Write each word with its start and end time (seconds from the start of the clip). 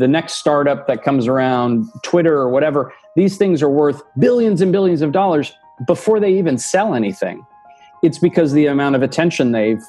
the 0.00 0.08
next 0.08 0.34
startup 0.34 0.86
that 0.88 1.04
comes 1.04 1.28
around, 1.28 1.86
Twitter 2.02 2.36
or 2.36 2.48
whatever, 2.48 2.92
these 3.14 3.36
things 3.36 3.62
are 3.62 3.68
worth 3.68 4.02
billions 4.18 4.60
and 4.60 4.72
billions 4.72 5.02
of 5.02 5.12
dollars 5.12 5.52
before 5.86 6.18
they 6.18 6.32
even 6.36 6.58
sell 6.58 6.94
anything. 6.94 7.46
It's 8.02 8.18
because 8.18 8.52
the 8.52 8.66
amount 8.66 8.96
of 8.96 9.02
attention 9.02 9.52
they've 9.52 9.82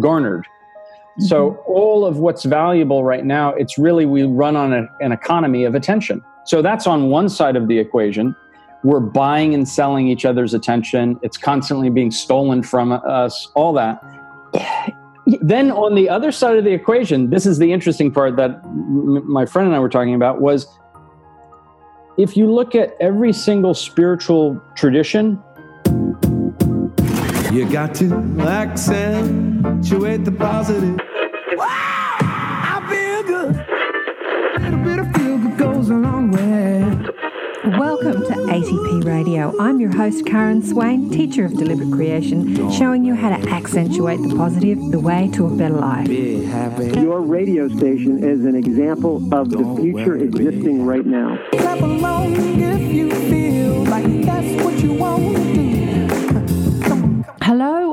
garnered. 0.00 0.44
Mm-hmm. 0.44 1.24
So 1.24 1.56
all 1.66 2.04
of 2.04 2.18
what's 2.18 2.44
valuable 2.44 3.04
right 3.04 3.24
now, 3.24 3.54
it's 3.54 3.78
really 3.78 4.04
we 4.04 4.24
run 4.24 4.54
on 4.54 4.72
a, 4.72 4.86
an 5.00 5.12
economy 5.12 5.64
of 5.64 5.74
attention. 5.74 6.22
So 6.44 6.60
that's 6.60 6.86
on 6.86 7.08
one 7.08 7.30
side 7.30 7.56
of 7.56 7.66
the 7.66 7.78
equation. 7.78 8.36
We're 8.82 9.00
buying 9.00 9.54
and 9.54 9.66
selling 9.66 10.08
each 10.08 10.26
other's 10.26 10.52
attention. 10.52 11.18
It's 11.22 11.38
constantly 11.38 11.88
being 11.88 12.10
stolen 12.10 12.62
from 12.62 12.92
us, 12.92 13.48
all 13.54 13.72
that. 13.72 14.04
Then 15.26 15.70
on 15.70 15.94
the 15.94 16.08
other 16.08 16.30
side 16.30 16.58
of 16.58 16.64
the 16.64 16.72
equation, 16.72 17.30
this 17.30 17.46
is 17.46 17.58
the 17.58 17.72
interesting 17.72 18.10
part 18.10 18.36
that 18.36 18.60
m- 18.64 19.30
my 19.30 19.46
friend 19.46 19.66
and 19.66 19.74
I 19.74 19.78
were 19.78 19.88
talking 19.88 20.14
about 20.14 20.40
was 20.40 20.66
if 22.18 22.36
you 22.36 22.50
look 22.52 22.74
at 22.74 22.94
every 23.00 23.32
single 23.32 23.74
spiritual 23.74 24.60
tradition, 24.76 25.42
you 27.50 27.68
got 27.70 27.94
to 27.96 28.14
accentuate 28.40 30.24
the 30.24 30.32
positive. 30.32 30.98
Welcome 37.64 38.20
to 38.26 38.34
ATP 38.34 39.04
Radio. 39.06 39.54
I'm 39.58 39.80
your 39.80 39.90
host, 39.90 40.26
Karen 40.26 40.62
Swain, 40.62 41.08
teacher 41.08 41.46
of 41.46 41.54
deliberate 41.54 41.90
creation, 41.92 42.70
showing 42.70 43.06
you 43.06 43.14
how 43.14 43.34
to 43.34 43.48
accentuate 43.48 44.20
the 44.20 44.36
positive, 44.36 44.78
the 44.90 45.00
way 45.00 45.30
to 45.32 45.46
a 45.46 45.56
better 45.56 45.74
life. 45.74 46.06
Your 46.08 47.22
radio 47.22 47.68
station 47.68 48.22
is 48.22 48.44
an 48.44 48.54
example 48.54 49.16
of 49.34 49.48
the 49.48 49.64
future 49.80 50.16
existing 50.16 50.84
right 50.84 51.06
now. 51.06 51.38
Clap 51.52 51.80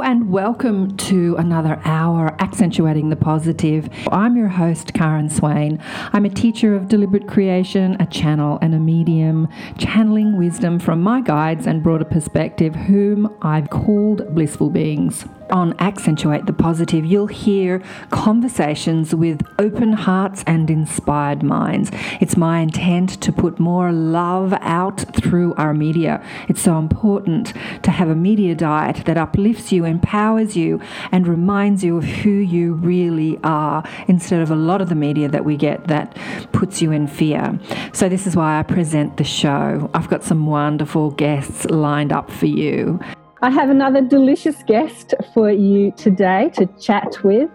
and 0.02 0.32
welcome 0.32 0.98
to 0.98 1.36
another 1.36 1.80
hour 1.86 2.36
accentuating 2.40 3.10
the 3.10 3.16
positive. 3.16 3.88
I'm 4.12 4.36
your 4.36 4.48
host, 4.48 4.96
Karen 4.96 5.30
Swain. 5.30 5.80
I'm 6.12 6.26
a 6.26 6.30
teacher 6.30 6.76
of 6.76 6.88
deliberate 6.88 7.28
creation, 7.28 7.98
a 8.00 8.08
channel, 8.08 8.58
and 8.64 8.74
a 8.74 8.80
medium, 8.80 9.48
channeling 9.78 10.38
wisdom 10.38 10.80
from 10.80 11.04
my 11.04 11.22
guides 11.22 11.68
and 11.68 11.84
broader 11.84 12.06
perspective, 12.06 12.74
whom 12.74 13.32
I've 13.44 13.70
called 13.70 14.34
blissful 14.34 14.72
beings. 14.72 15.26
On 15.52 15.78
Accentuate 15.80 16.46
the 16.46 16.54
Positive, 16.54 17.06
you'll 17.06 17.28
hear 17.28 17.84
conversations 18.10 19.14
with 19.14 19.42
open 19.60 19.92
hearts 19.92 20.46
and 20.48 20.70
inspired 20.70 21.44
minds. 21.44 21.92
It's 22.22 22.38
my 22.38 22.60
intent 22.60 23.22
to 23.22 23.34
put 23.34 23.60
more 23.60 23.92
love 23.92 24.54
out 24.62 25.02
through 25.14 25.54
our 25.56 25.74
media. 25.74 26.24
It's 26.48 26.62
so 26.62 26.78
important 26.78 27.54
to 27.84 27.92
have 27.92 28.08
a 28.08 28.16
media 28.16 28.56
diet 28.56 29.04
that 29.06 29.18
uplifts 29.18 29.74
you, 29.74 29.84
empowers 29.92 30.58
you, 30.58 30.82
and 31.12 31.28
reminds 31.28 31.84
you 31.84 31.98
of 31.98 32.04
who 32.04 32.32
you 32.32 32.74
really 32.74 33.38
are 33.44 33.84
instead 34.08 34.42
of 34.42 34.50
a 34.50 34.56
lot 34.56 34.82
of 34.82 34.90
the 34.90 34.96
media 34.96 35.28
that 35.28 35.46
we 35.46 35.56
get 35.56 35.88
that 35.88 36.18
puts 36.52 36.82
you 36.82 36.92
in 36.92 37.06
fear. 37.06 37.60
So, 37.94 38.10
this 38.10 38.26
is 38.26 38.36
why 38.36 38.58
I 38.58 38.64
present 38.64 39.18
the 39.18 39.24
show. 39.24 39.92
I've 39.94 40.10
got 40.10 40.24
some 40.24 40.48
wonderful 40.48 41.12
guests 41.12 41.66
lined 41.66 42.12
up 42.12 42.32
for 42.32 42.48
you. 42.48 43.00
I 43.44 43.50
have 43.50 43.70
another 43.70 44.02
delicious 44.02 44.62
guest 44.68 45.16
for 45.34 45.50
you 45.50 45.92
today 45.98 46.52
to 46.56 46.68
chat 46.80 47.24
with. 47.24 47.50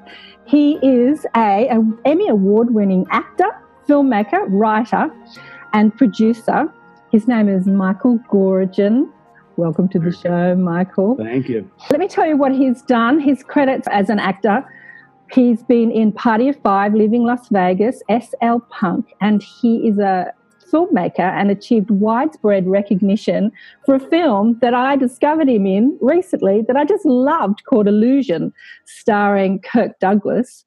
He 0.45 0.78
is 0.83 1.25
a, 1.37 1.69
a 1.69 1.81
Emmy 2.05 2.28
award 2.28 2.75
winning 2.75 3.06
actor, 3.11 3.50
filmmaker, 3.89 4.45
writer, 4.48 5.09
and 5.73 5.97
producer. 5.97 6.73
His 7.12 7.28
name 7.28 7.48
is 7.48 7.67
Michael 7.67 8.19
Goorjian. 8.31 9.12
Welcome 9.59 9.89
to 9.89 9.99
the 9.99 10.12
show, 10.12 10.55
Michael. 10.55 11.17
thank 11.17 11.49
you. 11.49 11.71
Let 11.91 11.99
me 11.99 12.09
tell 12.09 12.27
you 12.27 12.37
what 12.37 12.53
he's 12.53 12.83
done. 12.83 13.19
His 13.19 13.43
credits 13.43 13.89
as 13.91 14.11
an 14.11 14.19
actor. 14.19 14.62
He's 15.33 15.62
been 15.62 15.91
in 15.91 16.12
Party 16.12 16.50
of 16.50 16.56
Five, 16.62 16.93
Leaving 16.93 17.25
Las 17.25 17.49
Vegas, 17.49 18.03
SLC 18.11 18.69
Punk, 18.69 19.15
and 19.22 19.43
he 19.43 19.89
is 19.89 19.99
a 19.99 20.31
filmmaker 20.71 21.21
and 21.21 21.50
achieved 21.50 21.91
widespread 21.91 22.66
recognition 22.66 23.50
for 23.87 23.95
a 23.95 24.00
film 24.00 24.59
that 24.61 24.75
I 24.75 24.95
discovered 24.95 25.49
him 25.49 25.65
in 25.66 25.97
recently 26.03 26.62
that 26.69 26.77
I 26.77 26.84
just 26.84 27.06
loved 27.06 27.65
called 27.65 27.89
Illusion, 27.89 28.53
starring 28.84 29.61
Kirk 29.61 29.99
Douglas, 30.00 30.66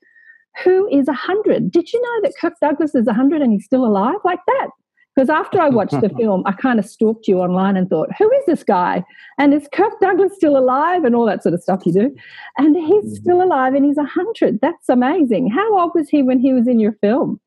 who 0.63 0.87
is 0.89 1.05
100. 1.05 1.69
Did 1.69 1.93
you 1.93 2.01
know 2.01 2.21
that 2.23 2.33
Kirk 2.41 2.55
Douglas 2.59 2.95
is 2.95 3.05
100 3.05 3.43
and 3.43 3.53
he's 3.53 3.65
still 3.65 3.85
alive 3.85 4.19
like 4.23 4.39
that? 4.47 4.69
Because 5.19 5.29
after 5.29 5.59
I 5.59 5.67
watched 5.67 5.99
the 5.99 6.07
film, 6.17 6.43
I 6.45 6.53
kind 6.53 6.79
of 6.79 6.85
stalked 6.85 7.27
you 7.27 7.41
online 7.41 7.75
and 7.75 7.89
thought, 7.89 8.07
who 8.17 8.31
is 8.31 8.45
this 8.45 8.63
guy? 8.63 9.03
And 9.37 9.53
is 9.53 9.67
Kirk 9.73 9.99
Douglas 9.99 10.33
still 10.33 10.55
alive? 10.55 11.03
And 11.03 11.13
all 11.13 11.25
that 11.25 11.43
sort 11.43 11.53
of 11.53 11.61
stuff 11.61 11.85
you 11.85 11.91
do. 11.91 12.15
And 12.57 12.73
he's 12.77 13.17
still 13.17 13.43
alive 13.43 13.73
and 13.73 13.83
he's 13.83 13.97
100. 13.97 14.61
That's 14.61 14.87
amazing. 14.87 15.51
How 15.51 15.77
old 15.77 15.91
was 15.93 16.07
he 16.07 16.23
when 16.23 16.39
he 16.39 16.53
was 16.53 16.69
in 16.69 16.79
your 16.79 16.93
film? 17.01 17.41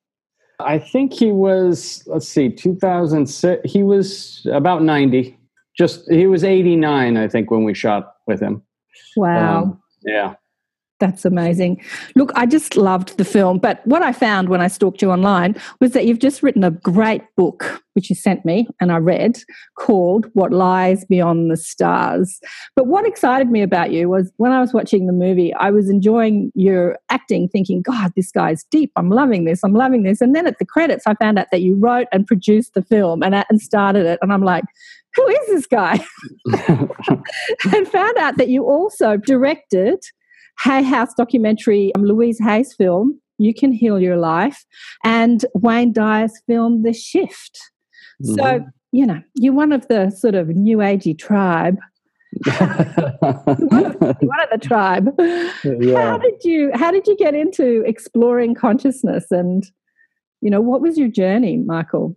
I 0.61 0.79
think 0.79 1.15
he 1.15 1.33
was, 1.33 2.03
let's 2.09 2.29
see, 2.29 2.51
2006. 2.51 3.63
He 3.65 3.83
was 3.83 4.47
about 4.53 4.83
90. 4.83 5.39
Just, 5.75 6.11
he 6.11 6.27
was 6.27 6.45
89, 6.45 7.17
I 7.17 7.27
think, 7.27 7.51
when 7.51 7.65
we 7.65 7.73
shot 7.73 8.17
with 8.27 8.39
him. 8.39 8.61
Wow. 9.17 9.63
Um, 9.63 9.83
yeah. 10.05 10.35
That's 11.03 11.25
amazing. 11.25 11.83
Look, 12.15 12.31
I 12.37 12.47
just 12.47 12.77
loved 12.77 13.19
the 13.19 13.25
film. 13.25 13.59
But 13.59 13.85
what 13.85 14.03
I 14.03 14.13
found 14.13 14.49
when 14.49 14.61
I 14.61 14.69
stalked 14.69 15.03
you 15.03 15.11
online 15.11 15.61
was 15.81 15.91
that 15.95 16.07
you've 16.07 16.21
just 16.21 16.45
written 16.45 16.63
a 16.63 16.71
great 16.71 17.23
book, 17.35 17.83
which 17.95 18.09
you 18.09 18.15
sent 18.15 18.45
me 18.45 18.69
and 18.81 18.93
I 18.93 18.99
read, 18.99 19.43
called 19.77 20.27
What 20.35 20.53
Lies 20.53 21.05
Beyond 21.07 21.51
the 21.51 21.57
Stars. 21.57 22.39
But 22.77 22.87
what 22.87 23.05
excited 23.05 23.51
me 23.51 23.63
about 23.63 23.91
you 23.91 24.09
was 24.09 24.31
when 24.37 24.53
I 24.53 24.61
was 24.61 24.73
watching 24.73 25.09
the 25.09 25.13
movie, 25.13 25.53
I 25.55 25.73
was 25.73 25.91
enjoying 25.91 26.53
your 26.55 26.97
acting, 27.11 27.49
thinking, 27.49 27.83
God, 27.83 28.13
this 28.15 28.31
guy's 28.31 28.63
deep. 28.71 28.93
I'm 28.95 29.11
loving 29.11 29.45
this. 29.45 29.65
I'm 29.65 29.75
loving 29.75 30.05
this. 30.05 30.21
And 30.21 30.37
then 30.37 30.47
at 30.47 30.61
the 30.61 30.65
credits, 30.65 31.03
I 31.09 31.15
found 31.15 31.37
out 31.37 31.49
that 31.51 31.63
you 31.63 31.75
wrote 31.75 32.07
and 32.13 32.29
produced 32.29 32.75
the 32.75 32.83
film 32.83 33.25
and, 33.25 33.35
uh, 33.35 33.43
and 33.51 33.61
started 33.61 34.07
it. 34.07 34.21
And 34.23 34.33
I'm 34.33 34.45
like, 34.45 34.63
who 35.17 35.27
is 35.27 35.47
this 35.49 35.67
guy? 35.67 35.99
and 37.75 37.89
found 37.89 38.19
out 38.19 38.37
that 38.37 38.47
you 38.47 38.65
also 38.65 39.17
directed 39.17 39.99
Hay 40.63 40.83
House 40.83 41.15
documentary, 41.15 41.93
um, 41.95 42.05
Louise 42.05 42.39
Hay's 42.39 42.73
film, 42.75 43.21
You 43.39 43.53
Can 43.53 43.73
Heal 43.73 44.01
Your 44.01 44.17
Life, 44.17 44.65
and 45.05 45.45
Wayne 45.55 45.93
Dyer's 45.93 46.33
film, 46.47 46.83
The 46.83 46.93
Shift. 46.93 47.59
Mm-hmm. 48.23 48.35
So, 48.35 48.65
you 48.93 49.07
know, 49.07 49.21
you're 49.35 49.55
one 49.55 49.73
of 49.73 49.89
the 49.89 50.11
sort 50.11 50.35
of 50.35 50.49
new 50.49 50.79
agey 50.79 51.19
tribe. 51.19 51.79
one, 52.45 52.59
of, 53.23 53.47
one 54.21 54.41
of 54.41 54.49
the 54.53 54.59
tribe. 54.61 55.09
Yeah. 55.65 56.01
How 56.01 56.19
did 56.19 56.45
you 56.45 56.71
how 56.75 56.91
did 56.91 57.07
you 57.07 57.17
get 57.17 57.35
into 57.35 57.83
exploring 57.87 58.55
consciousness 58.55 59.27
and 59.31 59.65
you 60.41 60.49
know 60.49 60.61
what 60.61 60.81
was 60.81 60.97
your 60.97 61.09
journey, 61.09 61.59
Michael? 61.59 62.17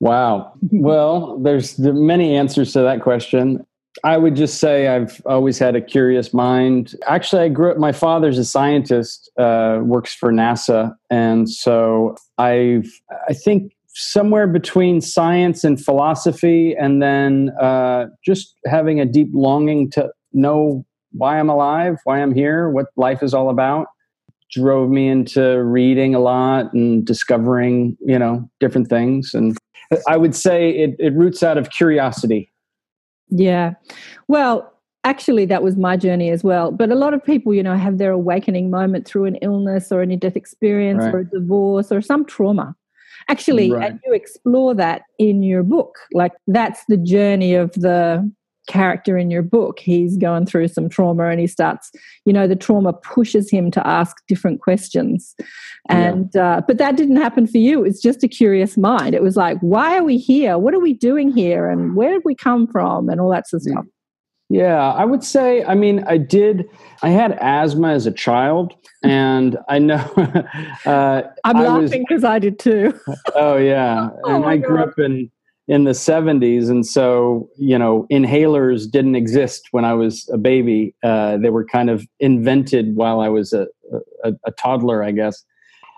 Wow. 0.00 0.52
Well, 0.70 1.38
there's 1.38 1.78
many 1.78 2.36
answers 2.36 2.72
to 2.74 2.82
that 2.82 3.02
question. 3.02 3.64
I 4.04 4.16
would 4.16 4.36
just 4.36 4.58
say 4.58 4.88
I've 4.88 5.20
always 5.26 5.58
had 5.58 5.76
a 5.76 5.80
curious 5.80 6.34
mind. 6.34 6.94
Actually, 7.06 7.42
I 7.42 7.48
grew 7.48 7.72
up, 7.72 7.78
my 7.78 7.92
father's 7.92 8.38
a 8.38 8.44
scientist, 8.44 9.30
uh, 9.38 9.80
works 9.82 10.14
for 10.14 10.32
NASA. 10.32 10.94
And 11.10 11.48
so 11.48 12.16
I've, 12.38 12.88
I 13.28 13.34
think 13.34 13.72
somewhere 13.88 14.46
between 14.46 15.00
science 15.00 15.64
and 15.64 15.82
philosophy, 15.82 16.74
and 16.76 17.02
then 17.02 17.50
uh, 17.60 18.06
just 18.24 18.54
having 18.66 19.00
a 19.00 19.04
deep 19.04 19.28
longing 19.32 19.90
to 19.90 20.10
know 20.32 20.84
why 21.12 21.38
I'm 21.38 21.48
alive, 21.48 21.96
why 22.04 22.22
I'm 22.22 22.34
here, 22.34 22.70
what 22.70 22.86
life 22.96 23.22
is 23.22 23.34
all 23.34 23.50
about, 23.50 23.86
drove 24.52 24.90
me 24.90 25.08
into 25.08 25.62
reading 25.64 26.14
a 26.14 26.20
lot 26.20 26.72
and 26.72 27.04
discovering, 27.04 27.96
you 28.00 28.18
know, 28.18 28.48
different 28.60 28.88
things. 28.88 29.34
And 29.34 29.56
I 30.06 30.16
would 30.16 30.34
say 30.34 30.70
it, 30.70 30.94
it 30.98 31.14
roots 31.14 31.42
out 31.42 31.58
of 31.58 31.70
curiosity 31.70 32.52
yeah. 33.30 33.74
Well, 34.28 34.72
actually, 35.04 35.46
that 35.46 35.62
was 35.62 35.76
my 35.76 35.96
journey 35.96 36.30
as 36.30 36.44
well. 36.44 36.70
But 36.70 36.90
a 36.90 36.94
lot 36.94 37.14
of 37.14 37.24
people, 37.24 37.54
you 37.54 37.62
know, 37.62 37.76
have 37.76 37.98
their 37.98 38.12
awakening 38.12 38.70
moment 38.70 39.06
through 39.06 39.24
an 39.26 39.36
illness 39.36 39.90
or 39.92 40.02
a 40.02 40.16
death 40.16 40.36
experience 40.36 41.04
right. 41.04 41.14
or 41.14 41.18
a 41.20 41.24
divorce 41.24 41.92
or 41.92 42.00
some 42.00 42.24
trauma. 42.24 42.74
Actually, 43.28 43.72
right. 43.72 43.90
and 43.90 44.00
you 44.06 44.12
explore 44.12 44.74
that 44.74 45.02
in 45.18 45.42
your 45.42 45.62
book. 45.62 45.98
Like, 46.12 46.32
that's 46.46 46.84
the 46.88 46.96
journey 46.96 47.54
of 47.54 47.72
the 47.72 48.30
character 48.68 49.18
in 49.18 49.30
your 49.30 49.42
book. 49.42 49.80
He's 49.80 50.16
going 50.16 50.46
through 50.46 50.68
some 50.68 50.88
trauma 50.88 51.28
and 51.28 51.40
he 51.40 51.48
starts, 51.48 51.90
you 52.24 52.32
know, 52.32 52.46
the 52.46 52.54
trauma 52.54 52.92
pushes 52.92 53.50
him 53.50 53.70
to 53.72 53.84
ask 53.86 54.16
different 54.28 54.60
questions. 54.60 55.34
And, 55.88 56.30
yeah. 56.34 56.58
uh, 56.58 56.60
but 56.60 56.78
that 56.78 56.96
didn't 56.96 57.16
happen 57.16 57.46
for 57.46 57.58
you. 57.58 57.84
It's 57.84 58.00
just 58.00 58.22
a 58.22 58.28
curious 58.28 58.76
mind. 58.76 59.14
It 59.14 59.22
was 59.22 59.36
like, 59.36 59.58
why 59.60 59.98
are 59.98 60.04
we 60.04 60.18
here? 60.18 60.58
What 60.58 60.74
are 60.74 60.80
we 60.80 60.92
doing 60.92 61.32
here? 61.32 61.68
And 61.68 61.96
where 61.96 62.12
did 62.12 62.22
we 62.24 62.34
come 62.34 62.66
from? 62.68 63.08
And 63.08 63.20
all 63.20 63.30
that 63.30 63.48
sort 63.48 63.62
of 63.62 63.72
stuff. 63.72 63.84
Yeah, 64.50 64.92
I 64.92 65.04
would 65.04 65.22
say, 65.22 65.62
I 65.64 65.74
mean, 65.74 66.04
I 66.06 66.16
did, 66.16 66.70
I 67.02 67.10
had 67.10 67.32
asthma 67.40 67.88
as 67.90 68.06
a 68.06 68.12
child, 68.12 68.74
and 69.04 69.58
I 69.68 69.78
know. 69.78 69.96
uh, 70.86 71.22
I'm 71.44 71.56
I 71.56 71.68
laughing 71.68 72.04
because 72.08 72.24
I 72.24 72.38
did 72.38 72.58
too. 72.58 72.98
Oh 73.34 73.56
yeah, 73.56 74.08
Oh, 74.24 74.36
and 74.36 74.44
I 74.46 74.56
grew 74.56 74.78
God. 74.78 74.88
up 74.88 74.98
in 74.98 75.30
in 75.68 75.84
the 75.84 75.92
'70s, 75.92 76.70
and 76.70 76.84
so 76.84 77.48
you 77.56 77.78
know, 77.78 78.06
inhalers 78.10 78.90
didn't 78.90 79.14
exist 79.14 79.68
when 79.70 79.84
I 79.84 79.94
was 79.94 80.28
a 80.32 80.38
baby. 80.38 80.94
Uh, 81.02 81.36
they 81.36 81.50
were 81.50 81.64
kind 81.64 81.90
of 81.90 82.06
invented 82.18 82.96
while 82.96 83.20
I 83.20 83.28
was 83.28 83.52
a, 83.52 83.68
a, 84.24 84.32
a 84.44 84.50
toddler, 84.52 85.04
I 85.04 85.12
guess. 85.12 85.44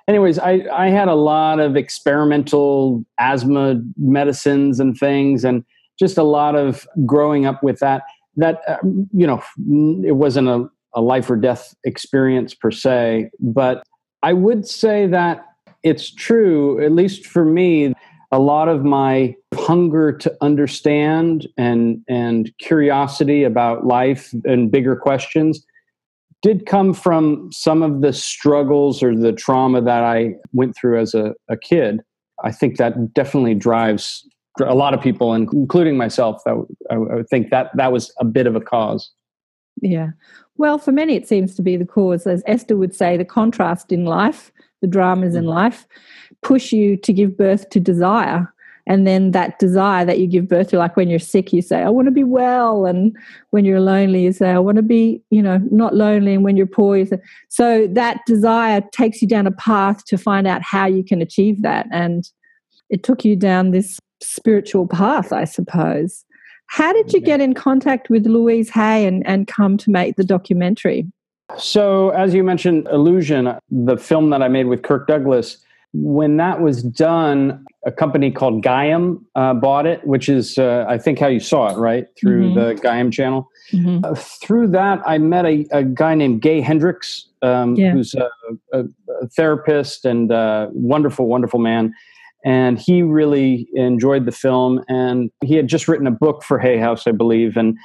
Anyways, 0.08 0.40
I, 0.40 0.64
I 0.72 0.88
had 0.88 1.06
a 1.06 1.14
lot 1.14 1.60
of 1.60 1.76
experimental 1.76 3.04
asthma 3.20 3.80
medicines 3.96 4.80
and 4.80 4.96
things, 4.96 5.44
and 5.44 5.64
just 5.98 6.18
a 6.18 6.24
lot 6.24 6.56
of 6.56 6.86
growing 7.06 7.46
up 7.46 7.62
with 7.62 7.78
that. 7.78 8.02
That 8.36 8.60
uh, 8.66 8.78
you 9.12 9.26
know, 9.26 9.42
it 10.04 10.16
wasn't 10.16 10.48
a, 10.48 10.68
a 10.94 11.00
life 11.00 11.30
or 11.30 11.36
death 11.36 11.74
experience 11.84 12.54
per 12.54 12.72
se, 12.72 13.30
but 13.38 13.84
I 14.22 14.32
would 14.32 14.66
say 14.66 15.06
that 15.06 15.46
it's 15.82 16.12
true, 16.12 16.84
at 16.84 16.92
least 16.92 17.26
for 17.26 17.44
me, 17.44 17.94
a 18.32 18.38
lot 18.38 18.68
of 18.68 18.84
my 18.84 19.34
hunger 19.54 20.12
to 20.12 20.36
understand 20.40 21.48
and 21.56 22.02
and 22.08 22.52
curiosity 22.58 23.42
about 23.42 23.86
life 23.86 24.32
and 24.44 24.70
bigger 24.70 24.96
questions 24.96 25.64
did 26.42 26.66
come 26.66 26.94
from 26.94 27.50
some 27.52 27.82
of 27.82 28.00
the 28.00 28.12
struggles 28.12 29.02
or 29.02 29.14
the 29.14 29.32
trauma 29.32 29.82
that 29.82 30.04
I 30.04 30.34
went 30.52 30.74
through 30.74 30.98
as 30.98 31.14
a, 31.14 31.34
a 31.48 31.56
kid. 31.56 32.00
I 32.42 32.50
think 32.50 32.78
that 32.78 33.12
definitely 33.12 33.54
drives 33.54 34.26
a 34.58 34.74
lot 34.74 34.94
of 34.94 35.02
people, 35.02 35.34
including 35.34 35.96
myself. 35.96 36.42
That 36.44 36.64
I, 36.90 36.94
I 36.94 36.98
would 36.98 37.28
think 37.28 37.50
that 37.50 37.70
that 37.76 37.92
was 37.92 38.12
a 38.18 38.24
bit 38.24 38.46
of 38.46 38.56
a 38.56 38.60
cause. 38.60 39.10
Yeah. 39.82 40.10
Well, 40.56 40.78
for 40.78 40.92
many, 40.92 41.14
it 41.14 41.28
seems 41.28 41.54
to 41.56 41.62
be 41.62 41.76
the 41.76 41.86
cause. 41.86 42.26
As 42.26 42.42
Esther 42.46 42.76
would 42.76 42.94
say, 42.94 43.16
the 43.16 43.24
contrast 43.24 43.92
in 43.92 44.04
life, 44.04 44.50
the 44.80 44.86
dramas 44.86 45.34
in 45.34 45.42
mm-hmm. 45.42 45.50
life, 45.50 45.86
push 46.42 46.72
you 46.72 46.96
to 46.98 47.12
give 47.12 47.36
birth 47.36 47.70
to 47.70 47.80
desire. 47.80 48.52
And 48.86 49.06
then 49.06 49.30
that 49.32 49.58
desire 49.58 50.04
that 50.04 50.18
you 50.18 50.26
give 50.26 50.48
birth 50.48 50.68
to, 50.70 50.78
like 50.78 50.96
when 50.96 51.08
you're 51.08 51.18
sick, 51.18 51.52
you 51.52 51.62
say, 51.62 51.82
I 51.82 51.90
want 51.90 52.06
to 52.06 52.12
be 52.12 52.24
well. 52.24 52.86
And 52.86 53.16
when 53.50 53.64
you're 53.64 53.80
lonely, 53.80 54.22
you 54.24 54.32
say, 54.32 54.50
I 54.50 54.58
want 54.58 54.76
to 54.76 54.82
be, 54.82 55.22
you 55.30 55.42
know, 55.42 55.58
not 55.70 55.94
lonely. 55.94 56.34
And 56.34 56.42
when 56.42 56.56
you're 56.56 56.66
poor, 56.66 56.96
you 56.96 57.06
say, 57.06 57.18
so 57.48 57.86
that 57.88 58.20
desire 58.26 58.82
takes 58.92 59.22
you 59.22 59.28
down 59.28 59.46
a 59.46 59.52
path 59.52 60.04
to 60.06 60.18
find 60.18 60.46
out 60.46 60.62
how 60.62 60.86
you 60.86 61.04
can 61.04 61.22
achieve 61.22 61.62
that. 61.62 61.86
And 61.92 62.28
it 62.88 63.02
took 63.04 63.24
you 63.24 63.36
down 63.36 63.70
this 63.70 64.00
spiritual 64.20 64.86
path, 64.88 65.32
I 65.32 65.44
suppose. 65.44 66.24
How 66.66 66.92
did 66.92 67.12
you 67.12 67.20
get 67.20 67.40
in 67.40 67.54
contact 67.54 68.10
with 68.10 68.26
Louise 68.26 68.70
Hay 68.70 69.06
and, 69.06 69.26
and 69.26 69.46
come 69.46 69.76
to 69.78 69.90
make 69.90 70.16
the 70.16 70.24
documentary? 70.24 71.06
So, 71.58 72.10
as 72.10 72.32
you 72.32 72.44
mentioned, 72.44 72.86
Illusion, 72.92 73.56
the 73.70 73.96
film 73.96 74.30
that 74.30 74.42
I 74.42 74.48
made 74.48 74.66
with 74.66 74.82
Kirk 74.82 75.08
Douglas, 75.08 75.58
when 75.92 76.36
that 76.36 76.60
was 76.60 76.82
done, 76.82 77.64
a 77.84 77.90
company 77.90 78.30
called 78.30 78.62
Gaiam 78.62 79.24
uh, 79.34 79.54
bought 79.54 79.86
it, 79.86 80.06
which 80.06 80.28
is, 80.28 80.56
uh, 80.58 80.84
I 80.88 80.98
think, 80.98 81.18
how 81.18 81.26
you 81.26 81.40
saw 81.40 81.74
it, 81.74 81.78
right? 81.78 82.06
Through 82.18 82.50
Mhm. 82.50 82.54
the 82.54 82.82
Gaiam 82.82 83.10
channel. 83.10 83.48
Mhm. 83.72 84.04
Uh, 84.04 84.14
through 84.14 84.68
that, 84.68 85.02
I 85.06 85.18
met 85.18 85.46
a, 85.46 85.66
a 85.72 85.82
guy 85.82 86.14
named 86.14 86.42
Gay 86.42 86.60
Hendricks, 86.60 87.28
um, 87.42 87.74
Yeah. 87.74 87.92
who's 87.92 88.14
a, 88.14 88.28
a, 88.72 88.84
a 89.22 89.26
therapist 89.36 90.04
and 90.04 90.30
a 90.30 90.68
wonderful, 90.72 91.26
wonderful 91.26 91.58
man. 91.58 91.92
And 92.44 92.78
he 92.78 93.02
really 93.02 93.68
enjoyed 93.74 94.26
the 94.26 94.32
film. 94.32 94.82
And 94.88 95.30
he 95.44 95.56
had 95.56 95.66
just 95.68 95.88
written 95.88 96.06
a 96.06 96.10
book 96.12 96.42
for 96.44 96.58
Hay 96.58 96.78
House, 96.78 97.06
I 97.06 97.12
believe. 97.12 97.56
And 97.56 97.76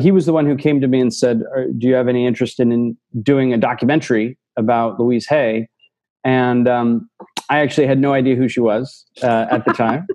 he 0.00 0.10
was 0.12 0.26
the 0.26 0.32
one 0.32 0.44
who 0.46 0.56
came 0.56 0.80
to 0.82 0.86
me 0.88 1.00
and 1.00 1.12
said, 1.12 1.42
Do 1.78 1.88
you 1.88 1.94
have 1.94 2.06
any 2.06 2.26
interest 2.26 2.60
in, 2.60 2.70
in 2.70 2.96
doing 3.22 3.52
a 3.54 3.58
documentary 3.58 4.36
about 4.56 5.00
Louise 5.00 5.26
Hay? 5.28 5.68
And 6.26 6.66
um, 6.66 7.08
I 7.48 7.60
actually 7.60 7.86
had 7.86 8.00
no 8.00 8.12
idea 8.12 8.34
who 8.34 8.48
she 8.48 8.58
was 8.58 9.06
uh, 9.22 9.46
at 9.48 9.64
the 9.64 9.72
time. 9.72 10.06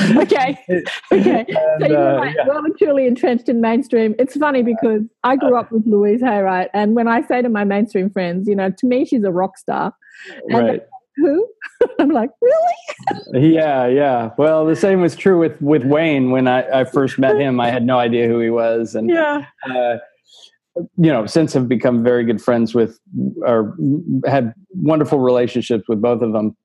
okay. 0.16 0.56
Okay. 1.12 1.44
So 1.50 1.86
you 1.86 1.94
were 1.94 2.08
uh, 2.08 2.18
like 2.20 2.34
yeah. 2.36 2.46
well 2.46 2.64
and 2.64 2.76
truly 2.78 3.06
entrenched 3.06 3.48
in 3.48 3.60
mainstream. 3.60 4.14
It's 4.18 4.36
funny 4.36 4.62
because 4.62 5.02
I 5.24 5.36
grew 5.36 5.58
up 5.58 5.70
with 5.70 5.86
Louise 5.86 6.22
Hay, 6.22 6.40
right? 6.40 6.70
And 6.72 6.94
when 6.94 7.08
I 7.08 7.20
say 7.22 7.42
to 7.42 7.48
my 7.48 7.64
mainstream 7.64 8.08
friends, 8.08 8.48
you 8.48 8.56
know, 8.56 8.70
to 8.70 8.86
me, 8.86 9.04
she's 9.04 9.24
a 9.24 9.30
rock 9.30 9.58
star. 9.58 9.92
And 10.48 10.66
right. 10.66 10.82
Who? 11.16 11.46
I'm 11.98 12.08
like, 12.10 12.30
really? 12.40 13.52
Yeah, 13.52 13.86
yeah. 13.86 14.30
Well, 14.38 14.64
the 14.64 14.76
same 14.76 15.02
was 15.02 15.14
true 15.14 15.38
with 15.38 15.60
with 15.60 15.84
Wayne 15.84 16.30
when 16.30 16.48
I, 16.48 16.80
I 16.80 16.84
first 16.84 17.18
met 17.18 17.38
him. 17.38 17.60
I 17.60 17.70
had 17.70 17.84
no 17.84 17.98
idea 17.98 18.28
who 18.28 18.38
he 18.40 18.48
was, 18.50 18.94
and 18.94 19.10
Yeah. 19.10 19.44
uh, 19.68 19.98
you 20.76 21.10
know, 21.12 21.26
since 21.26 21.52
have 21.52 21.68
become 21.68 22.02
very 22.02 22.24
good 22.24 22.42
friends 22.42 22.74
with, 22.74 22.98
or 23.42 23.76
had 24.26 24.54
wonderful 24.74 25.18
relationships 25.20 25.84
with 25.88 26.00
both 26.00 26.22
of 26.22 26.32
them. 26.32 26.56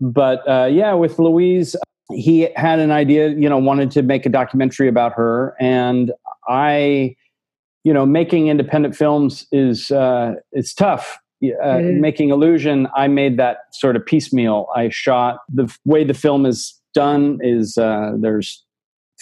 But 0.00 0.48
uh, 0.48 0.66
yeah, 0.66 0.94
with 0.94 1.18
Louise, 1.18 1.74
he 2.12 2.48
had 2.56 2.78
an 2.78 2.90
idea. 2.90 3.30
You 3.30 3.48
know, 3.48 3.58
wanted 3.58 3.90
to 3.92 4.02
make 4.02 4.26
a 4.26 4.28
documentary 4.28 4.88
about 4.88 5.12
her, 5.14 5.56
and 5.60 6.12
I, 6.48 7.16
you 7.84 7.92
know, 7.92 8.06
making 8.06 8.48
independent 8.48 8.94
films 8.94 9.46
is 9.52 9.90
uh, 9.90 10.34
is 10.52 10.72
tough. 10.74 11.18
Uh, 11.40 11.78
is. 11.78 12.00
making 12.00 12.30
illusion, 12.30 12.88
I 12.96 13.06
made 13.06 13.36
that 13.36 13.58
sort 13.70 13.94
of 13.94 14.04
piecemeal. 14.04 14.66
I 14.74 14.88
shot 14.88 15.38
the 15.48 15.72
way 15.84 16.02
the 16.02 16.14
film 16.14 16.44
is 16.44 16.74
done 16.94 17.38
is 17.40 17.78
uh, 17.78 18.12
there's 18.18 18.64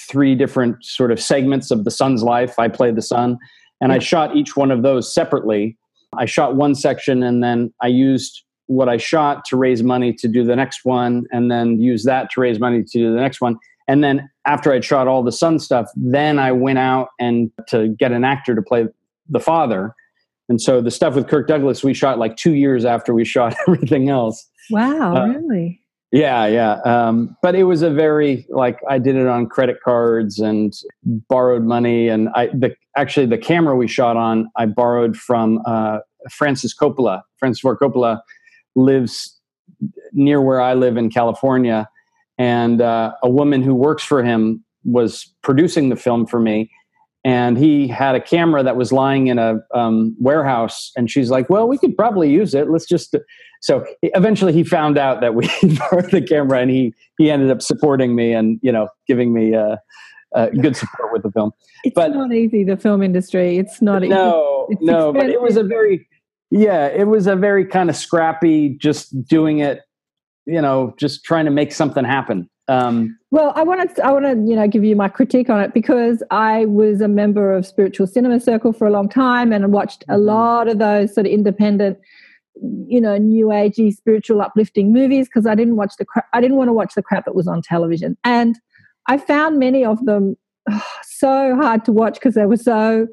three 0.09 0.35
different 0.35 0.83
sort 0.83 1.11
of 1.13 1.21
segments 1.21 1.71
of 1.71 1.85
the 1.85 1.91
son's 1.91 2.23
life. 2.23 2.59
I 2.59 2.69
play 2.69 2.91
the 2.91 3.03
sun, 3.03 3.39
and 3.81 3.93
I 3.93 3.99
shot 3.99 4.37
each 4.37 4.57
one 4.57 4.71
of 4.71 4.83
those 4.83 5.13
separately. 5.13 5.77
I 6.17 6.25
shot 6.25 6.57
one 6.57 6.75
section, 6.75 7.23
and 7.23 7.43
then 7.43 7.73
I 7.83 7.89
used 7.89 8.43
what 8.67 8.89
I 8.89 8.97
shot 8.97 9.45
to 9.47 9.57
raise 9.57 9.83
money 9.83 10.13
to 10.15 10.29
do 10.29 10.45
the 10.45 10.57
next 10.57 10.85
one, 10.85 11.25
and 11.31 11.51
then 11.51 11.81
use 11.81 12.05
that 12.05 12.31
to 12.33 12.41
raise 12.41 12.59
money 12.59 12.83
to 12.83 12.99
do 12.99 13.15
the 13.15 13.21
next 13.21 13.41
one. 13.41 13.57
And 13.89 14.03
then 14.03 14.29
after 14.47 14.73
I'd 14.73 14.85
shot 14.85 15.07
all 15.07 15.23
the 15.23 15.31
son 15.33 15.59
stuff, 15.61 15.87
then 15.95 16.39
I 16.39 16.51
went 16.53 16.79
out 16.79 17.09
and 17.21 17.51
to 17.69 17.89
get 17.99 18.11
an 18.13 18.25
actor 18.25 18.55
to 18.55 18.63
play 18.63 18.87
the 19.29 19.39
father. 19.41 19.95
And 20.49 20.61
so 20.61 20.81
the 20.81 20.91
stuff 20.91 21.15
with 21.15 21.29
Kirk 21.29 21.47
Douglas, 21.47 21.85
we 21.85 21.95
shot 21.95 22.19
like 22.19 22.37
two 22.37 22.55
years 22.55 22.85
after 22.85 23.15
we 23.15 23.25
shot 23.37 23.55
everything 23.69 24.09
else. 24.09 24.49
Wow, 24.71 25.15
Uh, 25.17 25.27
really? 25.29 25.81
Yeah, 26.17 26.47
yeah. 26.47 26.81
Um, 26.87 27.37
but 27.43 27.55
it 27.55 27.65
was 27.65 27.83
a 27.83 27.91
very 27.91 28.47
like 28.49 28.81
I 28.89 28.99
did 28.99 29.17
it 29.17 29.27
on 29.27 29.47
credit 29.47 29.83
cards 29.85 30.39
and 30.39 30.73
borrowed 31.05 31.65
money, 31.65 32.09
and 32.09 32.31
I 32.31 32.47
the 32.47 32.75
actually 32.97 33.27
the 33.27 33.37
camera 33.37 33.77
we 33.77 33.87
shot 33.87 34.17
on 34.17 34.49
I 34.57 34.65
borrowed 34.65 35.15
from 35.15 35.61
uh, 35.67 35.99
Francis 36.31 36.75
Coppola. 36.75 37.21
Francis 37.39 37.61
Ford 37.61 37.77
Coppola 37.79 38.23
lives 38.77 39.39
near 40.15 40.41
where 40.41 40.59
I 40.59 40.73
live 40.73 40.97
in 40.97 41.11
California, 41.11 41.87
and 42.39 42.81
uh, 42.81 43.13
a 43.23 43.29
woman 43.29 43.61
who 43.61 43.75
works 43.75 44.03
for 44.03 44.25
him 44.25 44.65
was 44.85 45.31
producing 45.43 45.91
the 45.91 45.97
film 45.97 46.27
for 46.27 46.41
me. 46.41 46.71
And 47.27 47.59
he 47.59 47.89
had 47.89 48.15
a 48.15 48.21
camera 48.21 48.63
that 48.63 48.77
was 48.77 48.93
lying 48.93 49.27
in 49.27 49.39
a 49.39 49.59
um, 49.75 50.17
warehouse, 50.21 50.93
and 50.97 51.11
she's 51.11 51.29
like, 51.29 51.51
"Well, 51.51 51.67
we 51.67 51.77
could 51.77 51.97
probably 51.97 52.31
use 52.31 52.55
it. 52.55 52.71
Let's 52.71 52.87
just." 52.87 53.17
So 53.63 53.85
eventually, 54.03 54.53
he 54.53 54.63
found 54.63 54.97
out 54.97 55.21
that 55.23 55.35
we 55.35 55.49
borrowed 55.79 56.13
the 56.13 56.23
camera, 56.23 56.61
and 56.61 56.71
he 56.71 56.95
he 57.19 57.31
ended 57.31 57.51
up 57.51 57.63
supporting 57.63 58.15
me 58.15 58.33
and 58.33 58.61
you 58.63 58.71
know 58.71 58.89
giving 59.09 59.35
me 59.35 59.57
uh, 59.57 59.75
uh, 60.37 60.51
good 60.61 60.77
support 60.77 61.13
with 61.13 61.23
the 61.23 61.33
film. 61.33 61.51
It's 61.83 61.95
but- 61.95 62.13
not 62.13 62.33
easy, 62.33 62.63
the 62.63 62.77
film 62.77 63.03
industry. 63.03 63.59
It's 63.59 63.83
not 63.83 64.05
easy. 64.05 64.11
No, 64.15 64.67
It's 64.71 64.83
no, 64.83 65.13
but 65.13 65.29
it 65.29 65.41
was 65.41 65.57
a 65.57 65.65
very, 65.65 66.07
yeah, 66.51 66.87
it 66.87 67.09
was 67.09 67.27
a 67.27 67.35
very 67.35 67.65
kind 67.65 67.91
of 67.91 67.97
scrappy, 67.97 68.77
just 68.81 69.25
doing 69.27 69.61
it, 69.61 69.81
you 70.45 70.61
know, 70.61 70.95
just 70.99 71.25
trying 71.25 71.47
to 71.47 71.51
make 71.51 71.73
something 71.73 72.05
happen. 72.05 72.49
Um, 72.69 73.19
Well, 73.37 73.53
I 73.55 73.65
want 73.65 73.95
to 73.95 74.03
I 74.03 74.13
want 74.13 74.25
to 74.25 74.51
you 74.51 74.57
know 74.57 74.67
give 74.67 74.83
you 74.83 74.97
my 74.97 75.09
critique 75.11 75.51
on 75.51 75.61
it 75.61 75.75
because 75.75 76.23
I 76.31 76.65
was 76.65 77.03
a 77.03 77.07
member 77.07 77.53
of 77.53 77.67
Spiritual 77.67 78.07
Cinema 78.07 78.41
Circle 78.41 78.73
for 78.73 78.87
a 78.87 78.91
long 78.91 79.11
time 79.11 79.53
and 79.53 79.75
watched 79.75 80.05
a 80.09 80.17
Mhm. 80.17 80.25
lot 80.25 80.69
of 80.69 80.79
those 80.79 81.13
sort 81.13 81.27
of 81.27 81.33
independent, 81.35 81.99
you 82.89 82.99
know, 82.99 83.19
new 83.19 83.49
agey 83.49 83.93
spiritual 83.95 84.41
uplifting 84.41 84.91
movies 84.91 85.29
because 85.29 85.45
I 85.45 85.55
didn't 85.55 85.77
watch 85.77 85.97
the 85.99 86.07
crap. 86.07 86.25
I 86.33 86.41
didn't 86.41 86.57
want 86.57 86.69
to 86.69 86.73
watch 86.73 86.95
the 86.95 87.03
crap 87.03 87.27
that 87.27 87.35
was 87.35 87.47
on 87.47 87.61
television, 87.61 88.17
and 88.25 88.57
I 89.07 89.19
found 89.19 89.59
many 89.59 89.85
of 89.85 90.03
them 90.07 90.39
oh, 90.71 90.83
so 91.03 91.55
hard 91.57 91.85
to 91.85 91.93
watch 91.93 92.15
because 92.15 92.37
they 92.37 92.47
were 92.47 92.57
so. 92.57 93.07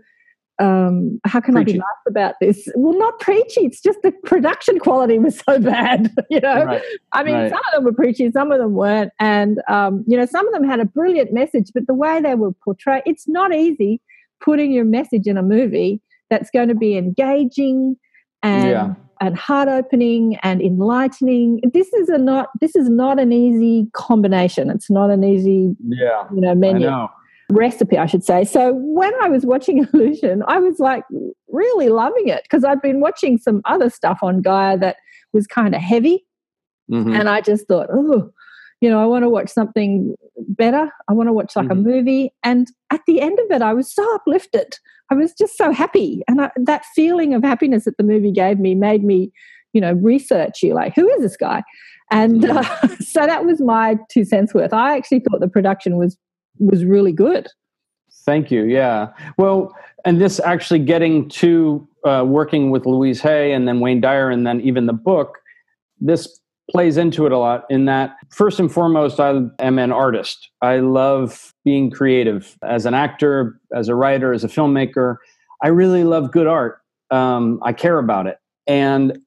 Um, 0.60 1.20
how 1.26 1.40
can 1.40 1.58
I 1.58 1.62
be 1.62 1.66
Preachy. 1.74 1.78
nice 1.80 2.04
about 2.08 2.36
this? 2.40 2.68
Well, 2.76 2.98
not 2.98 3.20
preachy. 3.20 3.62
It's 3.62 3.82
just 3.82 4.00
the 4.04 4.12
production 4.24 4.78
quality 4.80 5.18
was 5.20 5.40
so 5.40 5.60
bad. 5.60 6.12
You 6.30 6.40
know, 6.42 6.64
right. 6.66 6.82
I 7.12 7.24
mean, 7.24 7.34
Right. 7.36 7.50
some 7.50 7.60
of 7.60 7.74
them 7.74 7.84
were 7.86 7.94
preachy, 7.94 8.30
some 8.32 8.52
of 8.52 8.60
them 8.60 8.74
weren't. 8.74 9.12
And, 9.20 9.62
um, 9.68 10.04
you 10.08 10.16
know, 10.18 10.26
some 10.26 10.48
of 10.48 10.54
them 10.54 10.64
had 10.64 10.80
a 10.80 10.86
brilliant 10.86 11.34
message, 11.34 11.72
but 11.74 11.88
the 11.88 11.94
way 11.94 12.22
they 12.22 12.36
were 12.36 12.52
portrayed, 12.64 13.04
it's 13.06 13.28
not 13.28 13.54
easy 13.54 14.00
putting 14.42 14.72
your 14.72 14.86
message 14.86 15.26
in 15.28 15.38
a 15.38 15.44
movie 15.44 16.02
that's 16.30 16.50
going 16.52 16.68
to 16.70 16.76
be 16.76 16.98
engaging 16.98 17.96
and, 18.44 18.70
Yeah. 18.70 18.94
and 19.22 19.38
heart 19.38 19.70
opening 19.70 20.38
and 20.44 20.62
enlightening. 20.62 21.62
This 21.74 21.92
is 21.94 22.10
a 22.10 22.18
not, 22.18 22.50
this 22.62 22.76
is 22.76 22.90
not 22.90 23.20
an 23.20 23.32
easy 23.32 23.88
combination. 23.94 24.70
It's 24.70 24.90
not 24.90 25.10
an 25.12 25.24
easy, 25.24 25.76
Yeah, 25.88 26.26
you 26.34 26.42
know, 26.42 26.52
I 26.52 26.56
menu. 26.56 26.88
know. 26.88 27.10
Recipe, 27.54 27.98
I 27.98 28.06
should 28.06 28.24
say. 28.24 28.44
So 28.44 28.74
when 28.74 29.12
I 29.22 29.30
was 29.30 29.46
watching 29.46 29.88
Illusion, 29.94 30.44
I 30.48 30.60
was 30.60 30.80
like 30.80 31.04
really 31.50 31.90
loving 31.90 32.28
it 32.28 32.44
because 32.44 32.64
I'd 32.64 32.82
been 32.82 33.00
watching 33.00 33.38
some 33.38 33.62
other 33.66 33.90
stuff 33.90 34.20
on 34.22 34.42
Gaia 34.42 34.78
that 34.80 34.98
was 35.34 35.48
kind 35.48 35.76
of 35.76 35.82
heavy. 35.82 36.26
Mhm. 36.92 37.18
And 37.18 37.30
I 37.30 37.42
just 37.42 37.68
thought, 37.68 37.88
oh, 37.94 38.30
you 38.82 38.90
know, 38.90 39.00
I 39.02 39.06
want 39.06 39.24
to 39.24 39.30
watch 39.30 39.50
something 39.50 40.16
better. 40.50 40.90
I 41.08 41.14
want 41.14 41.28
to 41.30 41.34
watch 41.34 41.56
like 41.56 41.68
Mhm. 41.68 41.72
a 41.72 41.76
movie. 41.76 42.34
And 42.44 42.68
at 42.92 43.02
the 43.08 43.22
end 43.22 43.40
of 43.40 43.46
it, 43.50 43.62
I 43.62 43.74
was 43.74 43.94
so 43.94 44.04
uplifted. 44.16 44.78
I 45.10 45.16
was 45.16 45.34
just 45.34 45.58
so 45.58 45.72
happy. 45.72 46.22
And 46.28 46.42
I, 46.42 46.52
that 46.58 46.84
feeling 46.96 47.34
of 47.34 47.44
happiness 47.44 47.86
that 47.86 47.98
the 47.98 48.04
movie 48.04 48.32
gave 48.32 48.60
me 48.60 48.76
made 48.76 49.04
me, 49.04 49.32
you 49.72 49.80
know, 49.80 49.94
research 49.94 50.62
you 50.62 50.74
like, 50.74 50.94
who 50.96 51.08
is 51.08 51.22
this 51.22 51.38
guy? 51.38 51.64
And 52.12 52.44
uh, 52.46 52.64
so 53.00 53.26
that 53.26 53.46
was 53.46 53.62
my 53.62 53.98
two 54.12 54.26
cents 54.26 54.54
worth. 54.54 54.74
I 54.74 54.98
actually 54.98 55.22
thought 55.22 55.40
the 55.40 55.48
production 55.48 55.98
was 55.98 56.18
was 56.60 56.86
really 56.86 57.12
good. 57.12 57.48
Thank 58.26 58.52
you. 58.52 58.64
Yeah. 58.64 59.10
Well, 59.38 59.76
and 60.06 60.22
this 60.22 60.40
actually 60.40 60.80
getting 60.80 61.30
to 61.30 61.88
uh, 62.06 62.24
working 62.26 62.70
with 62.70 62.86
Louise 62.86 63.22
Hay 63.22 63.54
and 63.54 63.68
then 63.68 63.80
Wayne 63.80 64.02
Dyer 64.02 64.30
and 64.30 64.46
then 64.46 64.62
even 64.62 64.86
the 64.86 64.94
book, 64.94 65.40
this 66.00 66.40
plays 66.72 66.98
into 66.98 67.26
it 67.26 67.32
a 67.32 67.38
lot 67.38 67.66
in 67.70 67.86
that 67.86 68.16
first 68.30 68.60
and 68.60 68.72
foremost, 68.72 69.20
I 69.20 69.42
am 69.60 69.80
an 69.80 69.92
artist. 69.92 70.50
I 70.62 70.78
love 70.78 71.54
being 71.66 71.92
creative 71.92 72.58
as 72.64 72.86
an 72.86 72.94
actor, 72.94 73.60
as 73.76 73.90
a 73.90 73.96
writer, 73.96 74.34
as 74.34 74.44
a 74.44 74.48
filmmaker. 74.48 75.18
I 75.62 75.68
really 75.68 76.04
love 76.04 76.32
good 76.32 76.48
art. 76.48 76.80
Um, 77.12 77.60
I 77.64 77.74
care 77.74 78.00
about 78.00 78.28
it. 78.28 78.38
And 78.66 79.18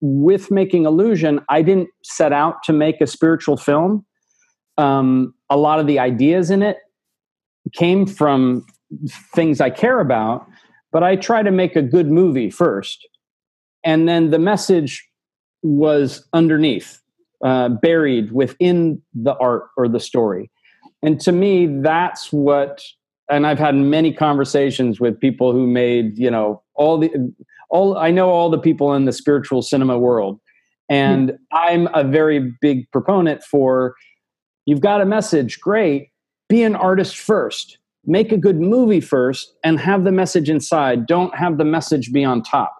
with 0.00 0.50
making 0.50 0.84
Illusion, 0.84 1.40
I 1.48 1.62
didn't 1.62 1.88
set 2.02 2.32
out 2.32 2.62
to 2.64 2.72
make 2.72 3.00
a 3.00 3.06
spiritual 3.06 3.56
film. 3.56 4.04
Um, 4.78 5.34
a 5.48 5.56
lot 5.56 5.80
of 5.80 5.86
the 5.86 5.98
ideas 5.98 6.50
in 6.50 6.62
it 6.62 6.78
came 7.72 8.06
from 8.06 8.66
things 9.34 9.60
I 9.60 9.70
care 9.70 10.00
about, 10.00 10.46
but 10.92 11.02
I 11.02 11.16
try 11.16 11.42
to 11.42 11.50
make 11.50 11.76
a 11.76 11.82
good 11.82 12.10
movie 12.10 12.50
first. 12.50 13.08
And 13.84 14.08
then 14.08 14.30
the 14.30 14.38
message 14.38 15.06
was 15.62 16.26
underneath, 16.32 17.00
uh, 17.44 17.68
buried 17.68 18.32
within 18.32 19.02
the 19.14 19.34
art 19.36 19.64
or 19.76 19.88
the 19.88 20.00
story. 20.00 20.50
And 21.02 21.20
to 21.20 21.32
me, 21.32 21.66
that's 21.80 22.32
what, 22.32 22.82
and 23.30 23.46
I've 23.46 23.58
had 23.58 23.74
many 23.74 24.12
conversations 24.12 25.00
with 25.00 25.20
people 25.20 25.52
who 25.52 25.66
made, 25.66 26.18
you 26.18 26.30
know, 26.30 26.62
all 26.74 26.98
the, 26.98 27.10
all, 27.70 27.96
I 27.96 28.10
know 28.10 28.30
all 28.30 28.50
the 28.50 28.58
people 28.58 28.94
in 28.94 29.04
the 29.04 29.12
spiritual 29.12 29.62
cinema 29.62 29.98
world. 29.98 30.40
And 30.88 31.32
I'm 31.52 31.88
a 31.94 32.04
very 32.04 32.52
big 32.60 32.90
proponent 32.92 33.42
for 33.42 33.96
you've 34.66 34.80
got 34.80 35.00
a 35.00 35.06
message, 35.06 35.60
great, 35.60 36.10
be 36.48 36.62
an 36.62 36.76
artist 36.76 37.16
first. 37.16 37.78
Make 38.04 38.30
a 38.30 38.36
good 38.36 38.60
movie 38.60 39.00
first 39.00 39.54
and 39.64 39.80
have 39.80 40.04
the 40.04 40.12
message 40.12 40.48
inside. 40.48 41.06
Don't 41.06 41.34
have 41.34 41.58
the 41.58 41.64
message 41.64 42.12
be 42.12 42.24
on 42.24 42.42
top. 42.42 42.76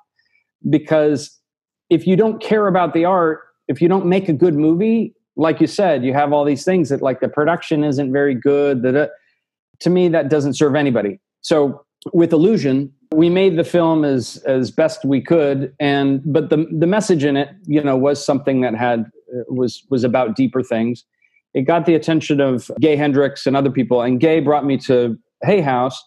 Because 0.69 1.37
if 1.91 2.07
you 2.07 2.17
don't 2.17 2.41
care 2.41 2.67
about 2.67 2.95
the 2.95 3.05
art 3.05 3.41
if 3.69 3.81
you 3.81 3.89
don't 3.89 4.07
make 4.07 4.29
a 4.29 4.33
good 4.33 4.55
movie 4.55 5.15
like 5.37 5.61
you 5.61 5.67
said 5.67 6.05
you 6.05 6.13
have 6.13 6.33
all 6.33 6.45
these 6.45 6.65
things 6.65 6.89
that 6.89 7.03
like 7.03 7.21
the 7.21 7.29
production 7.29 7.85
isn't 7.85 8.13
very 8.13 8.35
good 8.35 8.83
that 8.83 9.11
to 9.81 9.91
me 9.91 10.09
that 10.09 10.29
doesn't 10.29 10.55
serve 10.55 10.75
anybody. 10.75 11.19
So 11.43 11.85
with 12.13 12.33
illusion 12.33 12.93
we 13.13 13.29
made 13.29 13.57
the 13.57 13.65
film 13.65 14.05
as 14.05 14.39
as 14.47 14.71
best 14.71 15.05
we 15.05 15.21
could 15.21 15.75
and 15.79 16.21
but 16.25 16.51
the 16.51 16.67
the 16.71 16.87
message 16.87 17.25
in 17.25 17.37
it 17.37 17.51
you 17.67 17.83
know 17.83 17.97
was 17.97 18.25
something 18.25 18.61
that 18.61 18.75
had 18.75 19.01
uh, 19.01 19.43
was 19.49 19.85
was 19.91 20.05
about 20.05 20.37
deeper 20.37 20.63
things 20.63 21.05
it 21.57 21.63
got 21.63 21.87
the 21.87 21.95
attention 21.95 22.39
of 22.39 22.71
Gay 22.81 22.97
Hendricks 22.97 23.47
and 23.47 23.57
other 23.57 23.71
people, 23.71 24.03
and 24.03 24.21
Gay 24.21 24.41
brought 24.41 24.67
me 24.67 24.77
to 24.81 25.19
Hay 25.43 25.63
House. 25.63 26.01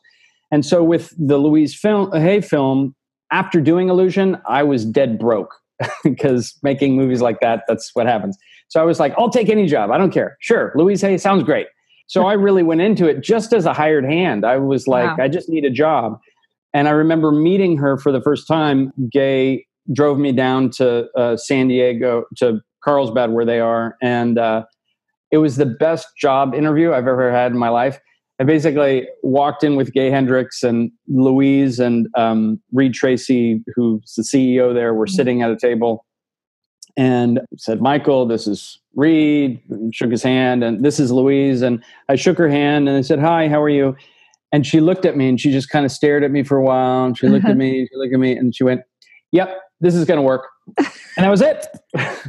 And 0.52 0.64
so 0.64 0.84
with 0.84 1.12
the 1.18 1.40
Louise 1.40 1.76
film, 1.76 2.12
Hay 2.12 2.40
film, 2.40 2.96
after 3.32 3.60
doing 3.60 3.90
Illusion, 3.90 4.38
I 4.48 4.62
was 4.62 4.86
dead 4.86 5.18
broke 5.18 5.56
because 6.04 6.56
making 6.62 6.96
movies 6.96 7.22
like 7.22 7.40
that, 7.40 7.64
that's 7.68 7.90
what 7.96 8.06
happens. 8.06 8.38
So 8.68 8.80
I 8.80 8.84
was 8.84 9.00
like, 9.00 9.16
I'll 9.18 9.32
take 9.32 9.50
any 9.50 9.66
job. 9.66 9.90
I 9.90 9.98
don't 9.98 10.12
care. 10.12 10.38
Sure, 10.40 10.72
Louise 10.76 11.02
Hay 11.02 11.18
sounds 11.18 11.44
great. 11.44 11.66
So 12.06 12.28
I 12.28 12.34
really 12.34 12.64
went 12.64 12.82
into 12.82 13.08
it 13.08 13.22
just 13.22 13.52
as 13.52 13.66
a 13.66 13.74
hired 13.74 14.06
hand. 14.06 14.46
I 14.46 14.58
was 14.58 14.88
like, 14.88 15.18
Wow. 15.18 15.24
I 15.24 15.28
just 15.30 15.50
need 15.50 15.66
a 15.66 15.72
job. 15.72 16.20
And 16.76 16.88
I 16.88 16.92
remember 16.92 17.32
meeting 17.32 17.76
her 17.78 17.98
for 17.98 18.12
the 18.12 18.22
first 18.22 18.48
time. 18.48 18.94
Gay 19.12 19.66
drove 19.94 20.20
me 20.20 20.32
down 20.32 20.70
to 20.72 21.08
uh, 21.18 21.38
San 21.38 21.70
Diego, 21.70 22.26
to 22.38 22.62
Carlsbad, 22.84 23.32
where 23.32 23.46
they 23.46 23.60
are. 23.60 23.96
And 24.02 24.38
uh, 24.38 24.66
it 25.32 25.38
was 25.38 25.58
the 25.58 25.66
best 25.66 26.08
job 26.18 26.54
interview 26.54 26.94
I've 26.94 27.08
ever 27.08 27.32
had 27.32 27.52
in 27.52 27.58
my 27.58 27.70
life. 27.70 28.00
I 28.40 28.46
basically 28.46 29.08
walked 29.22 29.64
in 29.64 29.76
with 29.76 29.92
Gay 29.92 30.10
Hendricks 30.10 30.64
and 30.64 30.92
Louise 31.08 31.80
and 31.80 32.08
um, 32.16 32.62
Reid 32.72 32.94
Tracy, 32.94 33.62
who's 33.76 34.14
the 34.16 34.24
CEO 34.24 34.74
there, 34.74 34.94
were 34.94 35.08
sitting 35.08 35.42
at 35.42 35.52
a 35.52 35.58
table 35.58 36.06
and 36.96 37.42
said, 37.58 37.82
Michael, 37.82 38.26
this 38.26 38.48
is 38.48 38.80
Reid, 38.96 39.62
and 39.70 39.94
shook 39.94 40.12
his 40.12 40.24
hand, 40.24 40.64
and 40.64 40.84
this 40.84 41.00
is 41.00 41.12
Louise. 41.12 41.62
And 41.62 41.84
I 42.08 42.16
shook 42.16 42.38
her 42.38 42.50
hand 42.50 42.88
and 42.88 42.98
I 42.98 43.02
said, 43.02 43.20
Hi, 43.20 43.48
how 43.48 43.62
are 43.62 43.70
you? 43.70 43.96
And 44.52 44.66
she 44.66 44.80
looked 44.80 45.06
at 45.06 45.16
me 45.16 45.30
and 45.30 45.40
she 45.40 45.52
just 45.52 45.70
kind 45.70 45.86
of 45.86 45.92
stared 45.92 46.24
at 46.24 46.32
me 46.32 46.44
for 46.44 46.58
a 46.58 46.64
while. 46.64 47.06
And 47.06 47.18
she 47.18 47.28
looked 47.28 47.46
at 47.46 47.58
me, 47.64 47.88
she 47.90 47.96
looked 47.98 48.14
at 48.14 48.20
me, 48.20 48.36
and 48.36 48.56
she 48.56 48.64
went, 48.64 48.82
Yep, 49.32 49.58
this 49.82 49.96
is 49.96 50.06
going 50.06 50.18
to 50.18 50.22
work. 50.22 50.48
And 50.78 51.26
that 51.26 51.30
was 51.30 51.42
it. 51.42 51.66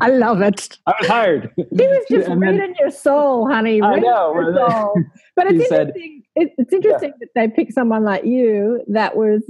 I 0.01 0.09
love 0.09 0.41
it. 0.41 0.79
I 0.87 0.95
was 1.01 1.07
hired. 1.09 1.53
He 1.57 1.65
was 1.87 2.05
just 2.11 2.29
And 2.29 2.43
then- 2.43 2.57
reading 2.57 2.75
your 2.79 2.91
soul, 2.91 3.49
honey. 3.49 3.83
I 3.83 3.97
know. 3.99 4.33
your 4.35 4.55
soul. 4.55 4.95
But 5.37 5.53
it's 5.53 5.69
said- 5.69 5.89
interesting. 5.89 6.23
it, 6.37 6.53
it's 6.59 6.73
interesting 6.73 7.13
that 7.21 7.29
they 7.35 7.49
pick 7.49 7.73
someone 7.73 8.05
like 8.05 8.25
you 8.25 8.83
that 8.89 9.17
was, 9.17 9.43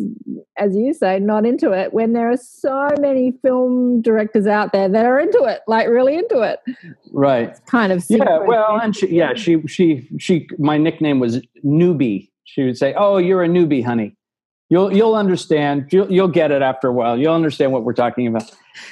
as 0.57 0.76
you 0.76 0.92
say, 0.95 1.19
not 1.19 1.45
into 1.47 1.73
it. 1.73 1.92
When 1.92 2.12
there 2.12 2.30
are 2.30 2.37
so 2.37 2.88
many 3.00 3.33
film 3.42 4.00
directors 4.02 4.47
out 4.47 4.73
there 4.73 4.88
that 4.88 5.04
are 5.04 5.19
into 5.19 5.42
it, 5.45 5.61
like 5.66 5.88
really 5.88 6.16
into 6.16 6.42
it. 6.42 6.61
Right. 7.12 7.49
It's 7.49 7.61
kind 7.61 7.92
of. 7.92 8.04
Yeah. 8.09 8.38
Well, 8.40 8.78
and 8.80 8.95
she, 8.95 9.09
yeah, 9.09 9.35
she, 9.35 9.61
she, 9.66 10.09
she, 10.19 10.49
my 10.59 10.78
nickname 10.78 11.19
was 11.19 11.40
newbie. 11.64 12.28
She 12.45 12.62
would 12.64 12.76
say, 12.78 12.95
"Oh, 12.97 13.16
you're 13.19 13.42
a 13.45 13.49
newbie, 13.49 13.85
honey. 13.85 14.16
You'll, 14.70 14.92
you'll 14.96 15.16
understand. 15.16 15.92
You'll, 15.92 16.10
you'll 16.10 16.28
get 16.28 16.50
it 16.52 16.62
after 16.62 16.88
a 16.88 16.92
while. 16.92 17.18
You'll 17.18 17.34
understand 17.34 17.72
what 17.72 17.84
we're 17.84 17.92
talking 17.92 18.26
about." 18.26 18.50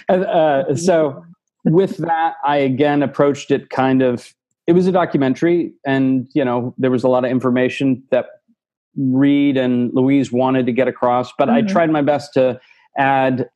Uh, 0.09 0.75
so, 0.75 1.25
with 1.65 1.97
that, 1.99 2.35
I 2.45 2.57
again 2.57 3.03
approached 3.03 3.51
it 3.51 3.71
kind 3.71 4.03
of. 4.03 4.35
It 4.67 4.73
was 4.73 4.87
a 4.87 4.93
documentary, 4.93 5.73
and 5.87 6.29
you 6.35 6.45
know, 6.45 6.75
there 6.79 6.91
was 6.91 7.05
a 7.05 7.09
lot 7.09 7.25
of 7.25 7.31
information 7.31 8.03
that 8.11 8.27
Reid 8.97 9.57
and 9.57 9.95
Louise 9.95 10.33
wanted 10.33 10.67
to 10.67 10.73
get 10.73 10.89
across, 10.89 11.33
but 11.39 11.49
I 11.49 11.63
Mhm. 11.63 11.69
tried 11.69 11.91
my 11.91 12.03
best 12.03 12.35
to 12.35 12.61
add 12.99 13.49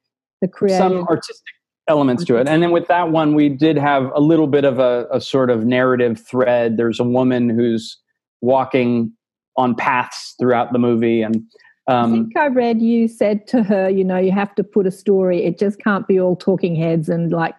some 0.69 1.02
artistic 1.09 1.45
elements 1.88 2.25
to 2.25 2.37
it. 2.37 2.47
And 2.49 2.62
then 2.62 2.71
with 2.71 2.87
that 2.87 3.11
one, 3.11 3.35
we 3.35 3.49
did 3.49 3.76
have 3.76 4.11
a 4.14 4.21
little 4.21 4.47
bit 4.47 4.64
of 4.64 4.79
a, 4.79 5.09
a 5.11 5.21
sort 5.21 5.50
of 5.50 5.64
narrative 5.64 6.21
thread. 6.25 6.76
There's 6.76 7.00
a 7.00 7.05
woman 7.05 7.49
who's 7.49 7.99
walking 8.41 9.12
on 9.57 9.75
paths 9.75 10.35
throughout 10.38 10.73
the 10.73 10.79
movie, 10.79 11.23
and 11.23 11.43
I 11.89 11.95
um, 11.95 12.12
think 12.12 12.37
I 12.37 12.47
read 12.47 12.81
you 12.81 13.09
said 13.09 13.47
to 13.49 13.62
her, 13.62 13.89
you 13.89 14.05
know, 14.05 14.19
you 14.19 14.33
have 14.33 14.55
to 14.55 14.65
put 14.65 14.87
a 14.87 14.91
story. 14.91 15.45
It 15.45 15.59
just 15.59 15.83
can't 15.83 16.07
be 16.07 16.21
all 16.21 16.37
talking 16.37 16.77
heads 16.77 17.09
and 17.09 17.31
like. 17.33 17.55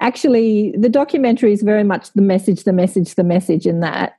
Actually, 0.00 0.74
the 0.76 0.88
documentary 0.88 1.52
is 1.52 1.62
very 1.62 1.84
much 1.84 2.12
the 2.14 2.22
message, 2.22 2.64
the 2.64 2.72
message, 2.72 3.14
the 3.14 3.22
message 3.22 3.64
in 3.64 3.80
that. 3.80 4.14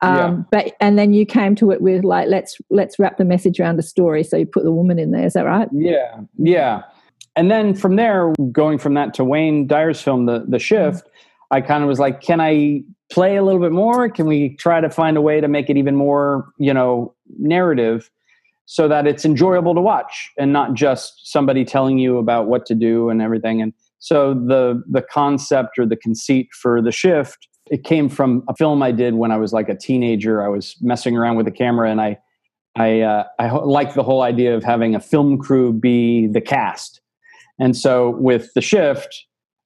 Um, 0.00 0.16
Yeah. 0.16 0.36
But 0.50 0.76
and 0.80 0.98
then 0.98 1.12
you 1.12 1.26
came 1.26 1.54
to 1.56 1.72
it 1.72 1.80
with 1.80 2.04
like, 2.04 2.28
let's 2.28 2.58
let's 2.70 2.98
wrap 2.98 3.18
the 3.18 3.24
message 3.24 3.58
around 3.58 3.78
a 3.78 3.82
story. 3.82 4.22
So 4.22 4.36
you 4.36 4.46
put 4.46 4.62
the 4.62 4.72
woman 4.72 4.98
in 4.98 5.10
there. 5.10 5.26
Is 5.26 5.32
that 5.32 5.44
right? 5.44 5.68
yeah, 5.72 6.20
yeah. 6.38 6.82
And 7.34 7.50
then 7.50 7.74
from 7.74 7.96
there, 7.96 8.32
going 8.50 8.78
from 8.78 8.94
that 8.94 9.12
to 9.14 9.24
Wayne 9.24 9.66
Dyer's 9.66 10.00
film, 10.00 10.26
The 10.26 10.44
The 10.48 10.58
Shift, 10.58 11.08
I 11.50 11.60
kind 11.60 11.82
of 11.82 11.88
was 11.88 11.98
like, 11.98 12.20
can 12.20 12.40
I 12.40 12.82
play 13.10 13.36
a 13.36 13.42
little 13.42 13.60
bit 13.60 13.72
more? 13.72 14.08
Can 14.08 14.26
we 14.26 14.56
try 14.56 14.80
to 14.80 14.90
find 14.90 15.16
a 15.16 15.20
way 15.20 15.40
to 15.40 15.48
make 15.48 15.68
it 15.68 15.76
even 15.76 15.96
more, 15.96 16.48
you 16.58 16.72
know, 16.72 17.14
narrative? 17.38 18.10
So 18.66 18.88
that 18.88 19.06
it's 19.06 19.24
enjoyable 19.24 19.74
to 19.74 19.80
watch 19.80 20.30
and 20.38 20.52
not 20.52 20.74
just 20.74 21.30
somebody 21.30 21.64
telling 21.64 21.98
you 21.98 22.18
about 22.18 22.46
what 22.46 22.66
to 22.66 22.74
do 22.74 23.08
and 23.08 23.22
everything. 23.22 23.62
And 23.62 23.72
so 23.98 24.34
the 24.34 24.82
the 24.90 25.02
concept 25.02 25.78
or 25.78 25.86
the 25.86 25.96
conceit 25.96 26.48
for 26.52 26.82
the 26.82 26.92
shift 26.92 27.48
it 27.70 27.84
came 27.84 28.08
from 28.08 28.44
a 28.48 28.54
film 28.54 28.82
I 28.82 28.92
did 28.92 29.14
when 29.14 29.32
I 29.32 29.36
was 29.36 29.52
like 29.52 29.68
a 29.68 29.74
teenager. 29.74 30.44
I 30.44 30.48
was 30.48 30.76
messing 30.80 31.16
around 31.16 31.36
with 31.36 31.46
the 31.46 31.52
camera 31.52 31.90
and 31.90 32.00
I 32.00 32.18
I 32.76 33.00
uh, 33.00 33.24
I 33.38 33.48
ho- 33.48 33.66
like 33.66 33.94
the 33.94 34.02
whole 34.02 34.22
idea 34.22 34.54
of 34.54 34.62
having 34.62 34.94
a 34.94 35.00
film 35.00 35.38
crew 35.38 35.72
be 35.72 36.26
the 36.26 36.40
cast. 36.40 37.00
And 37.58 37.76
so 37.76 38.10
with 38.18 38.52
the 38.54 38.60
shift, 38.60 39.24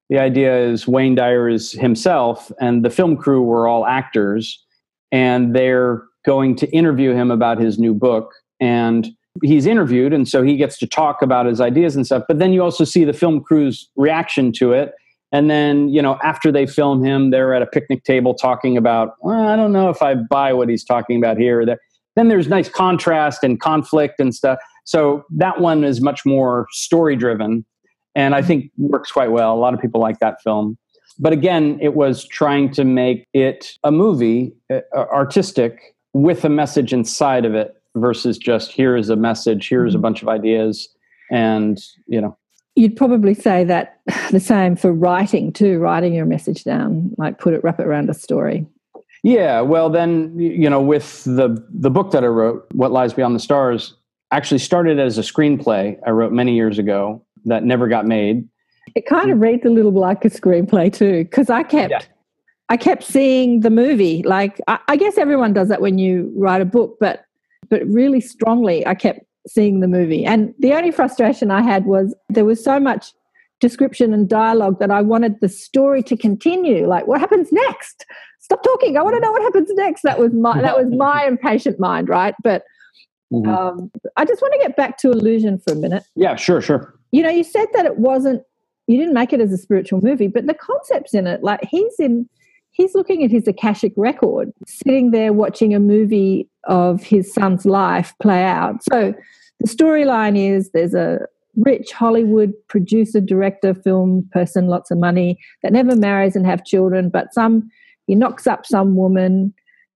the 0.09 0.19
idea 0.19 0.57
is 0.57 0.87
Wayne 0.87 1.17
Dyer 1.17 1.49
is 1.49 1.73
himself, 1.73 2.53
and 2.61 2.85
the 2.85 2.91
film 2.91 3.17
crew 3.17 3.43
were 3.43 3.67
all 3.67 3.85
actors, 3.85 4.65
and 5.11 5.57
they're 5.57 6.05
going 6.25 6.55
to 6.57 6.71
interview 6.71 7.15
him 7.15 7.33
about 7.33 7.59
his 7.59 7.79
new 7.79 7.95
book. 7.95 8.33
And 8.61 9.09
he's 9.43 9.67
interviewed, 9.67 10.13
and 10.13 10.29
so 10.29 10.43
he 10.43 10.57
gets 10.57 10.79
to 10.79 10.87
talk 10.87 11.23
about 11.23 11.47
his 11.47 11.61
ideas 11.61 11.97
and 11.97 12.05
stuff. 12.05 12.25
But 12.29 12.39
then 12.39 12.53
you 12.53 12.63
also 12.63 12.85
see 12.85 13.05
the 13.05 13.13
film 13.13 13.43
crew's 13.43 13.89
reaction 13.97 14.53
to 14.53 14.73
it. 14.73 14.93
And 15.33 15.49
then, 15.49 15.89
you 15.89 16.03
know, 16.03 16.19
after 16.25 16.51
they 16.51 16.67
film 16.67 17.05
him, 17.05 17.31
they're 17.31 17.55
at 17.55 17.63
a 17.63 17.67
picnic 17.67 18.03
table 18.05 18.35
talking 18.35 18.77
about, 18.77 19.15
well, 19.21 19.47
I 19.47 19.55
don't 19.55 19.73
know 19.73 19.89
if 19.89 20.03
I 20.03 20.15
buy 20.15 20.53
what 20.53 20.69
he's 20.69 20.85
talking 20.85 21.17
about 21.17 21.39
here. 21.39 21.61
or 21.61 21.67
there. 21.67 21.79
then 22.17 22.29
there's 22.29 22.49
nice 22.49 22.69
contrast 22.69 23.45
and 23.45 23.61
conflict 23.61 24.19
and 24.19 24.35
stuff. 24.35 24.59
So 24.85 25.25
that 25.31 25.61
one 25.61 25.85
is 25.85 26.01
much 26.01 26.27
more 26.27 26.67
story 26.73 27.15
driven, 27.15 27.65
and 28.17 28.35
I 28.35 28.43
think 28.43 28.73
works 28.77 29.13
quite 29.13 29.31
well. 29.31 29.55
A 29.55 29.61
lot 29.61 29.73
of 29.73 29.81
people 29.81 30.01
like 30.01 30.19
that 30.19 30.43
film. 30.43 30.77
But 31.19 31.33
again, 31.33 31.79
it 31.81 31.95
was 31.95 32.27
trying 32.27 32.73
to 32.73 32.85
make 32.85 33.29
it 33.33 33.75
a 33.85 33.93
movie, 33.93 34.53
uh, 34.73 34.81
artistic, 34.95 35.95
with 36.13 36.45
a 36.45 36.49
message 36.49 36.93
inside 36.93 37.45
of 37.45 37.55
it 37.55 37.80
versus 37.97 38.39
just 38.39 38.73
here 38.73 38.97
is 38.97 39.11
a 39.11 39.17
message, 39.17 39.69
here's 39.69 39.95
a 39.95 39.97
Mm-hmm. 39.97 40.03
bunch 40.03 40.23
of 40.23 40.29
ideas, 40.29 40.89
and 41.31 41.79
you 42.07 42.21
know, 42.21 42.37
You'd 42.77 42.97
probably 42.97 43.35
say 43.35 43.65
that 43.65 44.01
the 44.31 44.41
same 44.41 44.77
for 44.77 44.93
writing 44.93 45.53
too, 45.53 45.79
writing 45.79 46.15
your 46.15 46.25
message 46.27 46.65
down, 46.65 47.13
like 47.19 47.39
put 47.39 47.53
it, 47.53 47.63
wrap 47.65 47.81
it 47.81 47.87
around 47.87 48.09
a 48.11 48.15
story. 48.15 48.65
Yeah, 49.23 49.61
well, 49.61 49.91
then 49.91 50.39
you 50.39 50.71
know, 50.71 50.81
with 50.81 51.25
the 51.25 51.63
the 51.71 51.91
book 51.91 52.13
that 52.13 52.25
I 52.25 52.29
wrote, 52.29 52.67
"What 52.73 52.91
Lies 52.93 53.13
Beyond 53.13 53.35
the 53.35 53.41
Stars," 53.41 53.95
actually 54.31 54.59
started 54.59 54.99
as 54.99 55.19
a 55.19 55.23
screenplay 55.23 55.99
I 56.07 56.11
wrote 56.11 56.33
many 56.33 56.55
years 56.55 56.79
ago 56.79 57.23
that 57.45 57.65
never 57.65 57.87
got 57.89 58.07
made. 58.07 58.49
It 58.95 59.07
kind 59.07 59.31
of 59.31 59.41
reads 59.41 59.65
a 59.67 59.69
little 59.71 59.93
like 59.93 60.25
a 60.25 60.31
screenplay 60.31 60.93
too, 60.93 61.25
because 61.25 61.51
I 61.51 61.63
kept, 61.65 61.91
Yeah. 61.91 62.01
I 62.71 62.77
kept 62.77 63.03
seeing 63.05 63.61
the 63.61 63.71
movie. 63.71 64.23
Like 64.23 64.59
I, 64.69 64.79
I 64.89 64.97
guess 64.97 65.19
everyone 65.19 65.53
does 65.53 65.69
that 65.69 65.81
when 65.83 65.99
you 65.99 66.33
write 66.37 66.61
a 66.63 66.65
book, 66.65 66.97
but 66.99 67.25
but 67.71 67.87
really 67.87 68.21
strongly, 68.21 68.87
I 68.87 68.95
kept 68.95 69.21
seeing 69.47 69.81
the 69.81 69.89
movie. 69.89 70.25
And 70.27 70.53
the 70.59 70.75
only 70.75 70.91
frustration 70.91 71.51
I 71.51 71.63
had 71.63 71.87
was 71.87 72.15
there 72.29 72.45
was 72.45 72.63
so 72.63 72.79
much 72.79 73.13
description 73.61 74.13
and 74.13 74.29
dialogue 74.29 74.79
that 74.81 74.91
I 74.91 75.01
wanted 75.03 75.41
the 75.41 75.49
story 75.49 76.03
to 76.05 76.17
continue. 76.17 76.87
Like, 76.87 77.07
what 77.07 77.21
happens 77.21 77.49
next? 77.53 78.05
Stop 78.41 78.63
talking. 78.63 78.97
I 78.97 79.03
want 79.03 79.15
to 79.17 79.21
know 79.21 79.33
what 79.33 79.43
happens 79.43 79.71
next. 79.75 80.03
That 80.03 80.19
was 80.19 80.33
my 80.33 80.61
that 80.61 80.77
was 80.77 80.87
my 80.97 81.25
impatient 81.27 81.79
mind, 81.79 82.09
right? 82.09 82.35
But 82.43 82.65
Mhm. 83.33 83.47
um, 83.47 83.91
I 84.17 84.25
just 84.25 84.43
want 84.43 84.55
to 84.55 84.59
get 84.59 84.75
back 84.77 84.99
to 84.99 85.13
illusion 85.13 85.61
for 85.61 85.73
a 85.73 85.77
minute 85.77 86.03
yeah, 86.17 86.35
sure, 86.35 86.61
sure. 86.61 86.99
you 87.13 87.23
know, 87.23 87.31
you 87.31 87.45
said 87.45 87.67
that 87.75 87.87
it 87.87 87.97
wasn't, 87.97 88.43
you 88.89 88.99
didn't 88.99 89.15
make 89.15 89.33
it 89.33 89.41
as 89.41 89.53
a 89.53 89.57
spiritual 89.57 90.01
movie, 90.03 90.27
but 90.27 90.49
the 90.49 90.55
concepts 90.55 91.15
in 91.15 91.29
it, 91.29 91.45
like 91.45 91.61
he's 91.71 91.95
in, 92.01 92.29
he's 92.73 92.95
looking 92.95 93.25
at 93.25 93.31
his 93.31 93.47
Akashic 93.47 93.93
record, 93.97 94.53
sitting 94.67 95.11
there 95.11 95.33
watching 95.33 95.75
a 95.75 95.81
movie 95.81 96.49
of 96.65 97.03
his 97.03 97.33
son's 97.33 97.67
life 97.67 98.15
play 98.23 98.43
out. 98.43 98.83
So 98.85 99.15
the 99.61 99.69
storyline 99.69 100.39
is 100.39 100.71
there's 100.71 100.95
a 100.95 101.21
rich 101.57 101.93
Hollywood 101.93 102.53
producer, 102.69 103.21
director, 103.21 103.75
film 103.75 104.29
person, 104.33 104.69
lots 104.69 104.91
of 104.91 104.99
money 104.99 105.39
that 105.63 105.73
never 105.73 105.97
marries 105.97 106.37
and 106.37 106.47
have 106.47 106.65
children, 106.65 107.11
but 107.11 107.35
some, 107.35 107.69
he 108.07 108.15
knocks 108.15 108.47
up 108.47 108.65
some 108.65 108.97
woman 108.97 109.53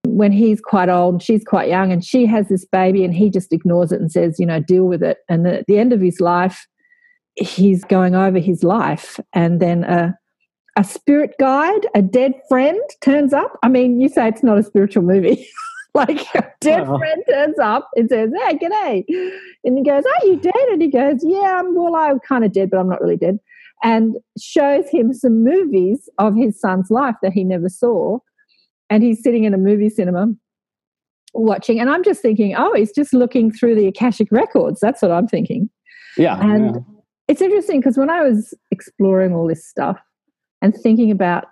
when 0.06 0.32
he's 0.32 0.60
quite 0.60 0.88
old 0.88 1.14
and 1.14 1.22
she's 1.22 1.44
quite 1.44 1.68
young 1.68 1.90
and 1.90 2.04
she 2.04 2.26
has 2.26 2.48
this 2.48 2.64
baby 2.66 3.04
and 3.04 3.14
he 3.14 3.30
just 3.30 3.52
ignores 3.52 3.92
it 3.92 4.00
and 4.00 4.12
says, 4.12 4.38
you 4.38 4.44
know, 4.44 4.60
deal 4.60 4.84
with 4.84 5.02
it. 5.02 5.18
And 5.28 5.46
at 5.46 5.66
the 5.66 5.78
end 5.78 5.92
of 5.92 6.00
his 6.00 6.20
life, 6.20 6.66
he's 7.36 7.84
going 7.84 8.14
over 8.14 8.38
his 8.38 8.62
life 8.62 9.18
and 9.32 9.60
then 9.60 9.84
a, 9.84 10.14
a 10.76 10.84
spirit 10.84 11.34
guide 11.38 11.86
a 11.94 12.02
dead 12.02 12.32
friend 12.48 12.80
turns 13.00 13.32
up. 13.32 13.58
I 13.62 13.68
mean 13.68 14.00
you 14.00 14.08
say 14.08 14.28
it's 14.28 14.42
not 14.42 14.58
a 14.58 14.62
spiritual 14.62 15.02
movie. 15.02 15.46
Like 15.96 16.26
a 16.34 16.44
dead 16.60 16.88
friend 16.88 17.22
turns 17.30 17.56
up 17.60 17.88
and 17.94 18.10
says 18.10 18.32
hey 18.36 18.58
g'day. 18.58 19.04
And 19.62 19.78
he 19.78 19.84
goes 19.84 20.02
are 20.04 20.26
you 20.26 20.40
dead? 20.40 20.52
And 20.72 20.82
he 20.82 20.88
goes 20.90 21.20
yeah 21.22 21.60
I'm, 21.60 21.72
well 21.72 21.94
i'm 21.94 22.18
kind 22.18 22.44
of 22.44 22.50
dead 22.50 22.70
but 22.70 22.80
i'm 22.80 22.88
not 22.88 23.00
really 23.00 23.16
dead. 23.16 23.38
And 23.84 24.16
shows 24.36 24.88
him 24.90 25.12
some 25.12 25.44
movies 25.44 26.08
of 26.18 26.34
his 26.34 26.60
son's 26.60 26.90
life 26.90 27.14
that 27.22 27.32
he 27.32 27.44
never 27.44 27.68
saw. 27.68 28.18
And 28.90 29.04
he's 29.04 29.22
sitting 29.22 29.44
in 29.44 29.54
a 29.54 29.56
movie 29.56 29.88
cinema 29.88 30.32
watching. 31.32 31.78
And 31.78 31.88
i'm 31.88 32.02
just 32.02 32.20
thinking 32.20 32.56
oh 32.56 32.74
he's 32.74 32.90
just 32.90 33.14
looking 33.14 33.52
through 33.52 33.76
the 33.76 33.86
akashic 33.86 34.32
records. 34.32 34.80
That's 34.80 35.00
what 35.00 35.12
i'm 35.12 35.28
thinking. 35.28 35.70
Yeah, 36.16 36.40
and 36.40 36.74
yeah. 36.74 36.80
it's 37.28 37.40
interesting 37.40 37.78
because 37.78 37.96
when 37.96 38.10
I 38.10 38.22
was 38.22 38.52
exploring 38.72 39.32
all 39.32 39.46
this 39.46 39.64
stuff 39.64 40.00
and 40.64 40.75
thinking 40.75 41.11
about 41.11 41.44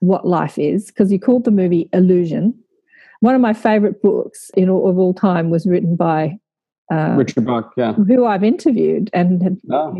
what 0.00 0.26
life 0.26 0.58
is, 0.58 0.86
because 0.86 1.12
you 1.12 1.20
called 1.20 1.44
the 1.44 1.50
movie 1.50 1.88
Illusion, 1.92 2.52
one 3.20 3.34
of 3.34 3.40
my 3.40 3.54
favorite 3.54 4.02
books 4.02 4.50
in 4.56 4.68
all, 4.68 4.90
of 4.90 4.98
all 4.98 5.14
time 5.14 5.50
was 5.50 5.66
written 5.66 5.94
by 5.96 6.38
uh, 6.92 7.14
Richard 7.16 7.46
Bach. 7.46 7.72
Yeah. 7.76 7.94
who 7.94 8.26
I've 8.26 8.44
interviewed, 8.44 9.08
and 9.12 9.60
Oh. 9.70 9.96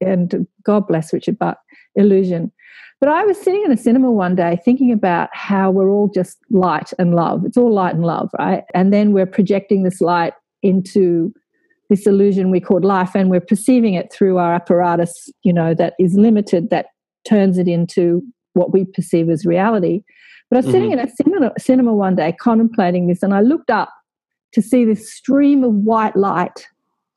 and 0.00 0.46
God 0.62 0.86
bless 0.86 1.12
Richard 1.12 1.38
Bach, 1.38 1.58
Illusion. 1.96 2.52
But 3.00 3.08
I 3.08 3.24
was 3.24 3.36
sitting 3.36 3.64
in 3.64 3.72
a 3.72 3.76
cinema 3.76 4.12
one 4.12 4.36
day 4.36 4.58
thinking 4.64 4.92
about 4.92 5.28
how 5.32 5.70
we're 5.70 5.90
all 5.90 6.08
just 6.08 6.38
light 6.50 6.92
and 6.98 7.14
love. 7.14 7.44
It's 7.44 7.56
all 7.56 7.72
light 7.72 7.94
and 7.94 8.04
love, 8.04 8.30
right? 8.38 8.64
And 8.74 8.92
then 8.92 9.12
we're 9.12 9.26
projecting 9.26 9.82
this 9.82 10.00
light 10.00 10.34
into 10.62 11.32
this 11.90 12.06
illusion 12.06 12.50
we 12.50 12.60
called 12.60 12.84
life, 12.84 13.14
and 13.14 13.28
we're 13.28 13.40
perceiving 13.40 13.94
it 13.94 14.12
through 14.12 14.38
our 14.38 14.54
apparatus, 14.54 15.28
you 15.42 15.52
know, 15.52 15.74
that 15.74 15.94
is 15.98 16.14
limited, 16.14 16.70
that 16.70 16.86
turns 17.24 17.58
it 17.58 17.68
into 17.68 18.22
what 18.54 18.72
we 18.72 18.84
perceive 18.84 19.30
as 19.30 19.46
reality. 19.46 20.02
But 20.50 20.56
I 20.56 20.60
was 20.60 20.66
sitting 20.66 20.90
mm-hmm. 20.90 21.00
in 21.00 21.08
a 21.08 21.10
cinema, 21.10 21.52
cinema 21.58 21.94
one 21.94 22.14
day 22.14 22.32
contemplating 22.38 23.06
this, 23.06 23.22
and 23.22 23.32
I 23.32 23.40
looked 23.40 23.70
up 23.70 23.90
to 24.52 24.60
see 24.60 24.84
this 24.84 25.10
stream 25.10 25.64
of 25.64 25.72
white 25.72 26.14
light 26.14 26.66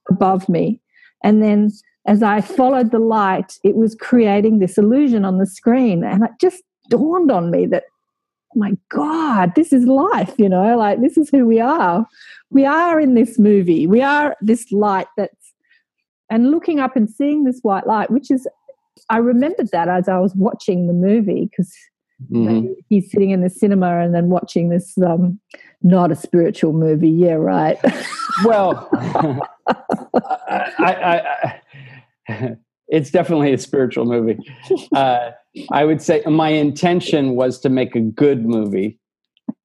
above 0.09 0.47
me. 0.47 0.79
And 1.23 1.43
then 1.43 1.69
as 2.07 2.23
I 2.23 2.39
followed 2.39 2.91
the 2.91 2.99
light, 2.99 3.57
it 3.63 3.75
was 3.75 3.95
creating 3.95 4.59
this 4.59 4.77
illusion 4.77 5.25
on 5.25 5.37
the 5.37 5.45
screen. 5.45 6.03
And 6.03 6.23
it 6.23 6.31
just 6.39 6.63
dawned 6.89 7.31
on 7.31 7.51
me 7.51 7.65
that, 7.65 7.83
my 8.53 8.77
God, 8.89 9.53
this 9.55 9.73
is 9.73 9.85
life, 9.85 10.33
you 10.37 10.47
know, 10.47 10.77
like 10.77 11.01
this 11.01 11.17
is 11.17 11.29
who 11.29 11.45
we 11.45 11.59
are. 11.59 12.05
We 12.51 12.65
are 12.65 13.01
in 13.01 13.15
this 13.15 13.37
movie. 13.37 13.85
We 13.85 14.01
are 14.01 14.37
this 14.39 14.71
light 14.71 15.07
that's, 15.17 15.53
and 16.29 16.51
looking 16.51 16.79
up 16.79 16.95
and 16.95 17.09
seeing 17.09 17.43
this 17.43 17.59
white 17.63 17.85
light, 17.85 18.11
which 18.11 18.31
is, 18.31 18.47
I 19.10 19.17
remembered 19.17 19.69
that 19.71 19.88
as 19.88 20.08
I 20.08 20.19
was 20.19 20.36
watching 20.36 20.88
the 20.88 20.93
movie 20.93 21.49
because 21.49 21.73
Mhm. 22.31 22.73
he's 22.88 23.12
sitting 23.12 23.31
in 23.31 23.41
the 23.41 23.49
cinema 23.49 23.99
and 23.99 24.15
then 24.15 24.29
watching 24.29 24.69
this 24.69 24.97
um, 24.99 25.39
not 25.84 26.12
a 26.12 26.15
spiritual 26.15 26.73
movie. 26.73 27.10
Yeah, 27.10 27.34
right. 27.34 27.77
Well, 28.43 28.89
I, 29.67 30.73
I, 30.77 31.62
I, 32.27 32.55
it's 32.89 33.10
definitely 33.10 33.53
a 33.53 33.58
spiritual 33.58 34.03
movie. 34.03 34.38
Uh, 34.93 35.31
I 35.71 35.86
would 35.86 36.01
say 36.01 36.21
my 36.25 36.49
intention 36.49 37.36
was 37.38 37.62
to 37.62 37.69
make 37.69 37.95
a 37.95 38.01
good 38.01 38.45
movie 38.45 38.99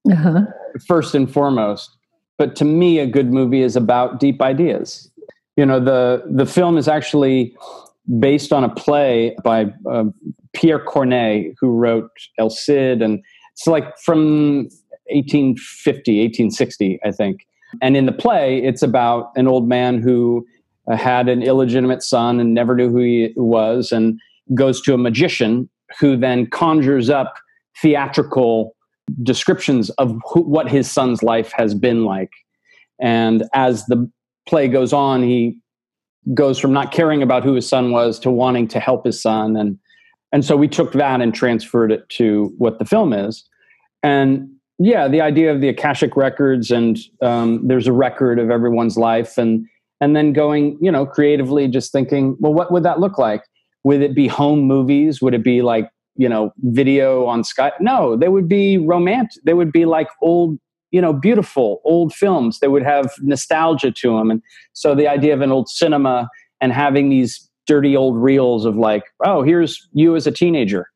uh-huh. 0.08 0.42
first 0.86 1.16
and 1.16 1.28
foremost. 1.28 1.96
But 2.38 2.54
to 2.56 2.64
me, 2.64 3.00
a 3.00 3.06
good 3.06 3.32
movie 3.32 3.62
is 3.62 3.74
about 3.74 4.20
deep 4.20 4.40
ideas. 4.40 5.10
You 5.56 5.66
know, 5.66 5.80
the 5.80 6.22
the 6.30 6.46
film 6.46 6.78
is 6.78 6.86
actually 6.86 7.56
based 8.18 8.52
on 8.52 8.64
a 8.64 8.68
play 8.68 9.36
by 9.44 9.66
uh, 9.90 10.04
Pierre 10.52 10.84
Corneille, 10.84 11.54
who 11.60 11.70
wrote 11.70 12.10
El 12.38 12.50
Cid, 12.50 13.02
and 13.02 13.22
it's 13.52 13.66
like 13.66 13.96
from 13.98 14.68
1850, 15.10 16.20
1860, 16.20 16.98
I 17.04 17.10
think. 17.10 17.46
And 17.80 17.96
in 17.96 18.06
the 18.06 18.12
play, 18.12 18.58
it's 18.58 18.82
about 18.82 19.30
an 19.36 19.46
old 19.46 19.68
man 19.68 20.00
who 20.00 20.46
uh, 20.90 20.96
had 20.96 21.28
an 21.28 21.42
illegitimate 21.42 22.02
son 22.02 22.40
and 22.40 22.52
never 22.52 22.74
knew 22.74 22.90
who 22.90 22.98
he 22.98 23.32
was, 23.36 23.92
and 23.92 24.18
goes 24.54 24.80
to 24.82 24.94
a 24.94 24.98
magician 24.98 25.68
who 25.98 26.16
then 26.16 26.46
conjures 26.46 27.10
up 27.10 27.34
theatrical 27.80 28.74
descriptions 29.22 29.90
of 29.90 30.16
what 30.34 30.68
his 30.68 30.90
son's 30.90 31.22
life 31.22 31.52
has 31.52 31.74
been 31.74 32.04
like. 32.04 32.30
And 33.00 33.44
as 33.54 33.86
the 33.86 34.10
play 34.46 34.68
goes 34.68 34.92
on, 34.92 35.22
he 35.22 35.58
goes 36.34 36.58
from 36.58 36.72
not 36.72 36.92
caring 36.92 37.22
about 37.22 37.42
who 37.42 37.54
his 37.54 37.68
son 37.68 37.90
was 37.90 38.18
to 38.20 38.30
wanting 38.30 38.68
to 38.68 38.80
help 38.80 39.04
his 39.04 39.20
son. 39.20 39.56
And, 39.56 39.78
and 40.32 40.44
so 40.44 40.56
we 40.56 40.68
took 40.68 40.92
that 40.92 41.20
and 41.20 41.34
transferred 41.34 41.90
it 41.92 42.08
to 42.10 42.52
what 42.58 42.78
the 42.78 42.84
film 42.84 43.12
is. 43.12 43.44
And 44.02 44.48
yeah, 44.78 45.08
the 45.08 45.20
idea 45.20 45.52
of 45.52 45.60
the 45.60 45.68
Akashic 45.68 46.16
records 46.16 46.70
and 46.70 46.98
um, 47.22 47.66
there's 47.66 47.86
a 47.86 47.92
record 47.92 48.38
of 48.38 48.50
everyone's 48.50 48.96
life 48.96 49.36
and, 49.36 49.66
and 50.00 50.16
then 50.16 50.32
going, 50.32 50.78
you 50.80 50.90
know, 50.90 51.04
creatively 51.04 51.68
just 51.68 51.92
thinking, 51.92 52.36
well, 52.40 52.54
what 52.54 52.72
would 52.72 52.82
that 52.84 53.00
look 53.00 53.18
like? 53.18 53.42
Would 53.84 54.02
it 54.02 54.14
be 54.14 54.28
home 54.28 54.60
movies? 54.60 55.20
Would 55.20 55.34
it 55.34 55.44
be 55.44 55.62
like 55.62 55.90
you 56.20 56.28
know 56.28 56.52
video 56.58 57.24
on 57.24 57.42
Skype. 57.42 57.80
No, 57.80 58.14
they 58.14 58.28
would 58.28 58.48
be 58.48 58.76
romantic. 58.76 59.42
They 59.44 59.54
would 59.54 59.72
be 59.72 59.86
like 59.86 60.08
old, 60.20 60.58
you 60.90 61.00
know, 61.00 61.12
beautiful 61.12 61.80
old 61.84 62.12
films. 62.12 62.58
They 62.60 62.68
would 62.68 62.82
have 62.82 63.10
nostalgia 63.20 63.90
to 63.90 64.16
them, 64.16 64.30
and 64.30 64.42
so 64.72 64.94
the 64.94 65.08
idea 65.08 65.34
of 65.34 65.40
an 65.40 65.52
old 65.52 65.68
cinema 65.68 66.28
and 66.60 66.72
having 66.72 67.10
these 67.10 67.48
dirty 67.66 67.96
old 67.96 68.16
reels 68.16 68.64
of 68.64 68.76
like, 68.76 69.04
oh, 69.24 69.42
here's 69.42 69.88
you 69.92 70.16
as 70.16 70.26
a 70.26 70.32
teenager, 70.32 70.88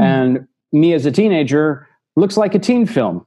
and 0.00 0.46
me 0.72 0.92
as 0.92 1.06
a 1.06 1.10
teenager 1.10 1.88
looks 2.16 2.36
like 2.36 2.54
a 2.54 2.58
teen 2.58 2.86
film. 2.86 3.26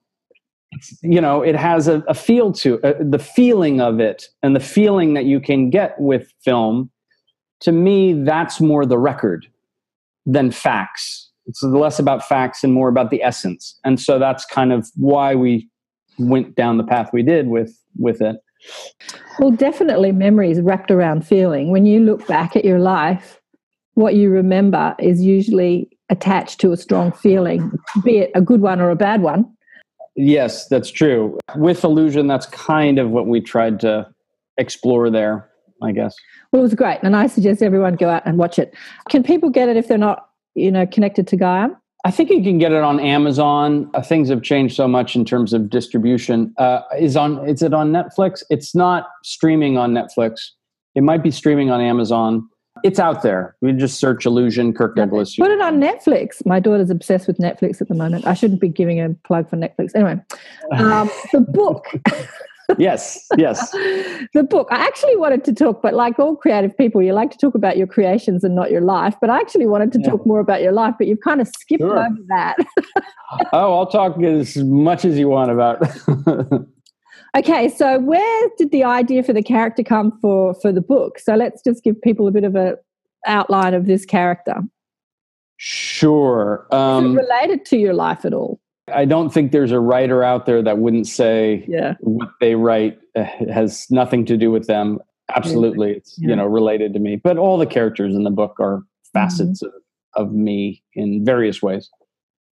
It's, 0.72 0.98
you 1.02 1.22
know, 1.22 1.42
it 1.42 1.56
has 1.56 1.88
a, 1.88 2.04
a 2.08 2.14
feel 2.14 2.52
to 2.54 2.82
uh, 2.84 2.94
the 3.00 3.20
feeling 3.20 3.80
of 3.80 4.00
it, 4.00 4.28
and 4.44 4.56
the 4.56 4.60
feeling 4.60 5.14
that 5.14 5.26
you 5.26 5.40
can 5.40 5.70
get 5.70 6.00
with 6.00 6.32
film. 6.44 6.92
To 7.62 7.72
me, 7.72 8.14
that's 8.14 8.62
more 8.62 8.86
the 8.86 9.00
record 9.00 9.48
than 10.28 10.52
facts. 10.52 11.32
It's 11.48 11.64
less 11.64 11.98
about 11.98 12.28
facts 12.28 12.64
and 12.64 12.72
more 12.72 12.90
about 12.90 13.10
the 13.10 13.24
essence. 13.24 13.80
And 13.84 14.00
so 14.00 14.20
that's 14.20 14.46
kind 14.46 14.72
of 14.72 14.88
why 14.96 15.34
we 15.34 15.68
went 16.20 16.56
down 16.56 16.78
the 16.78 16.84
path 16.84 17.10
we 17.14 17.24
did 17.24 17.48
with 17.48 17.78
with 17.98 18.22
it. 18.22 18.38
Well, 19.40 19.52
definitely 19.52 20.12
memories 20.12 20.60
wrapped 20.62 20.92
around 20.92 21.26
feeling. 21.26 21.72
When 21.72 21.86
you 21.86 22.00
look 22.00 22.26
back 22.28 22.56
at 22.56 22.66
your 22.66 22.80
life, 22.80 23.40
what 23.94 24.16
you 24.16 24.30
remember 24.30 24.96
is 25.00 25.22
usually 25.22 25.90
attached 26.10 26.60
to 26.62 26.72
a 26.72 26.78
strong 26.78 27.12
feeling, 27.12 27.72
be 28.04 28.18
it 28.20 28.32
a 28.34 28.42
good 28.42 28.62
one 28.62 28.80
or 28.80 28.90
a 28.90 28.96
bad 28.96 29.22
one. 29.22 29.46
Yes, 30.16 30.68
that's 30.68 30.90
true. 30.90 31.38
With 31.56 31.84
illusion, 31.84 32.28
that's 32.28 32.48
kind 32.48 32.98
of 32.98 33.12
what 33.12 33.28
we 33.28 33.40
tried 33.40 33.80
to 33.82 34.08
explore 34.58 35.10
there, 35.12 35.50
I 35.84 35.92
guess. 35.92 36.16
Well, 36.52 36.62
it 36.62 36.64
was 36.64 36.74
great, 36.74 37.00
and 37.04 37.16
I 37.16 37.28
suggest 37.28 37.62
everyone 37.62 37.96
go 37.96 38.10
out 38.10 38.24
and 38.26 38.38
watch 38.38 38.58
it. 38.58 38.74
Can 39.10 39.22
people 39.22 39.50
get 39.50 39.70
it 39.70 39.78
if 39.78 39.88
they're 39.88 39.98
not, 39.98 40.30
you 40.56 40.72
know, 40.72 40.88
connected 40.88 41.28
to 41.28 41.38
Gaia? 41.38 41.70
I 42.08 42.12
think 42.12 42.30
you 42.30 42.42
can 42.42 42.58
get 42.58 42.72
it 42.72 42.84
on 42.84 43.02
Amazon. 43.02 43.92
Uh, 43.94 44.02
things 44.02 44.30
have 44.30 44.42
changed 44.42 44.78
so 44.78 44.88
much 44.88 45.18
in 45.18 45.26
terms 45.26 45.52
of 45.52 45.70
distribution. 45.70 46.54
Uh, 46.58 46.80
is 46.98 47.18
on 47.18 47.46
is 47.46 47.62
it 47.62 47.74
on 47.74 47.92
Netflix? 47.92 48.44
It's 48.50 48.74
not 48.74 49.10
streaming 49.26 49.78
on 49.78 49.92
Netflix. 49.92 50.52
It 50.96 51.04
might 51.04 51.22
be 51.22 51.32
streaming 51.32 51.70
on 51.70 51.82
Amazon. 51.82 52.48
It's 52.86 52.98
out 52.98 53.24
there. 53.24 53.58
We 53.60 53.74
just 53.74 54.00
search 54.00 54.26
Illusion 54.26 54.74
Kirk 54.74 54.96
Douglas. 54.96 55.36
Put 55.36 55.52
it 55.52 55.60
on 55.60 55.82
Netflix. 55.82 56.46
My 56.46 56.62
daughter's 56.62 56.90
obsessed 56.90 57.28
with 57.28 57.40
Netflix 57.40 57.82
at 57.82 57.90
the 57.90 57.96
moment. 57.96 58.26
I 58.26 58.36
shouldn't 58.36 58.62
be 58.62 58.70
giving 58.70 59.02
a 59.02 59.10
plug 59.26 59.50
for 59.50 59.58
Netflix. 59.58 59.94
Anyway, 59.94 60.18
um, 60.78 61.10
the 61.34 61.42
book. 61.42 61.88
yes, 62.78 63.26
yes. 63.38 63.72
the 64.34 64.44
book. 64.44 64.68
I 64.72 64.78
actually 64.86 65.16
wanted 65.16 65.44
to 65.46 65.54
talk, 65.54 65.82
but 65.82 65.94
like 65.94 66.20
all 66.20 66.36
creative 66.36 66.76
people, 66.78 67.02
you 67.02 67.14
like 67.14 67.32
to 67.32 67.38
talk 67.38 67.56
about 67.56 67.78
your 67.78 67.88
creations 67.88 68.44
and 68.44 68.56
not 68.56 68.72
your 68.72 68.82
life. 68.82 69.16
But 69.22 69.30
I 69.30 69.38
actually 69.40 69.68
wanted 69.68 69.92
to 69.94 70.00
Yeah. 70.00 70.10
talk 70.12 70.26
more 70.26 70.40
about 70.40 70.62
your 70.62 70.74
life, 70.74 70.96
but 70.98 71.08
you've 71.08 71.22
kind 71.22 71.40
of 71.42 71.48
skipped 71.48 71.82
Sure. 71.82 71.98
over 72.00 72.18
that. 72.30 72.58
oh, 73.54 73.74
I'll 73.78 73.88
talk 73.88 74.22
as 74.22 74.58
much 74.58 75.06
as 75.06 75.18
you 75.18 75.30
want 75.30 75.52
about. 75.52 75.82
okay, 77.38 77.70
so 77.70 78.00
where 78.00 78.50
did 78.58 78.72
the 78.72 78.84
idea 78.84 79.24
for 79.24 79.34
the 79.34 79.44
character 79.44 79.84
come 79.84 80.18
for 80.22 80.54
for 80.56 80.72
the 80.72 80.82
book? 80.82 81.20
So 81.20 81.36
let's 81.36 81.62
just 81.64 81.84
give 81.84 82.02
people 82.02 82.28
a 82.28 82.32
bit 82.32 82.44
of 82.44 82.56
a 82.56 82.78
outline 83.26 83.74
of 83.74 83.86
this 83.88 84.06
character. 84.06 84.62
sure. 85.58 86.68
Is 86.72 86.76
Um, 86.78 87.18
it 87.18 87.22
related 87.22 87.66
to 87.66 87.78
your 87.78 87.94
life 87.94 88.26
at 88.26 88.34
all? 88.34 88.60
I 88.94 89.06
don't 89.06 89.34
think 89.34 89.52
there's 89.52 89.72
a 89.72 89.80
writer 89.80 90.24
out 90.24 90.46
there 90.46 90.62
that 90.62 90.78
wouldn't 90.80 91.08
say 91.08 91.66
Yeah. 91.68 91.96
what 92.00 92.30
they 92.40 92.56
write 92.56 92.98
uh, 93.16 93.24
has 93.52 93.86
nothing 93.90 94.26
to 94.26 94.38
do 94.38 94.52
with 94.52 94.68
them. 94.68 95.00
Absolutely, 95.36 95.92
it's 95.92 96.18
Yeah. 96.18 96.30
you 96.30 96.36
know 96.36 96.46
related 96.46 96.94
to 96.94 97.00
me. 97.00 97.18
But 97.18 97.38
all 97.38 97.58
the 97.58 97.66
characters 97.66 98.16
in 98.16 98.24
the 98.24 98.32
book 98.32 98.56
are 98.60 98.82
facets 99.14 99.62
of, 99.62 99.72
of 100.16 100.32
me 100.34 100.82
in 100.94 101.26
various 101.26 101.62
ways. 101.62 101.90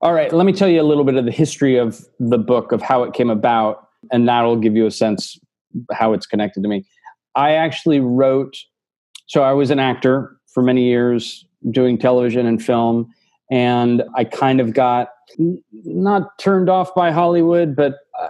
All 0.02 0.14
right, 0.14 0.32
let 0.34 0.46
me 0.46 0.52
tell 0.54 0.68
you 0.68 0.82
a 0.82 0.84
little 0.84 1.06
bit 1.06 1.16
of 1.16 1.26
the 1.26 1.32
history 1.32 1.78
of 1.78 2.06
the 2.20 2.38
book, 2.38 2.72
of 2.72 2.82
how 2.82 3.04
it 3.04 3.14
came 3.14 3.30
about, 3.30 3.88
and 4.12 4.28
that'll 4.28 4.58
give 4.58 4.76
you 4.76 4.86
a 4.86 4.92
sense 4.92 5.40
how 5.94 6.14
it's 6.14 6.26
connected 6.26 6.64
to 6.64 6.70
me. 6.70 6.86
I 7.36 7.52
actually 7.54 8.00
wrote. 8.02 8.58
So 9.28 9.42
I 9.44 9.54
was 9.54 9.72
an 9.72 9.80
actor 9.80 10.38
for 10.54 10.62
many 10.62 10.84
years, 10.84 11.46
doing 11.72 11.98
television 11.98 12.46
and 12.46 12.62
film, 12.64 13.10
and 13.52 14.04
I 14.16 14.24
kind 14.24 14.60
of 14.60 14.74
got 14.74 15.10
not 15.72 16.38
turned 16.40 16.70
off 16.70 16.94
by 16.96 17.12
Hollywood, 17.12 17.76
but 17.76 17.96
uh, 18.20 18.28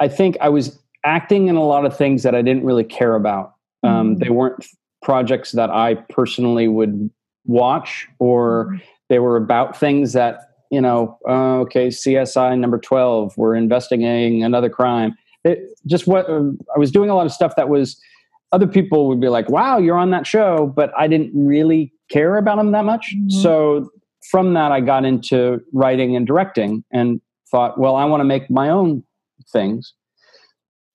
I 0.00 0.08
think 0.08 0.36
I 0.40 0.48
was 0.48 0.78
acting 1.04 1.48
in 1.48 1.56
a 1.56 1.64
lot 1.64 1.84
of 1.84 1.96
things 1.96 2.22
that 2.22 2.34
I 2.34 2.42
didn't 2.42 2.64
really 2.64 2.84
care 2.84 3.14
about. 3.14 3.54
Um, 3.82 4.16
Mhm. 4.16 4.18
They 4.20 4.30
weren't 4.30 4.64
projects 5.02 5.52
that 5.52 5.70
I 5.70 5.94
personally 5.94 6.68
would 6.68 7.10
watch, 7.46 8.08
or 8.18 8.78
they 9.08 9.18
were 9.18 9.36
about 9.36 9.76
things 9.76 10.12
that 10.12 10.40
you 10.70 10.80
know. 10.80 11.16
Uh, 11.26 11.60
okay, 11.60 11.88
CSI 11.88 12.54
number 12.58 12.78
twelve, 12.78 13.36
we're 13.36 13.54
investigating 13.54 14.44
another 14.44 14.68
crime. 14.68 15.16
It 15.44 15.60
just 15.86 16.06
what 16.06 16.28
um, 16.28 16.58
I 16.74 16.78
was 16.78 16.90
doing 16.90 17.10
a 17.10 17.14
lot 17.14 17.24
of 17.26 17.32
stuff 17.32 17.54
that 17.56 17.68
was 17.68 17.98
other 18.52 18.66
people 18.66 19.08
would 19.08 19.20
be 19.20 19.28
like, 19.28 19.48
"Wow, 19.48 19.78
you're 19.78 19.96
on 19.96 20.10
that 20.10 20.26
show," 20.26 20.66
but 20.74 20.92
I 20.98 21.06
didn't 21.06 21.30
really 21.34 21.92
care 22.10 22.36
about 22.36 22.56
them 22.56 22.72
that 22.72 22.84
much. 22.84 23.14
Mhm. 23.16 23.32
So 23.32 23.90
from 24.30 24.54
that, 24.54 24.72
I 24.72 24.80
got 24.80 25.04
into 25.04 25.60
writing 25.72 26.16
and 26.16 26.26
directing, 26.26 26.84
and 26.92 27.20
thought, 27.50 27.78
"Well, 27.78 27.96
I 27.96 28.04
want 28.04 28.20
to 28.20 28.24
make 28.24 28.50
my 28.50 28.68
own 28.68 29.02
things." 29.52 29.94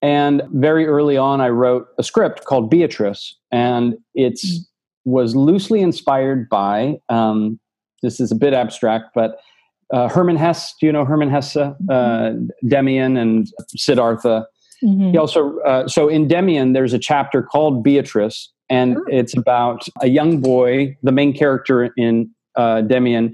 And 0.02 0.44
very 0.52 0.86
early 0.86 1.18
on, 1.18 1.40
I 1.42 1.50
wrote 1.50 1.88
a 1.98 2.04
script 2.04 2.46
called 2.46 2.70
Beatrice, 2.70 3.38
and 3.52 3.96
it's 4.14 4.70
was 5.06 5.36
loosely 5.36 5.82
inspired 5.82 6.48
by. 6.50 6.98
Um, 7.10 7.60
this 8.02 8.20
is 8.20 8.32
a 8.32 8.36
bit 8.36 8.54
abstract, 8.54 9.08
but 9.14 9.38
uh, 9.92 10.08
Hermann 10.10 10.38
Hesse. 10.38 10.74
Do 10.80 10.86
you 10.86 10.92
know 10.92 11.04
Hermann 11.06 11.30
Hesse? 11.30 11.58
Uh, 11.58 12.34
Demian 12.66 13.18
and 13.18 13.48
Siddhartha. 13.76 14.46
Mhm. 14.84 15.12
He 15.12 15.18
also 15.18 15.60
uh, 15.60 15.88
so 15.88 16.08
in 16.08 16.28
Demian, 16.28 16.74
there's 16.74 16.94
a 16.94 17.00
chapter 17.00 17.42
called 17.42 17.84
Beatrice, 17.84 18.52
and 18.70 18.98
Oh. 18.98 19.04
it's 19.08 19.36
about 19.36 19.86
a 20.02 20.08
young 20.08 20.40
boy. 20.42 20.98
The 21.04 21.12
main 21.12 21.34
character 21.34 21.92
in 21.98 22.30
uh, 22.56 22.82
Demian 22.84 23.34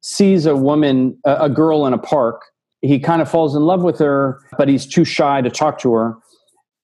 sees 0.00 0.46
a 0.46 0.54
woman, 0.56 1.18
a, 1.24 1.44
a 1.44 1.48
girl 1.48 1.86
in 1.86 1.92
a 1.92 1.98
park. 1.98 2.42
He 2.82 2.98
kind 2.98 3.20
of 3.20 3.28
falls 3.30 3.56
in 3.56 3.62
love 3.62 3.82
with 3.82 3.98
her, 3.98 4.40
but 4.56 4.68
he's 4.68 4.86
too 4.86 5.04
shy 5.04 5.40
to 5.42 5.50
talk 5.50 5.78
to 5.80 5.92
her. 5.94 6.16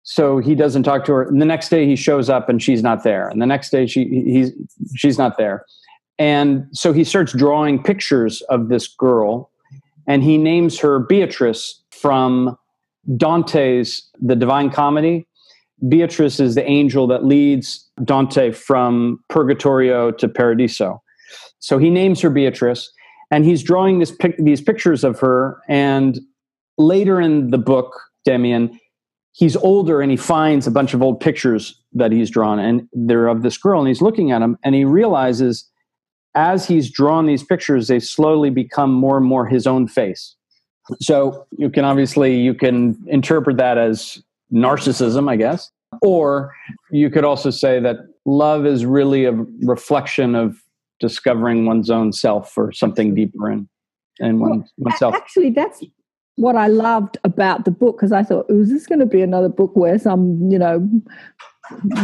So 0.03 0.39
he 0.39 0.55
doesn't 0.55 0.83
talk 0.83 1.05
to 1.07 1.13
her. 1.13 1.23
And 1.23 1.41
the 1.41 1.47
next 1.47 1.69
day 1.69 1.87
he 1.87 1.97
shows 1.97 2.29
up 2.29 2.49
and 2.49 2.63
she's 2.63 2.83
not 2.83 3.05
there. 3.05 3.29
And 3.29 3.41
the 3.41 3.47
next 3.47 3.71
day 3.71 3.87
she 3.87 4.05
he's 4.27 4.53
she's 4.97 5.17
not 5.19 5.39
there. 5.39 5.65
And 6.19 6.67
so 6.73 6.93
he 6.93 7.05
starts 7.05 7.33
drawing 7.33 7.83
pictures 7.83 8.41
of 8.43 8.69
this 8.69 8.87
girl, 8.87 9.51
and 10.07 10.23
he 10.23 10.37
names 10.39 10.79
her 10.79 10.99
Beatrice 11.01 11.83
from 11.91 12.57
Dante's 13.17 14.09
The 14.21 14.37
Divine 14.37 14.71
Comedy. 14.71 15.27
Beatrice 15.89 16.41
is 16.41 16.55
the 16.55 16.65
angel 16.65 17.07
that 17.09 17.25
leads 17.25 17.89
Dante 18.05 18.53
from 18.53 19.23
Purgatorio 19.29 20.11
to 20.13 20.29
Paradiso. 20.29 21.03
So 21.59 21.79
he 21.79 21.91
names 21.91 22.21
her 22.21 22.31
Beatrice, 22.31 22.91
and 23.31 23.45
he's 23.45 23.63
drawing 23.63 23.99
this 23.99 24.13
pic- 24.13 24.39
these 24.39 24.61
pictures 24.61 25.05
of 25.05 25.19
her. 25.21 25.61
And 25.69 26.21
later 26.79 27.21
in 27.21 27.51
the 27.51 27.59
book, 27.59 27.99
Demian, 28.27 28.77
he's 29.33 29.57
older 29.57 30.01
and 30.01 30.11
he 30.11 30.17
finds 30.17 30.67
a 30.67 30.71
bunch 30.71 30.95
of 30.95 31.03
old 31.03 31.21
pictures 31.21 31.81
that 31.93 32.13
he's 32.13 32.31
drawn, 32.31 32.59
and 32.59 32.89
they're 32.93 33.29
of 33.29 33.43
this 33.43 33.59
girl, 33.59 33.81
and 33.81 33.89
he's 33.89 34.03
looking 34.03 34.31
at 34.31 34.41
them, 34.41 34.59
and 34.63 34.75
he 34.75 34.85
realizes 34.85 35.69
as 36.35 36.67
he's 36.67 36.91
drawn 36.91 37.27
these 37.27 37.45
pictures, 37.45 37.87
they 37.87 38.01
slowly 38.01 38.51
become 38.51 38.93
more 38.93 39.17
and 39.17 39.27
more 39.27 39.47
his 39.47 39.67
own 39.67 39.87
face. 39.87 40.35
So 41.01 41.47
you 41.57 41.71
can 41.71 41.85
obviously 41.85 42.37
you 42.41 42.55
can 42.55 42.97
interpret 43.07 43.57
that 43.57 43.79
as 43.79 44.23
narcissism, 44.53 45.31
I 45.31 45.37
guess, 45.37 45.71
or 46.03 46.55
you 46.91 47.11
could 47.11 47.25
also 47.25 47.51
say 47.51 47.81
that 47.81 47.97
love 48.25 48.67
is 48.67 48.85
really 48.85 49.25
a 49.25 49.33
reflection 49.63 50.35
of 50.35 50.57
discovering 51.01 51.67
one's 51.67 51.91
own 51.91 52.13
self 52.13 52.57
or 52.57 52.73
something 52.73 53.15
deeper 53.15 53.51
in 53.51 53.69
in 54.21 54.39
one, 54.39 54.61
A- 54.61 54.65
oneself. 54.79 55.15
Actually, 55.15 55.51
that's 55.51 55.83
what 56.37 56.57
I 56.57 56.67
loved 56.67 57.19
about 57.25 57.65
the 57.65 57.71
book 57.71 57.97
because 57.97 58.13
I 58.13 58.23
thought, 58.23 58.47
"Oh, 58.49 58.61
is 58.61 58.71
this 58.71 58.87
going 58.87 59.01
to 59.01 59.07
be 59.07 59.23
another 59.23 59.49
book 59.49 59.75
where 59.75 59.99
some, 59.99 60.49
you 60.51 60.59
know, 60.59 60.89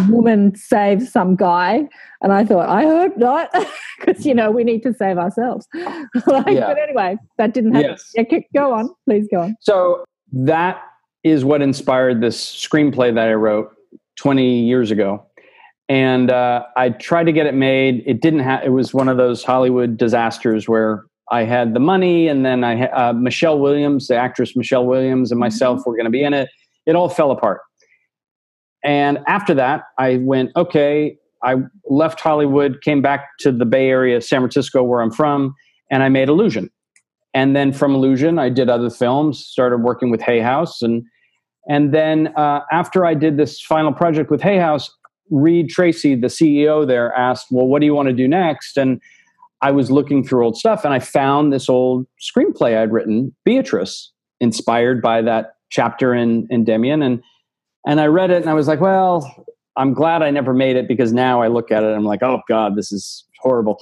woman 0.08 0.54
saves 0.54 1.10
some 1.10 1.36
guy? 1.36 1.88
And 2.22 2.32
I 2.32 2.44
thought, 2.44 2.68
I 2.68 2.82
hope 2.82 3.16
not, 3.16 3.50
because 3.98 4.26
you 4.26 4.34
know 4.34 4.50
we 4.50 4.64
need 4.64 4.82
to 4.82 4.94
save 4.94 5.18
ourselves. 5.18 5.66
like, 5.74 6.54
Yeah. 6.54 6.66
But 6.66 6.78
anyway, 6.78 7.16
that 7.38 7.54
didn't 7.54 7.74
happen. 7.74 7.90
Yes. 7.90 8.12
Yeah, 8.14 8.38
go 8.54 8.72
on, 8.72 8.90
please 9.08 9.26
go 9.30 9.42
on. 9.42 9.56
So 9.60 10.04
that 10.32 10.82
is 11.22 11.44
what 11.44 11.62
inspired 11.62 12.20
this 12.20 12.42
screenplay 12.44 13.14
that 13.14 13.28
I 13.28 13.34
wrote 13.34 13.74
20 14.20 14.60
years 14.60 14.90
ago. 14.90 15.24
And 15.88 16.30
uh, 16.30 16.64
I 16.76 16.90
tried 16.90 17.24
to 17.24 17.32
get 17.32 17.46
it 17.46 17.54
made. 17.54 18.04
It 18.06 18.20
didn't 18.20 18.40
have, 18.40 18.62
it 18.64 18.68
was 18.68 18.94
one 18.94 19.08
of 19.08 19.16
those 19.16 19.42
Hollywood 19.42 19.96
disasters 19.96 20.68
where 20.68 21.04
I 21.32 21.44
had 21.44 21.74
the 21.74 21.80
money 21.80 22.28
and 22.28 22.44
then 22.44 22.62
I 22.62 22.76
had 22.76 22.90
uh, 22.90 23.12
Michelle 23.12 23.58
Williams, 23.58 24.08
the 24.08 24.16
actress 24.16 24.54
Michelle 24.54 24.86
Williams, 24.86 25.30
and 25.30 25.40
myself 25.40 25.82
were 25.86 25.94
going 25.94 26.04
to 26.04 26.10
be 26.10 26.22
in 26.22 26.34
it. 26.34 26.48
It 26.86 26.94
all 26.94 27.08
fell 27.08 27.30
apart. 27.30 27.60
And 28.84 29.18
after 29.26 29.54
that, 29.54 29.84
I 29.98 30.18
went, 30.18 30.50
okay, 30.56 31.16
I 31.42 31.56
left 31.88 32.20
Hollywood, 32.20 32.82
came 32.82 33.02
back 33.02 33.26
to 33.40 33.52
the 33.52 33.64
Bay 33.64 33.88
Area, 33.88 34.20
San 34.20 34.40
Francisco, 34.40 34.82
where 34.82 35.00
I'm 35.00 35.10
from, 35.10 35.54
and 35.90 36.02
I 36.02 36.08
made 36.08 36.28
Illusion 36.28 36.70
and 37.34 37.54
then 37.54 37.72
from 37.72 37.94
illusion 37.94 38.38
i 38.38 38.48
did 38.48 38.68
other 38.68 38.90
films 38.90 39.44
started 39.44 39.78
working 39.78 40.10
with 40.10 40.20
hay 40.20 40.40
house 40.40 40.82
and 40.82 41.04
and 41.70 41.94
then 41.94 42.28
uh, 42.36 42.60
after 42.70 43.06
i 43.06 43.14
did 43.14 43.38
this 43.38 43.60
final 43.60 43.92
project 43.92 44.30
with 44.30 44.42
hay 44.42 44.58
house 44.58 44.90
reid 45.30 45.70
tracy 45.70 46.14
the 46.14 46.26
ceo 46.26 46.86
there 46.86 47.14
asked 47.14 47.46
well 47.50 47.66
what 47.66 47.80
do 47.80 47.86
you 47.86 47.94
want 47.94 48.08
to 48.08 48.14
do 48.14 48.28
next 48.28 48.76
and 48.76 49.00
i 49.62 49.70
was 49.70 49.90
looking 49.90 50.22
through 50.22 50.44
old 50.44 50.56
stuff 50.56 50.84
and 50.84 50.92
i 50.92 50.98
found 50.98 51.52
this 51.52 51.68
old 51.68 52.06
screenplay 52.20 52.76
i'd 52.76 52.92
written 52.92 53.34
beatrice 53.44 54.12
inspired 54.40 55.00
by 55.00 55.22
that 55.22 55.54
chapter 55.70 56.12
in 56.14 56.46
demian 56.48 57.04
and 57.04 57.22
and 57.86 58.00
i 58.00 58.06
read 58.06 58.30
it 58.30 58.42
and 58.42 58.50
i 58.50 58.54
was 58.54 58.66
like 58.66 58.80
well 58.80 59.46
i'm 59.76 59.94
glad 59.94 60.22
i 60.22 60.30
never 60.30 60.52
made 60.52 60.76
it 60.76 60.88
because 60.88 61.12
now 61.12 61.40
i 61.40 61.46
look 61.46 61.70
at 61.70 61.84
it 61.84 61.86
and 61.86 61.96
i'm 61.96 62.04
like 62.04 62.22
oh 62.22 62.40
god 62.48 62.76
this 62.76 62.90
is 62.92 63.24
horrible 63.38 63.78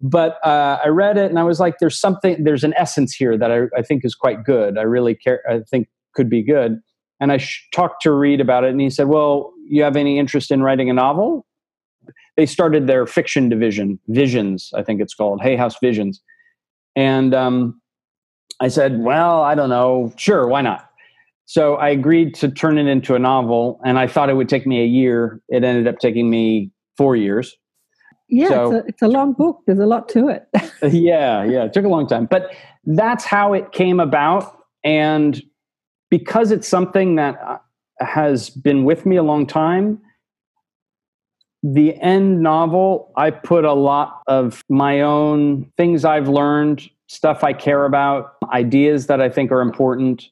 but 0.00 0.38
uh, 0.46 0.78
I 0.84 0.88
read 0.88 1.16
it 1.16 1.30
and 1.30 1.38
I 1.38 1.42
was 1.42 1.58
like, 1.58 1.78
there's 1.78 1.98
something, 1.98 2.44
there's 2.44 2.64
an 2.64 2.74
essence 2.76 3.14
here 3.14 3.38
that 3.38 3.50
I, 3.50 3.62
I 3.76 3.80
think 3.82 4.04
is 4.04 4.14
quite 4.14 4.44
good. 4.44 4.76
I 4.76 4.82
really 4.82 5.14
care, 5.14 5.40
I 5.48 5.60
think 5.60 5.88
could 6.14 6.28
be 6.28 6.42
good. 6.42 6.80
And 7.20 7.32
I 7.32 7.38
sh- 7.38 7.66
talked 7.74 8.02
to 8.02 8.12
Reid 8.12 8.40
about 8.40 8.64
it 8.64 8.70
and 8.70 8.80
he 8.80 8.90
said, 8.90 9.08
well, 9.08 9.52
you 9.68 9.82
have 9.82 9.96
any 9.96 10.18
interest 10.18 10.50
in 10.50 10.62
writing 10.62 10.90
a 10.90 10.92
novel? 10.92 11.46
They 12.36 12.46
started 12.46 12.86
their 12.86 13.06
fiction 13.06 13.48
division, 13.48 13.98
Visions, 14.08 14.70
I 14.74 14.82
think 14.82 15.00
it's 15.00 15.14
called, 15.14 15.40
Hay 15.42 15.56
House 15.56 15.76
Visions. 15.80 16.22
And 16.94 17.34
um, 17.34 17.80
I 18.60 18.68
said, 18.68 19.00
well, 19.00 19.42
I 19.42 19.54
don't 19.54 19.70
know. 19.70 20.12
Sure, 20.16 20.46
why 20.46 20.60
not? 20.62 20.90
So 21.46 21.76
I 21.76 21.88
agreed 21.90 22.34
to 22.36 22.50
turn 22.50 22.76
it 22.76 22.86
into 22.86 23.14
a 23.14 23.18
novel, 23.18 23.80
and 23.84 23.98
I 23.98 24.06
thought 24.06 24.28
it 24.30 24.34
would 24.34 24.48
take 24.48 24.66
me 24.66 24.82
a 24.82 24.86
year. 24.86 25.40
It 25.48 25.62
ended 25.62 25.86
up 25.86 25.98
taking 26.00 26.28
me 26.28 26.70
four 26.96 27.16
years. 27.16 27.56
Yeah, 28.28 28.48
So- 28.48 28.64
it's, 28.66 28.74
a, 28.84 28.88
it's 28.88 29.02
a 29.02 29.08
long 29.08 29.32
book. 29.32 29.60
There's 29.66 29.78
a 29.78 29.86
lot 29.86 30.08
to 30.10 30.28
it. 30.28 30.46
yeah, 30.92 31.44
yeah, 31.44 31.64
it 31.64 31.72
took 31.72 31.84
a 31.84 31.88
long 31.88 32.06
time, 32.06 32.26
but 32.26 32.52
that's 32.84 33.24
how 33.24 33.52
it 33.52 33.72
came 33.72 34.00
about. 34.00 34.58
And 34.84 35.40
because 36.10 36.50
it's 36.50 36.68
something 36.68 37.16
that 37.16 37.40
uh, 37.40 37.58
has 38.00 38.50
been 38.50 38.84
with 38.84 39.06
me 39.06 39.16
a 39.16 39.22
long 39.22 39.46
time, 39.46 40.00
the 41.62 41.94
end 42.00 42.42
novel, 42.42 43.12
I 43.16 43.30
put 43.30 43.64
a 43.64 43.72
lot 43.72 44.20
of 44.26 44.62
my 44.68 45.00
own 45.00 45.70
things 45.76 46.04
I've 46.04 46.28
learned, 46.28 46.88
stuff 47.08 47.42
I 47.42 47.52
care 47.52 47.84
about, 47.84 48.34
ideas 48.52 49.06
that 49.08 49.20
I 49.20 49.28
think 49.28 49.50
are 49.50 49.62
important, 49.62 50.28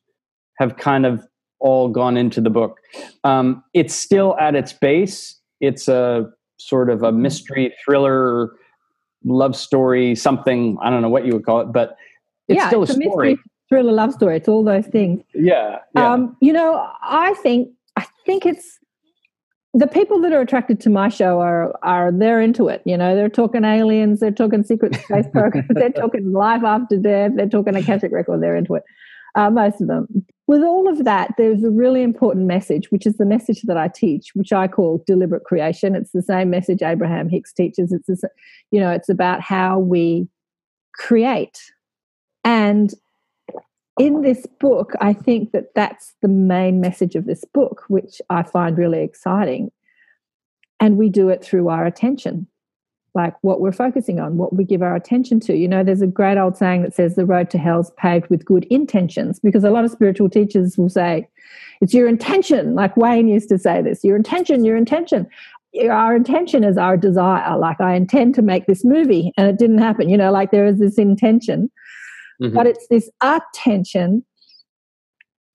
have 0.58 0.76
kind 0.76 1.06
of 1.06 1.26
all 1.58 1.88
gone 1.88 2.16
into 2.16 2.40
the 2.40 2.50
book. 2.50 2.78
Um, 3.24 3.64
it's 3.72 3.94
still 3.94 4.36
at 4.38 4.54
its 4.54 4.72
base, 4.72 5.40
it's 5.60 5.88
a 5.88 6.30
sort 6.58 6.90
of 6.90 7.02
a 7.02 7.10
mystery 7.10 7.74
thriller 7.84 8.50
love 9.24 9.56
story, 9.56 10.14
something 10.14 10.76
I 10.82 10.90
don't 10.90 11.02
know 11.02 11.08
what 11.08 11.26
you 11.26 11.32
would 11.32 11.44
call 11.44 11.60
it, 11.60 11.72
but 11.72 11.96
it's 12.48 12.58
yeah, 12.58 12.68
still 12.68 12.82
it's 12.82 12.94
a 12.94 12.98
a 12.98 13.02
story. 13.10 13.38
Thriller 13.68 13.92
love 13.92 14.12
story. 14.12 14.36
It's 14.36 14.48
all 14.48 14.64
those 14.64 14.86
things. 14.86 15.22
Yeah, 15.34 15.78
yeah. 15.94 16.12
Um, 16.12 16.36
you 16.40 16.52
know, 16.52 16.86
I 17.02 17.34
think 17.34 17.70
I 17.96 18.06
think 18.26 18.46
it's 18.46 18.78
the 19.76 19.86
people 19.88 20.20
that 20.20 20.32
are 20.32 20.40
attracted 20.40 20.80
to 20.80 20.90
my 20.90 21.08
show 21.08 21.40
are 21.40 21.74
are 21.82 22.12
they're 22.12 22.40
into 22.40 22.68
it. 22.68 22.82
You 22.84 22.96
know, 22.96 23.14
they're 23.16 23.28
talking 23.28 23.64
aliens, 23.64 24.20
they're 24.20 24.30
talking 24.30 24.62
secret 24.62 24.94
space 25.04 25.26
programs, 25.32 25.68
they're 25.70 25.90
talking 25.90 26.32
life 26.32 26.62
after 26.62 26.96
death, 26.96 27.32
they're 27.36 27.48
talking 27.48 27.74
a 27.74 27.80
Akashic 27.80 28.12
record. 28.12 28.42
They're 28.42 28.56
into 28.56 28.74
it. 28.74 28.84
Uh, 29.36 29.50
most 29.50 29.80
of 29.80 29.88
them. 29.88 30.06
With 30.46 30.62
all 30.62 30.88
of 30.88 31.04
that, 31.04 31.32
there's 31.36 31.64
a 31.64 31.70
really 31.70 32.02
important 32.04 32.46
message, 32.46 32.92
which 32.92 33.04
is 33.04 33.16
the 33.16 33.24
message 33.24 33.62
that 33.62 33.76
I 33.76 33.88
teach, 33.88 34.28
which 34.34 34.52
I 34.52 34.68
call 34.68 35.02
deliberate 35.08 35.42
creation. 35.42 35.96
It's 35.96 36.12
the 36.12 36.22
same 36.22 36.50
message 36.50 36.82
Abraham 36.82 37.28
Hicks 37.28 37.52
teaches. 37.52 37.92
It's 37.92 38.06
the, 38.06 38.12
s- 38.12 38.32
you 38.70 38.78
know, 38.78 38.90
it's 38.90 39.08
about 39.08 39.40
how 39.40 39.80
we 39.80 40.28
create, 40.96 41.58
and 42.44 42.92
in 43.98 44.22
this 44.22 44.46
book, 44.60 44.92
I 45.00 45.12
think 45.12 45.52
that 45.52 45.74
that's 45.74 46.14
the 46.20 46.28
main 46.28 46.80
message 46.80 47.14
of 47.14 47.26
this 47.26 47.44
book, 47.44 47.84
which 47.88 48.20
I 48.30 48.42
find 48.42 48.76
really 48.76 49.02
exciting. 49.02 49.70
And 50.80 50.96
we 50.96 51.08
do 51.08 51.28
it 51.28 51.44
through 51.44 51.68
our 51.68 51.86
attention, 51.86 52.48
like 53.14 53.34
what 53.42 53.60
we're 53.60 53.72
focusing 53.72 54.18
on, 54.18 54.36
what 54.36 54.54
we 54.54 54.64
give 54.64 54.82
our 54.82 54.96
attention 54.96 55.38
to. 55.40 55.54
You 55.56 55.68
know, 55.68 55.84
there's 55.84 56.02
a 56.02 56.06
great 56.06 56.36
old 56.36 56.56
saying 56.56 56.82
that 56.82 56.94
says 56.94 57.14
the 57.14 57.24
road 57.24 57.50
to 57.50 57.58
hell's 57.58 57.92
paved 57.92 58.28
with 58.28 58.44
good 58.44 58.64
intentions, 58.64 59.38
because 59.38 59.62
a 59.62 59.70
lot 59.70 59.84
of 59.84 59.92
spiritual 59.92 60.28
teachers 60.28 60.76
will 60.76 60.90
say, 60.90 61.28
it's 61.80 61.94
your 61.94 62.08
intention, 62.08 62.74
like 62.74 62.96
Wayne 62.96 63.28
used 63.28 63.48
to 63.50 63.58
say 63.58 63.80
this 63.80 64.02
your 64.02 64.16
intention, 64.16 64.64
your 64.64 64.76
intention. 64.76 65.28
Our 65.90 66.14
intention 66.14 66.62
is 66.62 66.78
our 66.78 66.96
desire. 66.96 67.58
Like, 67.58 67.80
I 67.80 67.94
intend 67.94 68.36
to 68.36 68.42
make 68.42 68.66
this 68.66 68.84
movie 68.84 69.32
and 69.36 69.48
it 69.48 69.58
didn't 69.58 69.78
happen. 69.78 70.08
You 70.08 70.16
know, 70.16 70.30
like 70.30 70.52
there 70.52 70.66
is 70.66 70.78
this 70.78 70.98
intention 70.98 71.68
Mhm. 72.42 72.52
but 72.54 72.66
it's 72.66 72.86
this 72.88 73.10
attention 73.22 74.24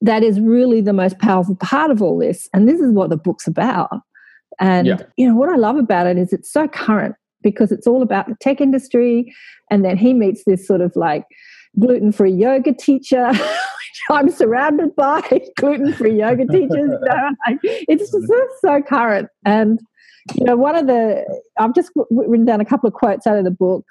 that 0.00 0.22
is 0.22 0.40
really 0.40 0.80
the 0.80 0.92
most 0.94 1.18
powerful 1.18 1.54
part 1.56 1.90
of 1.90 2.00
all 2.02 2.18
this 2.18 2.48
and 2.54 2.68
this 2.68 2.80
is 2.80 2.90
what 2.92 3.10
the 3.10 3.16
book's 3.16 3.46
about 3.46 3.90
and 4.58 4.86
Yeah. 4.86 4.98
you 5.16 5.28
know 5.28 5.36
what 5.36 5.48
i 5.50 5.56
love 5.56 5.76
about 5.76 6.06
it 6.06 6.16
is 6.18 6.32
it's 6.32 6.50
so 6.50 6.66
current 6.68 7.14
because 7.42 7.72
it's 7.72 7.86
all 7.86 8.02
about 8.02 8.26
the 8.28 8.36
tech 8.40 8.60
industry 8.60 9.32
and 9.70 9.84
then 9.84 9.96
he 9.96 10.12
meets 10.14 10.44
this 10.44 10.66
sort 10.66 10.80
of 10.80 10.94
like 10.96 11.24
gluten-free 11.78 12.32
yoga 12.32 12.72
teacher 12.72 13.30
i'm 14.10 14.30
surrounded 14.30 14.94
by 14.96 15.20
gluten-free 15.56 16.18
yoga 16.18 16.46
teachers 16.46 16.70
you 16.70 16.88
know, 16.88 17.30
like, 17.46 17.58
it's 17.62 18.10
just 18.10 18.26
so, 18.26 18.46
so 18.60 18.82
current 18.82 19.28
and 19.44 19.80
you 20.34 20.44
know 20.44 20.56
one 20.56 20.76
of 20.76 20.86
the 20.86 21.24
i've 21.58 21.74
just 21.74 21.90
written 22.10 22.44
down 22.44 22.60
a 22.60 22.64
couple 22.64 22.86
of 22.88 22.94
quotes 22.94 23.26
out 23.26 23.36
of 23.38 23.44
the 23.44 23.50
book 23.50 23.84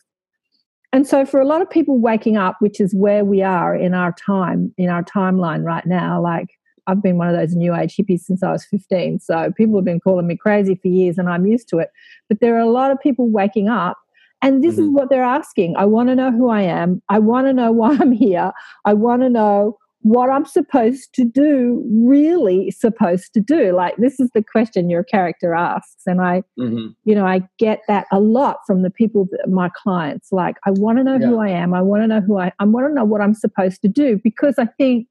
and 0.91 1.06
so, 1.08 1.25
for 1.25 1.39
a 1.39 1.45
lot 1.45 1.62
of 1.62 1.69
people 1.69 1.99
waking 1.99 2.38
up, 2.38 2.58
which 2.60 2.80
is 2.82 2.95
where 2.95 3.23
we 3.23 3.41
are 3.41 3.75
in 3.75 3.93
our 3.93 4.12
time, 4.13 4.73
in 4.78 4.89
our 4.89 5.04
timeline 5.04 5.63
right 5.63 5.86
now, 5.86 6.21
like 6.21 6.49
I've 6.88 7.04
been 7.04 7.17
one 7.17 7.28
of 7.30 7.36
those 7.36 7.56
new 7.56 7.75
age 7.75 7.95
hippies 7.95 8.21
since 8.21 8.41
I 8.41 8.52
was 8.52 8.65
15. 8.65 9.19
So, 9.19 9.52
people 9.56 9.75
have 9.75 9.86
been 9.86 9.99
calling 9.99 10.28
me 10.28 10.36
crazy 10.36 10.75
for 10.75 10.88
years 10.88 11.17
and 11.17 11.30
I'm 11.30 11.45
used 11.45 11.69
to 11.69 11.78
it. 11.80 11.89
But 12.28 12.39
there 12.41 12.56
are 12.56 12.60
a 12.60 12.69
lot 12.69 12.91
of 12.91 12.99
people 12.99 13.30
waking 13.30 13.69
up, 13.69 13.97
and 14.41 14.63
this 14.63 14.78
is 14.78 14.88
Mhm. 14.88 14.93
what 14.93 15.10
they're 15.10 15.23
asking 15.23 15.75
I 15.78 15.86
want 15.86 16.10
to 16.10 16.15
know 16.15 16.32
who 16.32 16.49
I 16.49 16.62
am. 16.62 17.02
I 17.10 17.19
want 17.19 17.47
to 17.47 17.54
know 17.54 17.71
why 17.82 17.97
I'm 17.99 18.12
here. 18.12 18.52
I 18.86 18.93
want 18.93 19.21
to 19.21 19.30
know 19.30 19.78
what 20.01 20.29
I'm 20.29 20.45
supposed 20.45 21.13
to 21.15 21.25
do, 21.25 21.83
really 22.05 22.71
supposed 22.71 23.33
to 23.33 23.41
do. 23.41 23.75
Like, 23.75 23.95
this 23.97 24.19
is 24.19 24.29
the 24.33 24.41
question 24.43 24.89
your 24.89 25.03
character 25.03 25.53
asks. 25.53 26.03
And 26.07 26.21
I, 26.21 26.43
Mhm. 26.57 26.95
you 27.03 27.15
know 27.15 27.25
i 27.25 27.41
get 27.57 27.81
that 27.88 28.05
a 28.12 28.19
lot 28.19 28.57
from 28.65 28.81
the 28.81 28.89
people 28.89 29.27
that 29.31 29.49
my 29.49 29.69
clients 29.75 30.31
like 30.31 30.55
i 30.65 30.71
want 30.71 30.97
to 30.97 31.03
know 31.03 31.17
who 31.17 31.39
i 31.39 31.49
am 31.49 31.73
i 31.73 31.81
want 31.81 32.01
to 32.03 32.07
know 32.07 32.21
who 32.21 32.38
i 32.38 32.51
i 32.59 32.65
want 32.65 32.88
to 32.88 32.93
know 32.93 33.03
what 33.05 33.21
i'm 33.21 33.33
supposed 33.33 33.81
to 33.81 33.88
do 33.88 34.19
because 34.23 34.55
i 34.57 34.65
think 34.77 35.07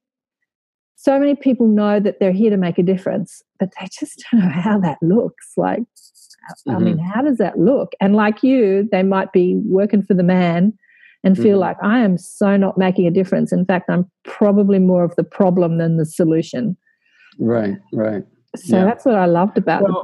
so 0.96 1.18
many 1.18 1.35
people 1.37 1.66
know 1.68 2.01
that 2.01 2.18
they're 2.20 2.33
here 2.33 2.51
to 2.51 2.57
make 2.57 2.79
a 2.79 2.83
difference 2.83 3.42
but 3.59 3.70
they 3.81 3.87
just 3.98 4.24
don't 4.33 4.40
know 4.42 4.48
how 4.51 4.79
that 4.79 4.98
looks 5.03 5.53
like 5.57 5.83
i 6.68 6.79
mean 6.79 6.98
how 6.98 7.22
does 7.22 7.38
that 7.38 7.59
look 7.59 7.92
and 8.01 8.14
like 8.14 8.42
you 8.42 8.88
they 8.92 9.03
might 9.03 9.33
be 9.33 9.57
working 9.64 10.03
for 10.03 10.14
the 10.14 10.22
man 10.22 10.72
and 11.24 11.37
feel 11.37 11.57
Mhm. 11.59 11.61
like 11.61 11.76
i 11.83 11.98
am 11.98 12.16
so 12.18 12.57
not 12.57 12.78
making 12.78 13.07
a 13.07 13.11
difference 13.11 13.52
in 13.52 13.64
fact 13.64 13.90
i'm 13.90 14.09
probably 14.24 14.78
more 14.78 15.04
of 15.04 15.14
the 15.16 15.24
problem 15.24 15.78
than 15.78 15.96
the 15.96 16.04
solution 16.07 16.76
Right, 17.40 17.76
right. 17.92 18.24
so 18.57 18.76
Yeah. 18.78 18.85
that's 18.85 19.04
what 19.04 19.14
i 19.14 19.26
loved 19.26 19.59
about 19.59 19.83
Well, 19.83 20.02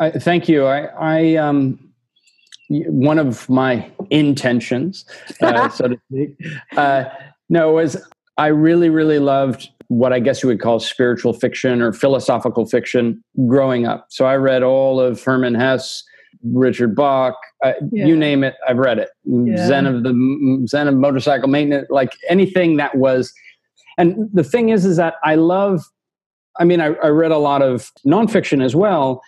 I, 0.00 0.06
I, 0.06 0.10
thank 0.12 0.48
you. 0.48 0.64
I, 0.66 0.86
I, 0.98 1.34
um, 1.36 1.78
one 2.68 3.18
of 3.18 3.48
my 3.50 3.90
intentions, 4.10 5.04
uh, 5.42 5.68
so 5.76 5.88
to 5.88 5.96
speak, 6.10 6.36
uh, 6.76 7.04
no, 7.48 7.72
was 7.72 7.96
I 8.38 8.48
really, 8.48 8.90
really 8.90 9.18
loved 9.18 9.68
what 9.88 10.12
I 10.12 10.18
guess 10.20 10.42
you 10.42 10.48
would 10.48 10.60
call 10.60 10.80
spiritual 10.80 11.32
fiction 11.32 11.80
or 11.82 11.92
philosophical 11.92 12.66
fiction 12.66 13.22
growing 13.46 13.86
up. 13.86 14.06
So 14.10 14.24
I 14.26 14.36
read 14.36 14.62
all 14.62 15.00
of 15.00 15.22
Hermann 15.22 15.54
Hesse, 15.54 16.02
Richard 16.42 16.94
Bach, 16.94 17.34
uh, 17.64 17.72
Yeah. 17.90 18.06
you 18.06 18.16
name 18.16 18.44
it, 18.44 18.54
I've 18.68 18.78
read 18.78 18.98
it. 18.98 19.10
Yeah. 19.24 19.66
Zen 19.66 19.86
of 19.86 20.02
the 20.02 20.64
Zen 20.68 20.88
of 20.88 20.94
motorcycle 20.94 21.48
maintenance, 21.48 21.88
like 21.90 22.12
anything 22.28 22.76
that 22.76 22.96
was. 22.96 23.32
And 23.98 24.28
the 24.32 24.44
thing 24.44 24.68
is, 24.68 24.84
is 24.84 24.96
that 24.96 25.14
I 25.24 25.34
love 25.36 25.82
I 26.58 26.64
mean, 26.64 26.80
I, 26.80 26.86
I 27.02 27.08
read 27.08 27.32
a 27.32 27.38
lot 27.38 27.62
of 27.62 27.92
nonfiction 28.06 28.64
as 28.64 28.74
well, 28.74 29.22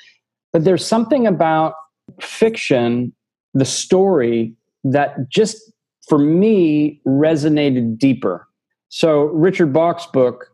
but 0.53 0.65
there's 0.65 0.85
something 0.85 1.27
about 1.27 1.75
fiction, 2.21 3.13
the 3.55 3.65
story, 3.65 4.55
that 4.85 5.29
just 5.29 5.73
for 6.09 6.19
me 6.19 7.01
resonated 7.07 7.99
deeper. 7.99 8.47
So, 8.89 9.25
Richard 9.25 9.73
Bach's 9.73 10.07
book, 10.07 10.47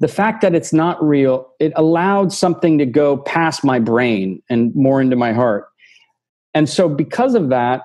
the 0.00 0.08
fact 0.08 0.42
that 0.42 0.54
it's 0.54 0.72
not 0.72 1.02
real, 1.02 1.50
it 1.58 1.72
allowed 1.76 2.32
something 2.32 2.76
to 2.78 2.84
go 2.84 3.16
past 3.16 3.64
my 3.64 3.78
brain 3.78 4.42
and 4.50 4.74
more 4.74 5.00
into 5.00 5.16
my 5.16 5.32
heart. 5.32 5.66
And 6.54 6.68
so, 6.68 6.88
because 6.88 7.34
of 7.34 7.48
that, 7.48 7.82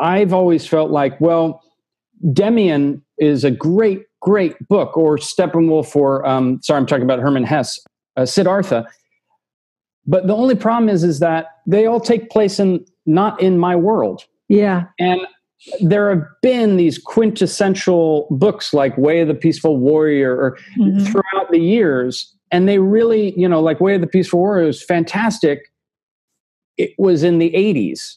I've 0.00 0.32
always 0.32 0.66
felt 0.66 0.90
like, 0.90 1.20
well, 1.20 1.60
Demian 2.26 3.02
is 3.18 3.44
a 3.44 3.50
great, 3.50 4.02
great 4.20 4.54
book, 4.68 4.96
or 4.96 5.16
Steppenwolf, 5.18 5.94
or 5.94 6.26
um, 6.26 6.60
sorry, 6.62 6.78
I'm 6.78 6.86
talking 6.86 7.04
about 7.04 7.18
Hermann 7.20 7.44
Hesse, 7.44 7.78
uh, 8.16 8.24
Siddhartha. 8.24 8.86
But 10.06 10.26
the 10.26 10.34
only 10.34 10.54
problem 10.54 10.88
is, 10.88 11.04
is 11.04 11.20
that 11.20 11.46
they 11.66 11.86
all 11.86 12.00
take 12.00 12.30
place 12.30 12.58
in 12.58 12.84
not 13.06 13.40
in 13.42 13.58
my 13.58 13.74
world, 13.76 14.24
yeah 14.48 14.84
and 14.98 15.20
there 15.80 16.08
have 16.14 16.22
been 16.40 16.76
these 16.76 16.98
quintessential 16.98 18.28
books 18.30 18.72
like 18.72 18.96
Way 18.96 19.20
of 19.20 19.28
the 19.28 19.34
Peaceful 19.34 19.76
Warrior, 19.76 20.32
or 20.36 20.56
Mhm. 20.78 21.06
throughout 21.06 21.50
the 21.50 21.58
years, 21.58 22.32
and 22.52 22.68
they 22.68 22.78
really, 22.78 23.38
you 23.38 23.48
know, 23.48 23.60
like 23.60 23.80
Way 23.80 23.96
of 23.96 24.00
the 24.00 24.06
Peaceful 24.06 24.38
Warrior 24.38 24.68
is 24.68 24.82
fantastic. 24.84 25.67
It 26.78 26.94
was 26.98 27.22
in 27.22 27.38
the 27.38 27.50
80s 27.50 28.16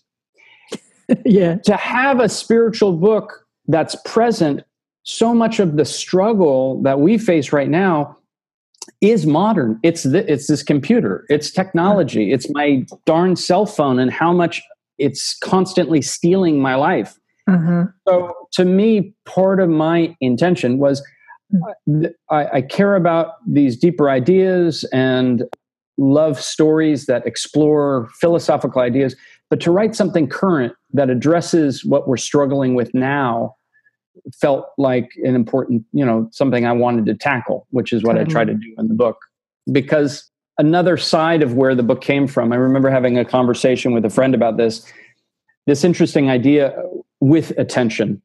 yeah 1.25 1.55
to 1.57 1.75
have 1.75 2.19
a 2.19 2.29
spiritual 2.29 2.93
book 2.93 3.45
that's 3.67 3.95
present 4.05 4.63
so 5.03 5.33
much 5.33 5.59
of 5.59 5.75
the 5.77 5.85
struggle 5.85 6.81
that 6.83 6.99
we 6.99 7.17
face 7.17 7.51
right 7.51 7.69
now 7.69 8.15
is 9.01 9.25
modern 9.25 9.79
it's 9.83 10.03
th- 10.03 10.25
it's 10.27 10.47
this 10.47 10.63
computer 10.63 11.25
it's 11.27 11.51
technology 11.51 12.31
it's 12.31 12.49
my 12.51 12.85
darn 13.05 13.35
cell 13.35 13.65
phone 13.65 13.99
and 13.99 14.11
how 14.11 14.31
much 14.31 14.61
it's 15.01 15.37
constantly 15.39 16.01
stealing 16.01 16.61
my 16.61 16.75
life. 16.75 17.17
Uh-huh. 17.49 17.85
So 18.07 18.33
to 18.53 18.65
me, 18.65 19.13
part 19.25 19.59
of 19.59 19.69
my 19.69 20.15
intention 20.21 20.77
was 20.77 21.03
Hmm. 21.85 22.05
I, 22.29 22.47
I 22.53 22.61
care 22.61 22.95
about 22.95 23.33
these 23.45 23.77
deeper 23.77 24.09
ideas 24.09 24.85
and 24.93 25.43
love 25.97 26.39
stories 26.39 27.05
that 27.05 27.25
explore 27.25 28.09
philosophical 28.19 28.81
ideas, 28.81 29.15
but 29.49 29.59
to 29.61 29.71
write 29.71 29.95
something 29.95 30.27
current 30.27 30.73
that 30.93 31.09
addresses 31.09 31.85
what 31.85 32.07
we're 32.07 32.17
struggling 32.17 32.73
with 32.73 32.93
now 32.93 33.55
felt 34.33 34.67
like 34.77 35.09
an 35.23 35.35
important, 35.35 35.83
you 35.93 36.05
know, 36.05 36.27
something 36.31 36.65
I 36.65 36.71
wanted 36.71 37.05
to 37.07 37.15
tackle, 37.15 37.67
which 37.71 37.93
is 37.93 38.03
what 38.03 38.17
I 38.17 38.23
try 38.23 38.43
to 38.45 38.53
do 38.53 38.75
in 38.77 38.87
the 38.87 38.93
book. 38.93 39.17
Because 39.71 40.29
another 40.57 40.97
side 40.97 41.43
of 41.43 41.53
where 41.53 41.75
the 41.75 41.83
book 41.83 42.01
came 42.01 42.27
from, 42.27 42.51
I 42.51 42.55
remember 42.55 42.89
having 42.89 43.17
a 43.17 43.25
conversation 43.25 43.93
with 43.93 44.05
a 44.05 44.09
friend 44.09 44.35
about 44.35 44.57
this, 44.57 44.85
this 45.65 45.83
interesting 45.83 46.29
idea 46.29 46.75
with 47.19 47.51
attention. 47.57 48.21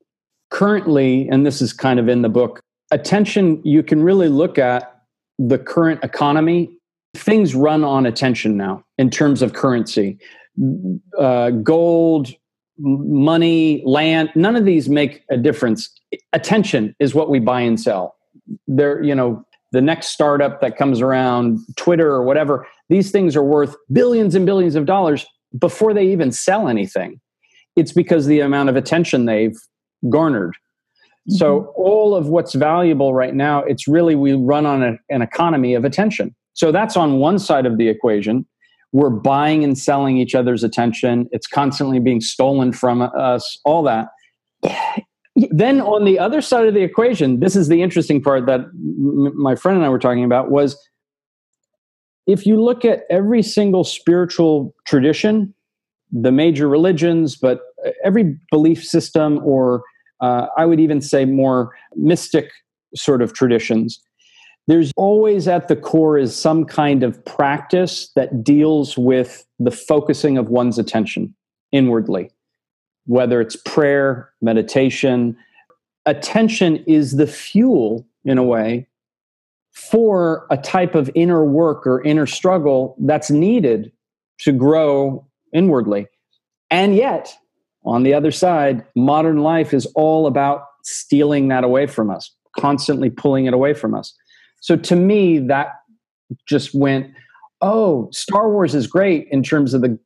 Currently, 0.51 1.29
and 1.29 1.47
this 1.47 1.61
is 1.61 1.73
kind 1.73 1.99
of 1.99 2.09
in 2.09 2.23
the 2.23 2.29
book, 2.29 2.61
attention, 2.91 3.61
you 3.65 3.83
can 3.83 4.03
really 4.03 4.29
look 4.29 4.59
at 4.59 5.03
the 5.39 5.59
current 5.59 6.03
economy. 6.03 6.76
Things 7.17 7.55
run 7.55 7.85
on 7.85 8.07
attention 8.07 8.57
now 8.57 8.85
in 8.99 9.11
terms 9.11 9.43
of 9.43 9.53
currency. 9.53 10.19
Uh, 11.19 11.51
gold, 11.51 12.29
money, 12.79 13.83
land, 13.85 14.31
none 14.35 14.57
of 14.57 14.65
these 14.65 14.89
make 14.89 15.23
a 15.31 15.37
difference. 15.37 15.91
Attention 16.33 16.95
is 16.99 17.15
what 17.15 17.29
we 17.31 17.39
buy 17.41 17.61
and 17.61 17.81
sell. 17.81 18.17
There, 18.67 19.03
you 19.03 19.15
know, 19.15 19.45
the 19.73 19.81
next 19.81 20.09
startup 20.09 20.61
that 20.61 20.77
comes 20.77 21.01
around, 21.01 21.59
Twitter 21.77 22.09
or 22.09 22.23
whatever, 22.23 22.67
these 22.89 23.11
things 23.11 23.35
are 23.37 23.43
worth 23.43 23.75
billions 23.93 24.35
and 24.35 24.47
billions 24.47 24.75
of 24.77 24.87
dollars 24.87 25.27
before 25.59 25.93
they 25.93 26.07
even 26.07 26.33
sell 26.33 26.69
anything. 26.69 27.21
It's 27.75 27.93
because 27.93 28.27
the 28.27 28.41
amount 28.41 28.69
of 28.69 28.77
attention 28.77 29.25
they've 29.27 29.57
garnered. 30.09 30.55
So 31.29 31.61
Mm-hmm. 31.61 31.71
all 31.75 32.15
of 32.15 32.29
what's 32.29 32.55
valuable 32.55 33.13
right 33.13 33.35
now, 33.35 33.59
it's 33.65 33.89
really 33.89 34.15
we 34.15 34.35
run 34.35 34.65
on 34.65 34.83
a, 34.83 34.97
an 35.11 35.23
economy 35.23 35.75
of 35.75 35.85
attention. 35.85 36.35
So 36.57 36.73
that's 36.73 36.97
on 36.97 37.19
one 37.19 37.39
side 37.39 37.67
of 37.67 37.79
the 37.79 37.89
equation. 37.89 38.47
We're 38.93 39.11
buying 39.11 39.63
and 39.63 39.79
selling 39.79 40.17
each 40.17 40.35
other's 40.35 40.65
attention. 40.65 41.29
It's 41.31 41.47
constantly 41.47 42.01
being 42.01 42.21
stolen 42.21 42.73
from 42.73 43.03
us, 43.03 43.59
all 43.65 43.83
that. 43.85 44.09
Then 45.51 45.83
on 45.83 46.07
the 46.07 46.19
other 46.19 46.41
side 46.41 46.67
of 46.67 46.73
the 46.73 46.81
equation, 46.81 47.41
this 47.41 47.57
is 47.57 47.69
the 47.69 47.83
interesting 47.83 48.23
part 48.23 48.47
that 48.47 48.61
my 48.73 49.55
friend 49.55 49.77
and 49.77 49.85
I 49.85 49.91
were 49.91 49.99
talking 49.99 50.25
about 50.25 50.51
was 50.51 50.79
if 52.27 52.47
you 52.47 52.61
look 52.61 52.87
at 52.87 53.03
every 53.11 53.43
single 53.43 53.85
spiritual 53.85 54.75
tradition, 54.87 55.55
the 56.11 56.33
major 56.33 56.69
religions, 56.69 57.37
but 57.37 57.61
every 58.03 58.35
belief 58.51 58.83
system 58.83 59.41
or 59.45 59.83
uh, 60.23 60.47
I 60.57 60.65
would 60.65 60.81
even 60.81 61.03
say 61.03 61.27
more 61.27 61.75
mystic 61.95 62.51
sort 62.95 63.21
of 63.21 63.35
traditions. 63.35 64.01
There's 64.67 64.93
always 64.97 65.47
at 65.47 65.69
the 65.69 65.77
core 65.77 66.19
is 66.19 66.35
some 66.37 66.65
kind 66.65 67.03
of 67.03 67.25
practice 67.25 68.11
that 68.17 68.43
deals 68.43 68.99
with 68.99 69.47
the 69.59 69.71
focusing 69.71 70.37
of 70.37 70.49
one's 70.49 70.79
attention 70.79 71.35
inwardly, 71.71 72.31
whether 73.07 73.41
it's 73.41 73.57
prayer, 73.57 74.31
meditation. 74.43 75.37
Attention 76.05 76.79
is 76.87 77.17
the 77.17 77.27
fuel, 77.27 78.07
in 78.25 78.39
a 78.39 78.43
way, 78.43 78.89
for 79.73 80.47
a 80.51 80.57
type 80.57 80.95
of 80.95 81.11
inner 81.15 81.45
work 81.45 81.87
or 81.87 82.03
inner 82.03 82.27
struggle 82.27 82.97
that's 82.99 83.31
needed 83.31 83.93
to 84.39 84.51
grow 84.51 85.25
inwardly. 85.53 86.07
And 86.71 86.97
yet, 86.97 87.33
on 87.85 88.03
the 88.03 88.15
other 88.15 88.33
side, 88.33 88.85
modern 88.97 89.39
life 89.39 89.73
is 89.73 89.87
all 89.95 90.27
about 90.27 90.65
stealing 90.83 91.49
that 91.49 91.63
away 91.63 91.87
from 91.87 92.11
us, 92.11 92.33
constantly 92.59 93.11
pulling 93.11 93.47
it 93.47 93.55
away 93.55 93.75
from 93.75 93.95
us. 93.95 94.13
So 94.61 94.77
to 94.77 94.97
me, 94.97 95.39
that 95.39 95.69
just 96.47 96.75
went, 96.75 97.13
oh, 97.61 98.09
Star 98.13 98.51
Wars 98.51 98.75
is 98.75 98.87
great 98.87 99.29
in 99.31 99.43
terms 99.43 99.75
of 99.75 99.83
the 99.83 99.99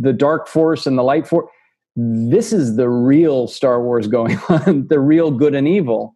the 0.00 0.12
dark 0.12 0.48
force 0.48 0.86
and 0.86 0.98
the 0.98 1.04
light 1.04 1.26
force. 1.26 1.48
This 1.94 2.52
is 2.52 2.76
the 2.76 2.88
real 2.88 3.46
Star 3.46 3.82
Wars 3.82 4.06
going 4.06 4.38
on. 4.48 4.88
the 4.88 4.98
real 4.98 5.30
good 5.30 5.54
and 5.54 5.68
evil 5.68 6.14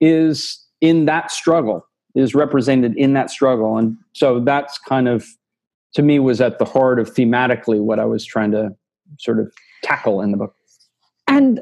is 0.00 0.64
in 0.80 1.06
that 1.06 1.30
struggle, 1.30 1.86
is 2.14 2.34
represented 2.34 2.96
in 2.96 3.12
that 3.14 3.30
struggle. 3.30 3.76
And 3.76 3.96
so 4.12 4.40
that's 4.40 4.78
kind 4.78 5.08
of 5.08 5.26
to 5.94 6.02
me 6.02 6.18
was 6.18 6.40
at 6.40 6.58
the 6.58 6.64
heart 6.64 7.00
of 7.00 7.14
thematically 7.14 7.80
what 7.80 7.98
I 7.98 8.04
was 8.04 8.24
trying 8.24 8.50
to 8.52 8.70
sort 9.18 9.40
of 9.40 9.52
tackle 9.82 10.20
in 10.20 10.32
the 10.32 10.36
book. 10.36 10.54
And 11.26 11.60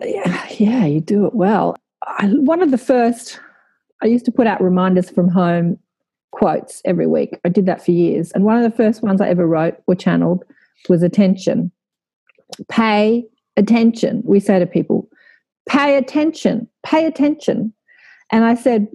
yeah, 0.58 0.86
you 0.86 1.00
do 1.00 1.26
it 1.26 1.34
well. 1.34 1.76
I, 2.06 2.26
one 2.26 2.62
of 2.62 2.70
the 2.70 2.78
first, 2.78 3.40
I 4.02 4.06
used 4.06 4.24
to 4.26 4.32
put 4.32 4.46
out 4.46 4.62
reminders 4.62 5.11
from 5.11 5.28
home 5.28 5.78
quotes 6.32 6.82
every 6.85 7.06
week. 7.06 7.38
I 7.44 7.48
did 7.48 7.66
that 7.66 7.85
for 7.85 7.92
years. 7.92 8.30
And 8.32 8.44
one 8.44 8.56
of 8.56 8.62
the 8.62 8.76
first 8.76 9.02
ones 9.02 9.20
I 9.20 9.28
ever 9.28 9.46
wrote 9.46 9.76
or 9.87 9.94
channeled 9.94 10.44
was 10.88 11.02
attention. 11.02 11.72
Pay 12.68 13.26
attention. 13.56 14.22
We 14.24 14.40
say 14.40 14.59
to 14.59 14.66
people, 14.66 15.09
pay 15.68 15.96
attention, 15.96 16.68
pay 16.85 17.06
attention. 17.06 17.72
And 18.30 18.44
I 18.44 18.54
said, 18.54 18.88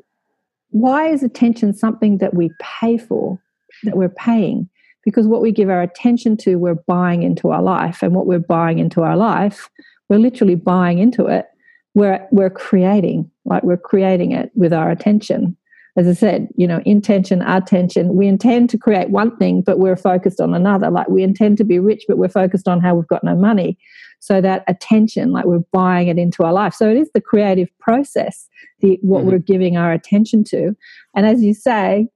why 0.69 1.07
is 1.07 1.23
attention 1.23 1.73
something 1.73 2.19
that 2.19 2.33
we 2.33 2.51
pay 2.61 2.97
for, 2.97 3.41
that 3.83 3.97
we're 3.97 4.09
paying? 4.09 4.69
Because 5.03 5.27
what 5.27 5.41
we 5.41 5.51
give 5.51 5.69
our 5.69 5.81
attention 5.81 6.37
to, 6.37 6.57
we're 6.57 6.75
buying 6.75 7.23
into 7.23 7.49
our 7.49 7.61
life. 7.61 8.03
And 8.03 8.13
what 8.13 8.27
we're 8.27 8.39
buying 8.39 8.77
into 8.77 9.01
our 9.01 9.17
life, 9.17 9.69
we're 10.09 10.19
literally 10.19 10.55
buying 10.55 10.99
into 10.99 11.25
it. 11.25 11.47
We're, 11.93 12.25
we're 12.31 12.49
creating, 12.49 13.29
like 13.45 13.63
we're 13.63 13.77
creating 13.77 14.31
it 14.31 14.51
with 14.55 14.73
our 14.73 14.89
attention. 14.89 15.57
As 15.97 16.07
I 16.07 16.13
said, 16.13 16.47
you 16.55 16.65
know, 16.65 16.81
intention, 16.85 17.41
attention. 17.41 18.15
We 18.15 18.27
intend 18.27 18.69
to 18.69 18.77
create 18.77 19.09
one 19.09 19.35
thing, 19.35 19.61
but 19.61 19.77
we're 19.77 19.97
focused 19.97 20.39
on 20.39 20.53
another. 20.53 20.89
Like 20.89 21.09
we 21.09 21.21
intend 21.21 21.57
to 21.57 21.65
be 21.65 21.79
rich, 21.79 22.05
but 22.07 22.17
we're 22.17 22.29
focused 22.29 22.67
on 22.69 22.79
how 22.79 22.95
we've 22.95 23.07
got 23.07 23.25
no 23.25 23.35
money. 23.35 23.77
So 24.21 24.39
that 24.39 24.63
attention, 24.69 25.31
like 25.33 25.45
we're 25.45 25.65
buying 25.73 26.07
it 26.07 26.17
into 26.17 26.43
our 26.43 26.53
life. 26.53 26.73
So 26.73 26.89
it 26.89 26.95
is 26.95 27.09
the 27.13 27.19
creative 27.19 27.67
process, 27.79 28.47
the 28.79 28.99
what 29.01 29.23
Mhm. 29.23 29.31
we're 29.31 29.39
giving 29.39 29.75
our 29.75 29.91
attention 29.91 30.45
to. 30.45 30.75
And 31.13 31.25
as 31.25 31.43
you 31.43 31.53
say, 31.53 32.07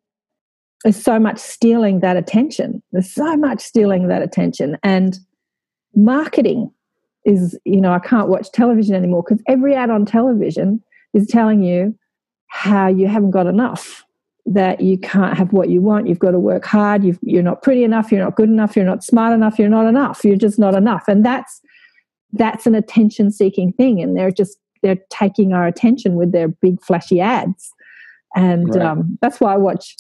there's 0.84 0.96
so 0.96 1.20
much 1.20 1.40
stealing 1.40 2.00
that 2.00 2.16
attention. 2.16 2.82
There's 2.94 3.12
so 3.12 3.36
much 3.36 3.60
stealing 3.60 4.08
that 4.08 4.22
attention. 4.22 4.78
And 4.84 5.20
marketing 5.96 6.72
is, 7.26 7.58
you 7.66 7.82
know, 7.82 7.92
I 7.92 8.00
can't 8.00 8.30
watch 8.30 8.52
television 8.52 8.96
anymore 8.96 9.24
because 9.24 9.44
every 9.48 9.74
ad 9.76 9.90
on 9.90 10.06
television 10.06 10.82
is 11.14 11.28
telling 11.28 11.64
you 11.64 11.98
how 12.48 12.88
you 12.88 13.08
haven't 13.08 13.32
got 13.32 13.48
enough, 13.48 14.04
that 14.46 14.82
you 14.82 14.98
can't 14.98 15.38
have 15.38 15.52
what 15.52 15.70
you 15.70 15.82
want. 15.82 16.08
You've 16.08 16.20
got 16.20 16.32
to 16.32 16.40
work 16.40 16.66
hard. 16.66 17.04
You've, 17.04 17.20
you're 17.24 17.44
not 17.44 17.64
pretty 17.64 17.84
enough. 17.84 18.12
You're 18.12 18.24
not 18.24 18.36
good 18.36 18.50
enough. 18.50 18.76
You're 18.76 18.86
not 18.86 19.04
smart 19.04 19.34
enough. 19.34 19.58
You're 19.58 19.70
not 19.70 19.88
enough. 19.88 20.24
You're 20.24 20.36
just 20.36 20.60
not 20.60 20.76
enough. 20.76 21.08
And 21.08 21.26
that's 21.26 21.62
that's 22.34 22.68
an 22.68 22.76
attention 22.76 23.32
seeking 23.32 23.72
thing. 23.74 24.02
And 24.02 24.18
they're 24.18 24.32
just 24.32 24.58
they're 24.84 24.98
taking 25.10 25.54
our 25.54 25.66
attention 25.66 26.16
with 26.16 26.32
their 26.32 26.50
big 26.50 26.82
flashy 26.84 27.20
ads. 27.22 27.72
And 28.36 28.76
Right. 28.76 28.86
um, 28.86 29.18
that's 29.22 29.40
why 29.40 29.54
I 29.54 29.58
watch 29.58 29.96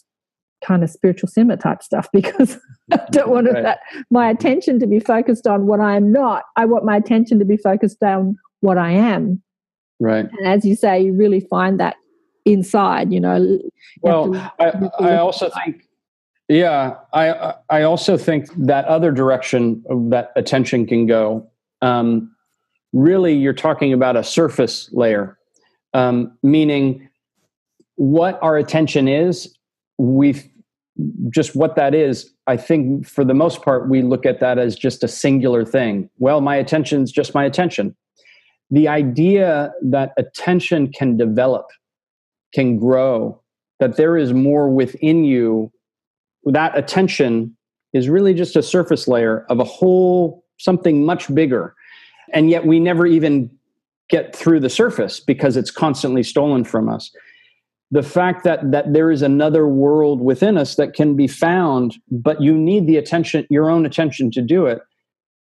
kind 0.65 0.83
of 0.83 0.89
spiritual 0.89 1.29
cinema 1.29 1.57
type 1.57 1.83
stuff 1.83 2.07
because 2.13 2.57
I 2.91 2.99
don't 3.11 3.29
want 3.29 3.47
Right. 3.51 3.63
that, 3.63 3.79
my 4.09 4.29
attention 4.29 4.79
to 4.79 4.87
be 4.87 4.99
focused 4.99 5.45
on 5.47 5.67
what 5.67 5.79
I 5.79 5.95
am 5.95 6.11
not. 6.11 6.43
I 6.55 6.65
want 6.65 6.83
my 6.85 6.97
attention 6.97 7.39
to 7.39 7.45
be 7.45 7.57
focused 7.57 8.01
on 8.03 8.37
what 8.61 8.77
I 8.77 8.91
am. 8.91 9.41
Right. 9.99 10.25
And 10.39 10.47
as 10.47 10.65
you 10.65 10.75
say, 10.75 11.01
you 11.01 11.13
really 11.13 11.39
find 11.39 11.79
that 11.79 11.95
inside, 12.45 13.13
you 13.13 13.19
know. 13.19 13.35
you 13.37 13.69
Well, 14.01 14.33
to- 14.33 14.51
I, 14.59 15.13
I 15.13 15.17
also 15.17 15.49
think, 15.49 15.87
yeah, 16.49 16.95
I 17.13 17.53
I 17.69 17.81
also 17.83 18.17
think 18.17 18.49
that 18.67 18.85
other 18.85 19.11
direction 19.11 19.83
of 19.89 20.09
that 20.09 20.31
attention 20.35 20.85
can 20.85 21.05
go. 21.07 21.49
Um, 21.81 22.31
really, 22.93 23.33
you're 23.33 23.53
talking 23.53 23.93
about 23.93 24.15
a 24.15 24.23
surface 24.23 24.89
layer, 24.93 25.37
um, 25.93 26.37
meaning 26.43 27.07
what 27.95 28.37
our 28.43 28.57
attention 28.57 29.07
is. 29.07 29.55
We've 29.97 30.43
just 31.29 31.55
what 31.55 31.75
that 31.75 31.93
is. 31.93 32.31
I 32.47 32.57
think 32.57 33.07
for 33.07 33.25
the 33.25 33.33
most 33.33 33.61
part, 33.61 33.89
we 33.89 34.01
look 34.01 34.25
at 34.25 34.39
that 34.39 34.57
as 34.57 34.75
just 34.75 35.03
a 35.03 35.07
singular 35.07 35.65
thing. 35.65 36.09
Well, 36.17 36.41
my 36.41 36.55
attention's 36.55 37.11
just 37.11 37.33
my 37.33 37.43
attention. 37.43 37.95
The 38.71 38.87
idea 38.87 39.73
that 39.83 40.13
attention 40.17 40.91
can 40.91 41.17
develop 41.17 41.67
can 42.53 42.77
grow, 42.77 43.41
that 43.79 43.97
there 43.97 44.17
is 44.17 44.33
more 44.33 44.69
within 44.69 45.25
you, 45.25 45.71
that 46.45 46.77
attention 46.77 47.55
is 47.93 48.09
really 48.09 48.33
just 48.33 48.55
a 48.55 48.63
surface 48.63 49.07
layer 49.07 49.45
of 49.49 49.59
a 49.59 49.63
whole 49.63 50.43
something 50.57 51.05
much 51.05 51.33
bigger. 51.33 51.75
And 52.33 52.49
yet 52.49 52.65
we 52.65 52.79
never 52.79 53.05
even 53.05 53.49
get 54.09 54.35
through 54.35 54.59
the 54.61 54.69
surface 54.69 55.19
because 55.19 55.57
it's 55.57 55.71
constantly 55.71 56.23
stolen 56.23 56.63
from 56.63 56.87
us. 56.89 57.11
The 57.91 58.03
fact 58.03 58.43
that 58.43 58.71
that 58.71 58.93
there 58.93 59.11
is 59.11 59.21
another 59.21 59.67
world 59.67 60.19
within 60.21 60.57
us 60.57 60.75
that 60.75 60.93
can 60.93 61.15
be 61.15 61.27
found, 61.27 61.95
but 62.09 62.41
you 62.41 62.57
need 62.57 62.87
the 62.87 62.97
attention, 62.97 63.45
your 63.49 63.69
own 63.69 63.85
attention 63.85 64.31
to 64.31 64.41
do 64.41 64.65
it. 64.65 64.79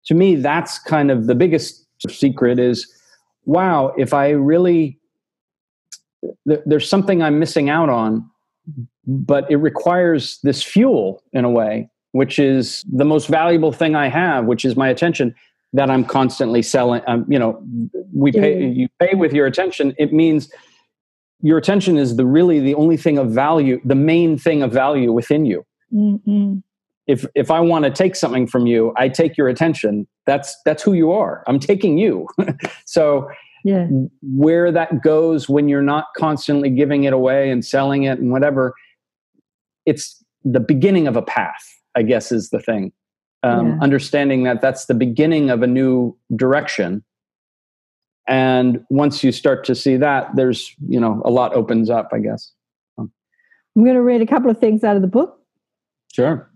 to 0.05 0.13
me, 0.13 0.35
that's 0.35 0.77
kind 0.77 1.09
of 1.09 1.25
the 1.25 1.33
biggest 1.35 1.85
secret 2.09 2.59
is 2.59 2.91
wow, 3.47 3.93
if 3.97 4.13
I 4.13 4.29
really, 4.31 4.99
th- 6.47 6.61
there's 6.65 6.89
something 6.89 7.21
I'm 7.21 7.39
missing 7.39 7.69
out 7.69 7.89
on, 7.89 8.27
but 9.07 9.49
it 9.51 9.57
requires 9.57 10.39
this 10.43 10.63
fuel 10.63 11.21
in 11.33 11.45
a 11.45 11.49
way, 11.49 11.89
which 12.11 12.39
is 12.39 12.83
the 12.91 13.05
most 13.05 13.27
valuable 13.27 13.71
thing 13.71 13.95
I 13.95 14.07
have, 14.09 14.45
which 14.45 14.65
is 14.65 14.75
my 14.75 14.89
attention 14.89 15.33
that 15.73 15.89
I'm 15.91 16.03
constantly 16.05 16.61
selling. 16.63 17.01
Um, 17.07 17.25
you 17.27 17.37
know, 17.37 17.63
we 18.13 18.31
pay, 18.31 18.55
Mm. 18.55 18.75
you 18.75 18.87
pay 18.99 19.13
with 19.15 19.33
your 19.33 19.45
attention. 19.45 19.93
It 19.99 20.11
means 20.13 20.49
your 21.41 21.57
attention 21.57 21.97
is 21.97 22.15
the 22.15 22.25
really 22.25 22.59
the 22.59 22.75
only 22.75 22.97
thing 22.97 23.17
of 23.17 23.29
value, 23.31 23.79
the 23.85 23.95
main 23.95 24.37
thing 24.37 24.63
of 24.63 24.71
value 24.71 25.11
within 25.11 25.45
you 25.45 25.65
Mm-mm. 25.93 26.63
if 27.07 27.25
if 27.35 27.51
I 27.51 27.59
want 27.59 27.85
to 27.85 27.91
take 27.91 28.15
something 28.15 28.47
from 28.47 28.65
you, 28.67 28.93
I 28.97 29.09
take 29.09 29.37
your 29.37 29.47
attention. 29.47 30.07
That's 30.25 30.55
that's 30.65 30.81
who 30.81 30.93
you 30.93 31.11
are. 31.11 31.43
I'm 31.47 31.59
taking 31.59 31.97
you. 31.97 32.27
so 32.85 33.29
Yeah. 33.63 33.87
where 34.21 34.71
that 34.71 35.01
goes 35.03 35.47
when 35.49 35.69
you're 35.69 35.83
not 35.83 36.05
constantly 36.17 36.69
giving 36.69 37.03
it 37.03 37.13
away 37.13 37.49
and 37.51 37.63
selling 37.63 38.03
it 38.03 38.19
and 38.19 38.31
whatever, 38.31 38.73
it's 39.85 40.23
the 40.43 40.59
beginning 40.59 41.07
of 41.07 41.15
a 41.15 41.21
path. 41.21 41.63
I 41.95 42.01
guess 42.03 42.31
is 42.31 42.49
the 42.49 42.59
thing. 42.59 42.91
Um, 43.43 43.67
Yeah. 43.67 43.77
Understanding 43.81 44.43
that 44.43 44.61
that's 44.61 44.85
the 44.87 44.95
beginning 44.95 45.49
of 45.51 45.61
a 45.61 45.67
new 45.67 46.17
direction. 46.35 47.03
And 48.27 48.83
once 48.89 49.23
you 49.23 49.31
start 49.31 49.63
to 49.65 49.75
see 49.75 49.97
that, 49.97 50.35
there's 50.35 50.75
you 50.87 50.99
know 50.99 51.21
a 51.25 51.29
lot 51.29 51.53
opens 51.53 51.89
up. 51.89 52.09
I 52.13 52.19
guess. 52.19 52.51
I'm 52.97 53.83
going 53.83 53.95
to 53.95 54.01
read 54.01 54.21
a 54.21 54.25
couple 54.25 54.49
of 54.49 54.57
things 54.57 54.83
out 54.83 54.95
of 54.95 55.01
the 55.01 55.07
book. 55.07 55.37
Sure. 56.13 56.49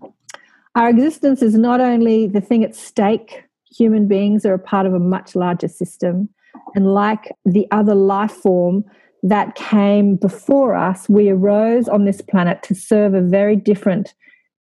Our 0.76 0.90
existence 0.90 1.42
is 1.42 1.56
not 1.56 1.82
only 1.82 2.28
the 2.28 2.40
thing 2.40 2.64
at 2.64 2.76
stake, 2.76 3.44
human 3.70 4.08
beings 4.08 4.46
are 4.46 4.54
a 4.54 4.60
part 4.60 4.86
of 4.86 4.94
a 4.94 5.00
much 5.00 5.36
larger 5.36 5.68
system. 5.68 6.30
And 6.76 6.94
like 6.94 7.32
the 7.44 7.68
other 7.72 7.96
life 7.96 8.32
form 8.32 8.86
that 9.24 9.56
came 9.56 10.16
before 10.16 10.76
us, 10.76 11.10
we 11.10 11.30
arose 11.30 11.90
on 11.90 12.06
this 12.06 12.22
planet 12.22 12.64
to 12.64 12.76
serve 12.76 13.14
a 13.14 13.22
very 13.22 13.58
different, 13.58 14.14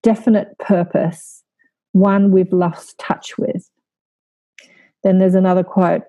definite 0.01 0.57
purpose, 0.57 1.43
one 1.91 2.31
we've 2.31 2.53
lost 2.53 2.97
touch 2.97 3.37
with. 3.37 3.69
Then 5.03 5.19
there's 5.19 5.35
another 5.35 5.63
quote 5.63 6.03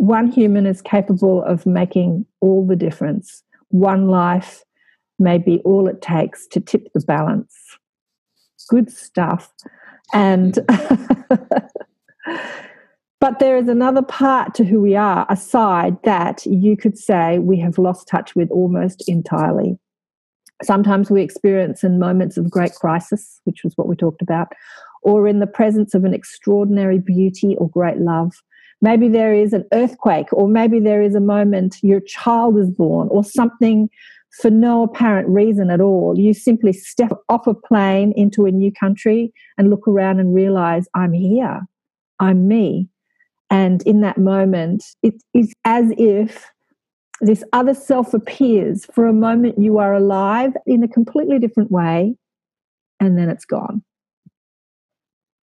One 0.00 0.30
human 0.30 0.66
is 0.66 0.80
capable 0.80 1.42
of 1.44 1.66
making 1.66 2.24
all 2.40 2.66
the 2.66 2.76
difference. 2.76 3.42
One 3.68 4.08
life 4.08 4.64
may 5.18 5.36
be 5.36 5.60
all 5.64 5.88
it 5.88 6.00
takes 6.00 6.46
to 6.48 6.60
tip 6.60 6.88
the 6.94 7.00
balance 7.00 7.54
good 8.70 8.90
stuff. 8.90 9.52
And 10.14 10.58
but 13.20 13.38
there 13.40 13.58
is 13.58 13.68
another 13.68 14.02
part 14.02 14.54
to 14.54 14.64
who 14.64 14.80
we 14.80 14.96
are, 14.96 15.26
aside 15.28 16.02
that 16.04 16.46
you 16.46 16.76
could 16.76 16.96
say 16.96 17.38
we 17.38 17.58
have 17.60 17.76
lost 17.78 18.08
touch 18.08 18.34
with 18.34 18.50
almost 18.50 19.06
entirely. 19.08 19.78
Sometimes 20.62 21.10
we 21.10 21.22
experience 21.22 21.82
in 21.84 21.98
moments 21.98 22.36
of 22.36 22.50
great 22.50 22.74
crisis, 22.74 23.40
which 23.44 23.64
was 23.64 23.76
what 23.76 23.88
we 23.88 23.96
talked 23.96 24.22
about, 24.22 24.48
or 25.02 25.26
in 25.26 25.40
the 25.40 25.46
presence 25.46 25.94
of 25.94 26.04
an 26.04 26.14
extraordinary 26.14 26.98
beauty 26.98 27.56
or 27.58 27.68
great 27.68 27.98
love. 27.98 28.32
Maybe 28.82 29.08
there 29.08 29.34
is 29.34 29.52
an 29.52 29.66
earthquake, 29.72 30.32
or 30.32 30.48
maybe 30.48 30.80
there 30.80 31.02
is 31.02 31.14
a 31.14 31.20
moment 31.20 31.78
your 31.82 32.00
child 32.00 32.58
is 32.58 32.70
born, 32.70 33.08
or 33.10 33.22
something 33.22 33.90
for 34.40 34.50
no 34.50 34.84
apparent 34.84 35.28
reason 35.28 35.70
at 35.70 35.80
all. 35.80 36.18
You 36.18 36.32
simply 36.32 36.72
step 36.72 37.12
off 37.28 37.46
a 37.46 37.54
plane 37.54 38.12
into 38.16 38.46
a 38.46 38.50
new 38.50 38.72
country 38.72 39.32
and 39.58 39.70
look 39.70 39.86
around 39.86 40.20
and 40.20 40.34
realize, 40.34 40.86
I'm 40.94 41.12
here, 41.12 41.60
I'm 42.20 42.48
me. 42.48 42.88
And 43.50 43.82
in 43.82 44.00
that 44.02 44.16
moment, 44.16 44.84
it 45.02 45.14
is 45.34 45.52
as 45.64 45.92
if 45.98 46.48
this 47.20 47.42
other 47.52 47.74
self 47.74 48.14
appears. 48.14 48.86
For 48.94 49.06
a 49.06 49.12
moment, 49.12 49.58
you 49.58 49.78
are 49.78 49.92
alive 49.92 50.52
in 50.66 50.84
a 50.84 50.88
completely 50.88 51.38
different 51.40 51.70
way, 51.70 52.14
and 53.00 53.18
then 53.18 53.28
it's 53.28 53.44
gone. 53.44 53.82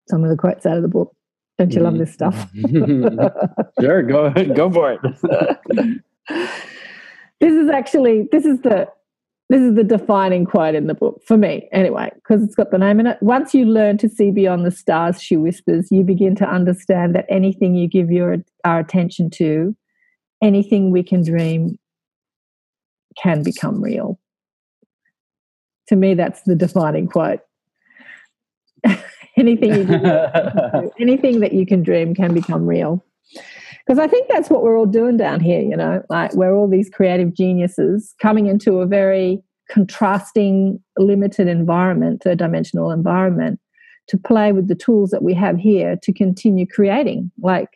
Some 0.07 0.23
of 0.23 0.29
the 0.29 0.37
quotes 0.37 0.65
out 0.65 0.77
of 0.77 0.83
the 0.83 0.87
book. 0.87 1.16
Don't 1.57 1.73
you 1.73 1.81
love 1.81 1.97
this 1.97 2.15
mm-hmm. 2.15 3.13
stuff? 3.17 3.71
sure, 3.81 4.03
go 4.03 4.31
go 4.53 4.71
for 4.71 4.91
it. 4.93 6.01
this 7.39 7.53
is 7.53 7.69
actually 7.69 8.27
this 8.31 8.45
is 8.45 8.61
the 8.61 8.87
this 9.49 9.61
is 9.61 9.75
the 9.75 9.83
defining 9.83 10.45
quote 10.45 10.75
in 10.75 10.87
the 10.87 10.93
book 10.93 11.21
for 11.25 11.37
me 11.37 11.67
anyway 11.71 12.11
because 12.15 12.43
it's 12.43 12.55
got 12.55 12.69
the 12.71 12.77
name 12.77 12.99
in 12.99 13.07
it 13.07 13.17
once 13.21 13.53
you 13.53 13.65
learn 13.65 13.97
to 13.97 14.09
see 14.09 14.29
beyond 14.29 14.65
the 14.65 14.71
stars 14.71 15.21
she 15.21 15.37
whispers 15.37 15.87
you 15.91 16.03
begin 16.03 16.35
to 16.35 16.45
understand 16.45 17.15
that 17.15 17.25
anything 17.29 17.73
you 17.75 17.87
give 17.87 18.11
your 18.11 18.37
our 18.65 18.79
attention 18.79 19.29
to 19.29 19.75
anything 20.41 20.91
we 20.91 21.01
can 21.01 21.23
dream 21.23 21.77
can 23.21 23.41
become 23.41 23.81
real 23.81 24.19
to 25.87 25.95
me 25.95 26.13
that's 26.13 26.41
the 26.43 26.55
defining 26.55 27.07
quote 27.07 27.39
anything 29.37 29.73
you 29.73 29.83
your 29.83 30.91
anything 30.99 31.39
that 31.39 31.53
you 31.53 31.65
can 31.65 31.83
dream 31.83 32.13
can 32.13 32.33
become 32.33 32.65
real. 32.65 33.03
Because 33.85 33.99
I 33.99 34.07
think 34.07 34.27
that's 34.27 34.49
what 34.49 34.63
we're 34.63 34.77
all 34.77 34.85
doing 34.85 35.15
down 35.15 35.39
here, 35.39 35.61
you 35.61 35.77
know, 35.77 36.03
like 36.09 36.33
we're 36.33 36.53
all 36.53 36.67
these 36.67 36.89
creative 36.89 37.33
geniuses 37.33 38.13
coming 38.21 38.47
into 38.47 38.81
a 38.81 38.85
very 38.85 39.41
contrasting, 39.69 40.81
limited 40.97 41.47
environment, 41.47 42.21
third 42.21 42.37
dimensional 42.37 42.91
environment, 42.91 43.59
to 44.07 44.17
play 44.17 44.51
with 44.51 44.67
the 44.67 44.75
tools 44.75 45.11
that 45.11 45.23
we 45.23 45.33
have 45.33 45.57
here 45.57 45.97
to 46.03 46.13
continue 46.13 46.65
creating. 46.65 47.31
Like, 47.41 47.69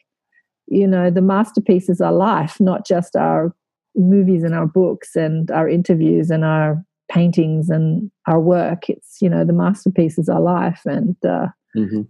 you 0.68 0.88
know, 0.88 1.09
the 1.09 1.22
masterpieces 1.22 2.01
our 2.01 2.14
life, 2.14 2.59
not 2.59 2.86
just 2.86 3.16
our 3.16 3.53
movies 3.95 4.43
and 4.43 4.53
our 4.53 4.68
books 4.68 5.16
and 5.16 5.51
our 5.51 5.68
interviews 5.68 6.30
and 6.30 6.45
our 6.45 6.84
paintings 7.12 7.70
and 7.70 8.09
our 8.28 8.39
work. 8.39 8.89
It's, 8.89 9.18
you 9.22 9.30
know, 9.30 9.43
the 9.43 9.53
masterpiece 9.53 10.18
is 10.18 10.30
our 10.30 10.39
life. 10.41 10.82
And 10.86 11.16
uh, 11.26 11.47
Mhm. 11.76 12.07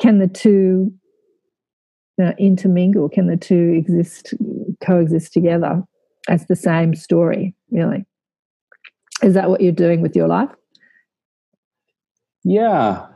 can 0.00 0.18
the 0.18 0.28
two 0.28 0.92
uh, 2.20 2.32
intermingle? 2.38 3.08
Can 3.08 3.26
the 3.26 3.36
two 3.38 3.72
exist, 3.74 4.34
coexist 4.84 5.32
together 5.32 5.82
as 6.28 6.46
the 6.46 6.56
same 6.56 6.94
story? 6.94 7.54
Really, 7.70 8.04
is 9.22 9.34
that 9.34 9.48
what 9.48 9.60
you're 9.62 9.72
doing 9.72 10.02
with 10.02 10.14
your 10.14 10.28
life? 10.28 10.50
Yeah, 12.44 13.06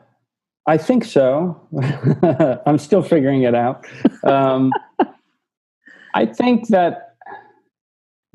I 0.67 0.79
think 0.79 1.05
so. 1.05 1.61
I'm 2.67 2.79
still 2.79 3.03
figuring 3.03 3.43
it 3.43 3.55
out. 3.55 3.85
Um, 4.25 4.73
I 6.15 6.25
think 6.25 6.69
that, 6.69 7.06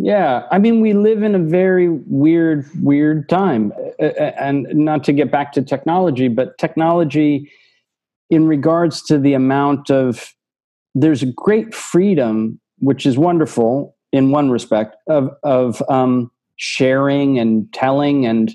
yeah, 0.03 0.47
I 0.51 0.57
mean, 0.57 0.81
we 0.81 0.93
live 0.93 1.21
in 1.21 1.35
a 1.35 1.39
very 1.39 1.89
weird, 1.89 2.65
weird 2.81 3.29
time. 3.29 3.71
And 3.99 4.67
not 4.73 5.03
to 5.05 5.13
get 5.13 5.31
back 5.31 5.51
to 5.53 5.61
technology, 5.61 6.27
but 6.27 6.57
technology, 6.57 7.51
in 8.29 8.47
regards 8.47 9.01
to 9.03 9.19
the 9.19 9.33
amount 9.33 9.91
of, 9.91 10.33
there's 10.95 11.21
a 11.21 11.27
great 11.27 11.75
freedom, 11.75 12.59
which 12.79 13.05
is 13.05 13.17
wonderful 13.17 13.95
in 14.11 14.31
one 14.31 14.49
respect, 14.49 14.95
of, 15.07 15.29
of 15.43 15.81
um, 15.89 16.31
sharing 16.55 17.39
and 17.39 17.71
telling 17.73 18.25
and 18.25 18.51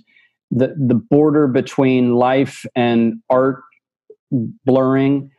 the 0.51 0.75
the 0.79 0.95
border 0.95 1.49
between 1.49 2.15
life 2.15 2.65
and 2.77 3.21
art 3.29 3.63
blurring 4.65 5.31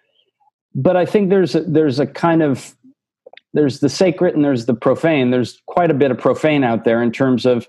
but 0.76 0.98
i 0.98 1.06
think 1.06 1.30
there's 1.30 1.56
a, 1.56 1.62
there's 1.62 2.00
a 2.00 2.06
kind 2.06 2.44
of 2.44 2.76
there's 3.58 3.80
the 3.80 3.90
sacred 3.90 4.36
and 4.36 4.46
there's 4.46 4.68
the 4.68 4.74
profane. 4.74 5.32
There's 5.32 5.62
quite 5.66 5.90
a 5.90 5.96
bit 5.96 6.12
of 6.12 6.18
profane 6.18 6.64
out 6.64 6.86
there 6.86 7.02
in 7.02 7.12
terms 7.12 7.46
of 7.46 7.68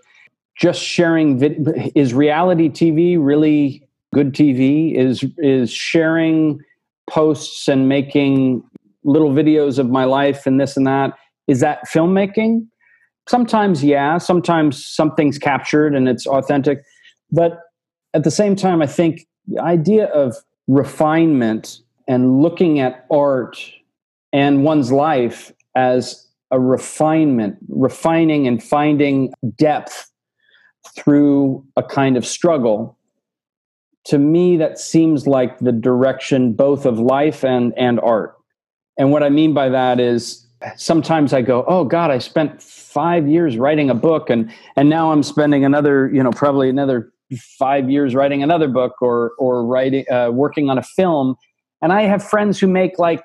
just 0.57 0.83
sharing 0.83 1.39
vid- 1.39 1.93
is 1.95 2.13
reality 2.13 2.69
tv 2.69 3.17
really 3.19 3.87
good 4.13 4.35
tv 4.35 4.97
is 4.97 5.25
is 5.39 5.71
sharing 5.71 6.61
posts 7.09 7.69
and 7.69 7.89
making 7.89 8.63
little 9.05 9.31
videos 9.31 9.79
of 9.79 9.89
my 9.89 10.05
life 10.05 10.47
and 10.47 10.61
this 10.61 10.77
and 10.77 10.87
that 10.87 11.13
is 11.49 11.61
that 11.61 11.89
filmmaking? 11.89 12.67
Sometimes 13.29 13.83
yeah. 13.83 14.19
Sometimes 14.19 14.85
something's 14.85 15.39
captured 15.39 15.95
and 15.95 16.09
it's 16.09 16.27
authentic. 16.27 16.81
But 17.33 17.61
at 18.15 18.25
the 18.25 18.31
same 18.31 18.55
time, 18.55 18.81
I 18.81 18.87
think 18.87 19.27
the 19.49 19.61
idea 19.61 20.07
of 20.07 20.37
refinement 20.67 21.81
and 22.07 22.41
looking 22.43 22.79
at 22.79 23.07
art 23.11 23.59
and 24.33 24.63
one's 24.63 24.93
life 24.93 25.53
as 25.75 26.27
a 26.51 26.59
refinement, 26.59 27.57
refining 27.69 28.47
and 28.47 28.63
finding 28.63 29.33
depth 29.57 30.11
through 30.97 31.65
a 31.77 31.83
kind 31.83 32.17
of 32.17 32.27
struggle, 32.27 32.99
to 34.05 34.19
me, 34.19 34.57
that 34.57 34.79
seems 34.79 35.27
like 35.27 35.59
the 35.59 35.73
direction 35.73 36.55
both 36.55 36.87
of 36.87 36.99
life 36.99 37.45
and, 37.45 37.75
and 37.77 38.01
art. 38.01 38.37
And 38.99 39.13
what 39.13 39.23
I 39.23 39.29
mean 39.29 39.53
by 39.53 39.69
that 39.69 40.01
is 40.01 40.47
sometimes 40.77 41.33
I 41.33 41.43
go, 41.43 41.65
oh 41.69 41.85
God, 41.85 42.11
I 42.11 42.19
spent 42.19 42.63
five 42.63 43.29
years 43.29 43.59
writing 43.59 43.91
a 43.91 43.95
book 43.95 44.31
and 44.31 44.51
and 44.77 44.89
now 44.89 45.13
I'm 45.13 45.23
spending 45.23 45.65
another, 45.65 46.11
you 46.13 46.23
know, 46.23 46.33
probably 46.33 46.69
another 46.69 47.13
five 47.59 47.91
years 47.91 48.15
writing 48.15 48.43
another 48.43 48.67
book 48.67 48.95
or 49.01 49.33
or 49.39 49.65
writing 49.65 50.05
uh, 50.11 50.31
working 50.33 50.71
on 50.71 50.79
a 50.79 50.83
film 50.83 51.37
and 51.83 51.93
I 51.93 52.03
have 52.03 52.23
friends 52.23 52.59
who 52.59 52.67
make 52.67 52.99
like 52.99 53.23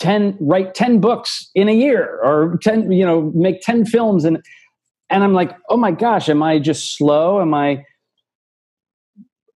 10 0.00 0.36
write 0.40 0.74
10 0.74 1.00
books 1.00 1.50
in 1.54 1.68
a 1.68 1.72
year 1.72 2.18
or 2.22 2.58
10 2.62 2.90
you 2.90 3.06
know 3.06 3.30
make 3.34 3.60
10 3.62 3.84
films 3.86 4.24
and 4.24 4.42
and 5.12 5.24
I'm 5.24 5.34
like, 5.34 5.56
"Oh 5.68 5.76
my 5.76 5.90
gosh, 5.90 6.28
am 6.28 6.42
I 6.42 6.60
just 6.60 6.96
slow? 6.96 7.40
Am 7.40 7.52
I 7.52 7.84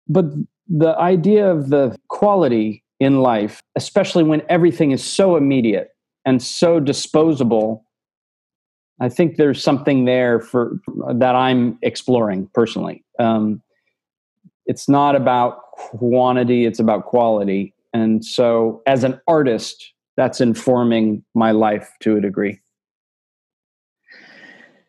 but 0.07 0.25
the 0.67 0.97
idea 0.97 1.49
of 1.49 1.69
the 1.69 1.97
quality 2.09 2.83
in 2.99 3.21
life, 3.21 3.61
especially 3.75 4.23
when 4.23 4.41
everything 4.49 4.91
is 4.91 5.03
so 5.03 5.35
immediate 5.35 5.89
and 6.25 6.41
so 6.41 6.79
disposable, 6.79 7.85
I 9.01 9.09
think 9.09 9.37
there's 9.37 9.63
something 9.63 10.05
there 10.05 10.39
for 10.39 10.79
that 11.15 11.35
I'm 11.35 11.77
exploring 11.81 12.49
personally. 12.53 13.03
Um, 13.19 13.61
it's 14.65 14.87
not 14.89 15.15
about 15.15 15.71
quantity; 15.71 16.65
it's 16.65 16.79
about 16.79 17.05
quality. 17.05 17.73
And 17.93 18.25
so, 18.25 18.81
as 18.85 19.03
an 19.03 19.21
artist, 19.27 19.93
that's 20.17 20.41
informing 20.41 21.23
my 21.33 21.51
life 21.51 21.91
to 22.01 22.17
a 22.17 22.21
degree. 22.21 22.59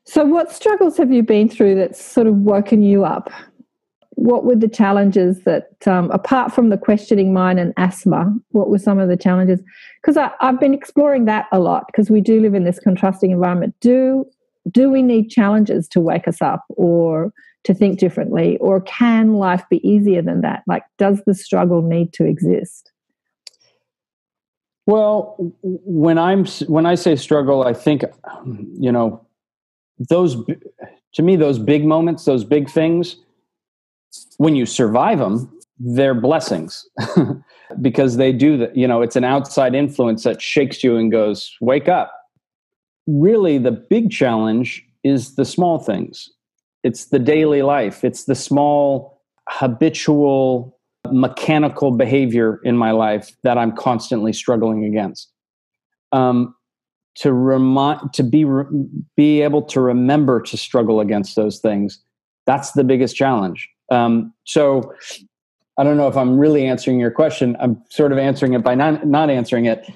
So, 0.05 0.25
what 0.25 0.53
struggles 0.53 0.97
have 0.99 1.13
you 1.13 1.23
been 1.23 1.49
through 1.49 1.75
that's 1.75 2.03
sort 2.03 2.27
of 2.27 2.37
woken 2.37 2.83
you 2.83 3.05
up? 3.05 3.31
what 4.17 4.45
were 4.45 4.57
the 4.57 4.69
challenges 4.69 5.43
that, 5.45 5.87
um, 5.87 6.11
apart 6.11 6.53
from 6.53 6.71
the 6.71 6.79
questioning 6.79 7.33
mind 7.33 7.61
and 7.61 7.73
asthma, 7.77 8.35
what 8.51 8.71
were 8.71 8.79
some 8.79 8.99
of 8.99 9.09
the 9.09 9.17
challenges? 9.17 9.61
Because 10.03 10.17
I've 10.41 10.59
been 10.59 10.75
exploring 10.75 11.27
that 11.27 11.47
a 11.53 11.61
lot 11.61 11.87
because 11.87 12.11
we 12.11 12.23
do 12.23 12.41
live 12.41 12.55
in 12.55 12.65
this 12.65 12.81
contrasting 12.81 13.31
environment. 13.31 13.75
Do 13.81 14.27
do 14.73 14.91
we 14.91 15.01
need 15.01 15.29
challenges 15.29 15.87
to 15.87 16.01
wake 16.01 16.27
us 16.27 16.43
up 16.43 16.65
or 16.71 17.33
to 17.63 17.73
think 17.73 18.01
differently, 18.01 18.57
or 18.59 18.81
can 18.81 19.35
life 19.35 19.63
be 19.71 19.87
easier 19.89 20.23
than 20.23 20.41
that? 20.41 20.65
Like, 20.67 20.83
does 20.99 21.23
the 21.25 21.35
struggle 21.35 21.83
need 21.83 22.13
to 22.15 22.25
exist? 22.25 22.91
Well, 24.87 25.37
when 25.63 26.17
I'm 26.17 26.47
when 26.69 26.87
I 26.87 26.95
say 26.95 27.17
struggle, 27.17 27.65
I 27.65 27.75
think 27.75 28.05
you 28.79 28.93
know 28.93 29.27
those 29.99 30.37
to 31.15 31.23
me 31.23 31.37
those 31.37 31.59
big 31.59 31.85
moments, 31.85 32.25
those 32.25 32.45
big 32.45 32.71
things 32.71 33.17
when 34.39 34.55
you 34.57 34.67
survive 34.67 35.19
them, 35.19 35.51
they're 35.79 36.15
blessings 36.15 36.89
because 37.81 38.17
they 38.17 38.33
do 38.33 38.57
that. 38.59 38.77
You 38.77 38.89
know, 38.89 39.03
it's 39.03 39.17
an 39.17 39.25
outside 39.25 39.75
influence 39.75 40.25
that 40.25 40.41
shakes 40.41 40.83
you 40.83 40.97
and 40.97 41.11
goes, 41.11 41.55
wake 41.61 41.89
up. 41.89 42.13
Really, 43.07 43.59
the 43.59 43.73
big 43.73 44.11
challenge 44.11 44.85
is 45.05 45.37
the 45.37 45.45
small 45.45 45.79
things. 45.79 46.31
It's 46.83 47.07
the 47.07 47.19
daily 47.19 47.63
life. 47.63 48.05
It's 48.05 48.25
the 48.25 48.35
small 48.35 49.23
habitual 49.49 50.76
mechanical 51.13 51.91
behavior 51.91 52.61
in 52.65 52.77
my 52.77 52.91
life 52.91 53.37
that 53.43 53.59
I'm 53.59 53.73
constantly 53.73 54.33
struggling 54.33 54.85
against. 54.85 55.31
Um, 56.13 56.55
to 57.17 57.33
remind, 57.33 58.13
to 58.13 58.23
be 58.23 58.45
be 59.17 59.41
able 59.41 59.63
to 59.63 59.81
remember 59.81 60.41
to 60.43 60.57
struggle 60.57 61.01
against 61.01 61.35
those 61.35 61.59
things. 61.59 61.99
That's 62.47 62.73
the 62.73 62.85
biggest 62.85 63.17
challenge. 63.17 63.69
Um, 63.91 64.35
so 64.45 64.93
I 65.79 65.85
don't 65.85 65.97
know 65.97 66.09
if 66.09 66.17
I'm 66.17 66.39
really 66.39 66.67
answering 66.67 67.01
your 67.01 67.11
question. 67.11 67.57
I'm 67.61 67.83
sort 67.91 68.13
of 68.13 68.19
answering 68.19 68.55
it 68.55 68.63
by 68.63 68.75
not, 68.75 69.07
not 69.07 69.31
answering 69.31 69.67
it. 69.67 69.91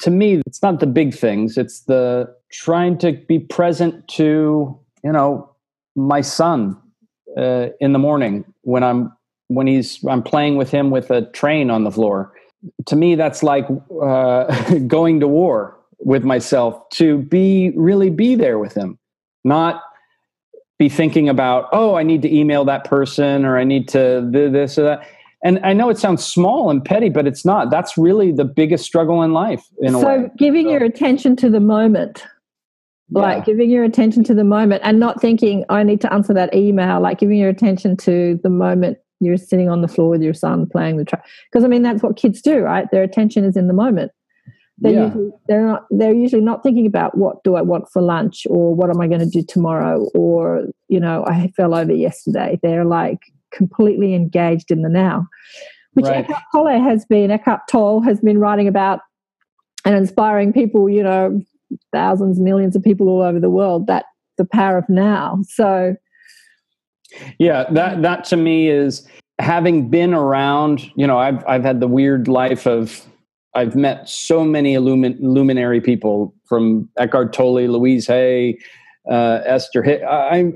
To 0.00 0.10
me, 0.10 0.42
it's 0.46 0.62
not 0.62 0.80
the 0.80 0.86
big 0.86 1.14
things. 1.14 1.56
It's 1.56 1.80
the 1.82 2.34
trying 2.52 2.98
to 2.98 3.12
be 3.12 3.38
present 3.38 4.06
to, 4.08 4.78
you 5.02 5.12
know, 5.12 5.50
my 5.96 6.20
son 6.20 6.76
uh, 7.36 7.68
in 7.80 7.92
the 7.92 7.98
morning 7.98 8.44
when 8.62 8.82
I'm 8.82 9.12
when 9.48 9.66
he's 9.66 10.02
I'm 10.04 10.22
playing 10.22 10.56
with 10.56 10.70
him 10.70 10.90
with 10.90 11.10
a 11.10 11.30
train 11.32 11.70
on 11.70 11.84
the 11.84 11.90
floor. 11.90 12.32
To 12.86 12.96
me, 12.96 13.14
that's 13.14 13.42
like 13.42 13.66
uh, 14.02 14.78
going 14.86 15.20
to 15.20 15.28
war 15.28 15.78
with 15.98 16.24
myself 16.24 16.88
to 16.90 17.18
be 17.18 17.72
really 17.76 18.10
be 18.10 18.34
there 18.34 18.58
with 18.58 18.74
him, 18.74 18.98
not 19.44 19.82
be 20.78 20.88
thinking 20.88 21.28
about, 21.28 21.68
oh, 21.72 21.94
I 21.94 22.02
need 22.02 22.22
to 22.22 22.34
email 22.34 22.64
that 22.64 22.84
person 22.84 23.44
or 23.44 23.56
I 23.58 23.64
need 23.64 23.88
to 23.88 24.22
do 24.30 24.50
this 24.50 24.78
or 24.78 24.82
that. 24.82 25.06
And 25.44 25.60
I 25.62 25.74
know 25.74 25.90
it 25.90 25.98
sounds 25.98 26.24
small 26.24 26.70
and 26.70 26.82
petty, 26.82 27.10
but 27.10 27.26
it's 27.26 27.44
not. 27.44 27.70
That's 27.70 27.98
really 27.98 28.32
the 28.32 28.46
biggest 28.46 28.84
struggle 28.84 29.22
in 29.22 29.32
life, 29.32 29.62
in 29.80 29.92
so 29.92 30.30
giving 30.38 30.66
so, 30.66 30.72
your 30.72 30.84
attention 30.84 31.36
to 31.36 31.50
the 31.50 31.60
moment, 31.60 32.24
yeah. 33.10 33.20
like 33.20 33.44
giving 33.44 33.70
your 33.70 33.84
attention 33.84 34.24
to 34.24 34.34
the 34.34 34.42
moment 34.42 34.80
and 34.84 34.98
not 34.98 35.20
thinking, 35.20 35.64
I 35.68 35.82
need 35.82 36.00
to 36.00 36.12
answer 36.12 36.32
that 36.32 36.54
email, 36.54 37.00
like 37.00 37.18
giving 37.18 37.38
your 37.38 37.50
attention 37.50 37.96
to 37.98 38.40
the 38.42 38.48
moment 38.48 38.98
you're 39.20 39.36
sitting 39.36 39.68
on 39.68 39.80
the 39.80 39.88
floor 39.88 40.10
with 40.10 40.22
your 40.22 40.34
son 40.34 40.66
playing 40.66 40.96
the 40.96 41.04
track. 41.04 41.26
Because 41.50 41.64
I 41.64 41.68
mean, 41.68 41.82
that's 41.82 42.02
what 42.02 42.16
kids 42.16 42.42
do, 42.42 42.60
right? 42.60 42.86
Their 42.90 43.02
attention 43.02 43.44
is 43.44 43.56
in 43.56 43.68
the 43.68 43.74
moment. 43.74 44.12
They're, 44.78 44.92
yeah. 44.92 45.06
usually, 45.06 45.30
they're 45.46 45.66
not 45.66 45.84
they're 45.90 46.14
usually 46.14 46.42
not 46.42 46.64
thinking 46.64 46.86
about 46.86 47.16
what 47.16 47.42
do 47.44 47.54
I 47.54 47.62
want 47.62 47.88
for 47.92 48.02
lunch 48.02 48.44
or 48.50 48.74
what 48.74 48.90
am 48.90 49.00
I 49.00 49.06
going 49.06 49.20
to 49.20 49.26
do 49.26 49.42
tomorrow 49.42 50.08
or 50.14 50.66
you 50.88 50.98
know 50.98 51.24
I 51.26 51.52
fell 51.56 51.74
over 51.74 51.92
yesterday. 51.92 52.58
They're 52.62 52.84
like 52.84 53.20
completely 53.52 54.14
engaged 54.14 54.72
in 54.72 54.82
the 54.82 54.88
now, 54.88 55.28
which 55.92 56.06
right. 56.06 56.24
Eckhart 56.24 56.42
Tolle 56.52 56.80
has 56.80 57.04
been 57.04 57.30
Eckhart 57.30 57.62
Tolle 57.70 58.00
has 58.00 58.20
been 58.20 58.38
writing 58.38 58.66
about 58.66 59.00
and 59.84 59.94
inspiring 59.94 60.52
people. 60.52 60.90
You 60.90 61.04
know, 61.04 61.40
thousands, 61.92 62.40
millions 62.40 62.74
of 62.74 62.82
people 62.82 63.08
all 63.08 63.22
over 63.22 63.38
the 63.38 63.50
world. 63.50 63.86
That 63.86 64.06
the 64.38 64.44
power 64.44 64.76
of 64.76 64.88
now. 64.88 65.38
So, 65.48 65.94
yeah, 67.38 67.64
that 67.72 68.02
that 68.02 68.24
to 68.24 68.36
me 68.36 68.68
is 68.68 69.06
having 69.38 69.88
been 69.88 70.14
around. 70.14 70.90
You 70.96 71.06
know, 71.06 71.18
I've 71.18 71.44
I've 71.46 71.62
had 71.62 71.80
the 71.80 71.88
weird 71.88 72.28
life 72.28 72.66
of 72.66 73.06
I've 73.54 73.76
met 73.76 74.08
so 74.08 74.44
many 74.44 74.74
illumin- 74.74 75.18
luminary 75.20 75.80
people 75.80 76.34
from 76.44 76.88
Eckhart 76.98 77.32
Tolle, 77.32 77.68
Louise 77.68 78.06
Hay, 78.06 78.58
uh, 79.10 79.40
Esther. 79.44 79.84
I, 80.06 80.52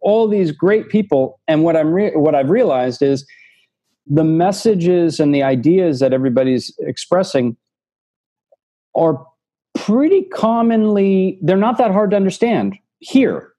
all 0.00 0.28
these 0.28 0.52
great 0.52 0.88
people, 0.88 1.40
and 1.48 1.64
what 1.64 1.76
I'm 1.76 1.92
re- 1.92 2.14
what 2.14 2.34
I've 2.34 2.50
realized 2.50 3.02
is 3.02 3.26
the 4.06 4.24
messages 4.24 5.20
and 5.20 5.34
the 5.34 5.42
ideas 5.42 6.00
that 6.00 6.12
everybody's 6.12 6.74
expressing 6.80 7.56
are 8.94 9.24
pretty 9.74 10.22
commonly 10.24 11.38
they're 11.42 11.56
not 11.56 11.78
that 11.78 11.90
hard 11.90 12.10
to 12.10 12.16
understand 12.16 12.76
here 12.98 13.51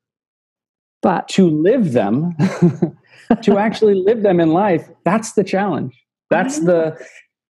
but 1.04 1.28
to 1.28 1.48
live 1.50 1.92
them 1.92 2.36
to 3.44 3.60
actually 3.60 3.94
live 3.94 4.24
them 4.24 4.40
in 4.40 4.50
life 4.50 4.90
that's 5.06 5.34
the 5.34 5.44
challenge. 5.44 5.94
That's 6.30 6.60
the 6.62 6.98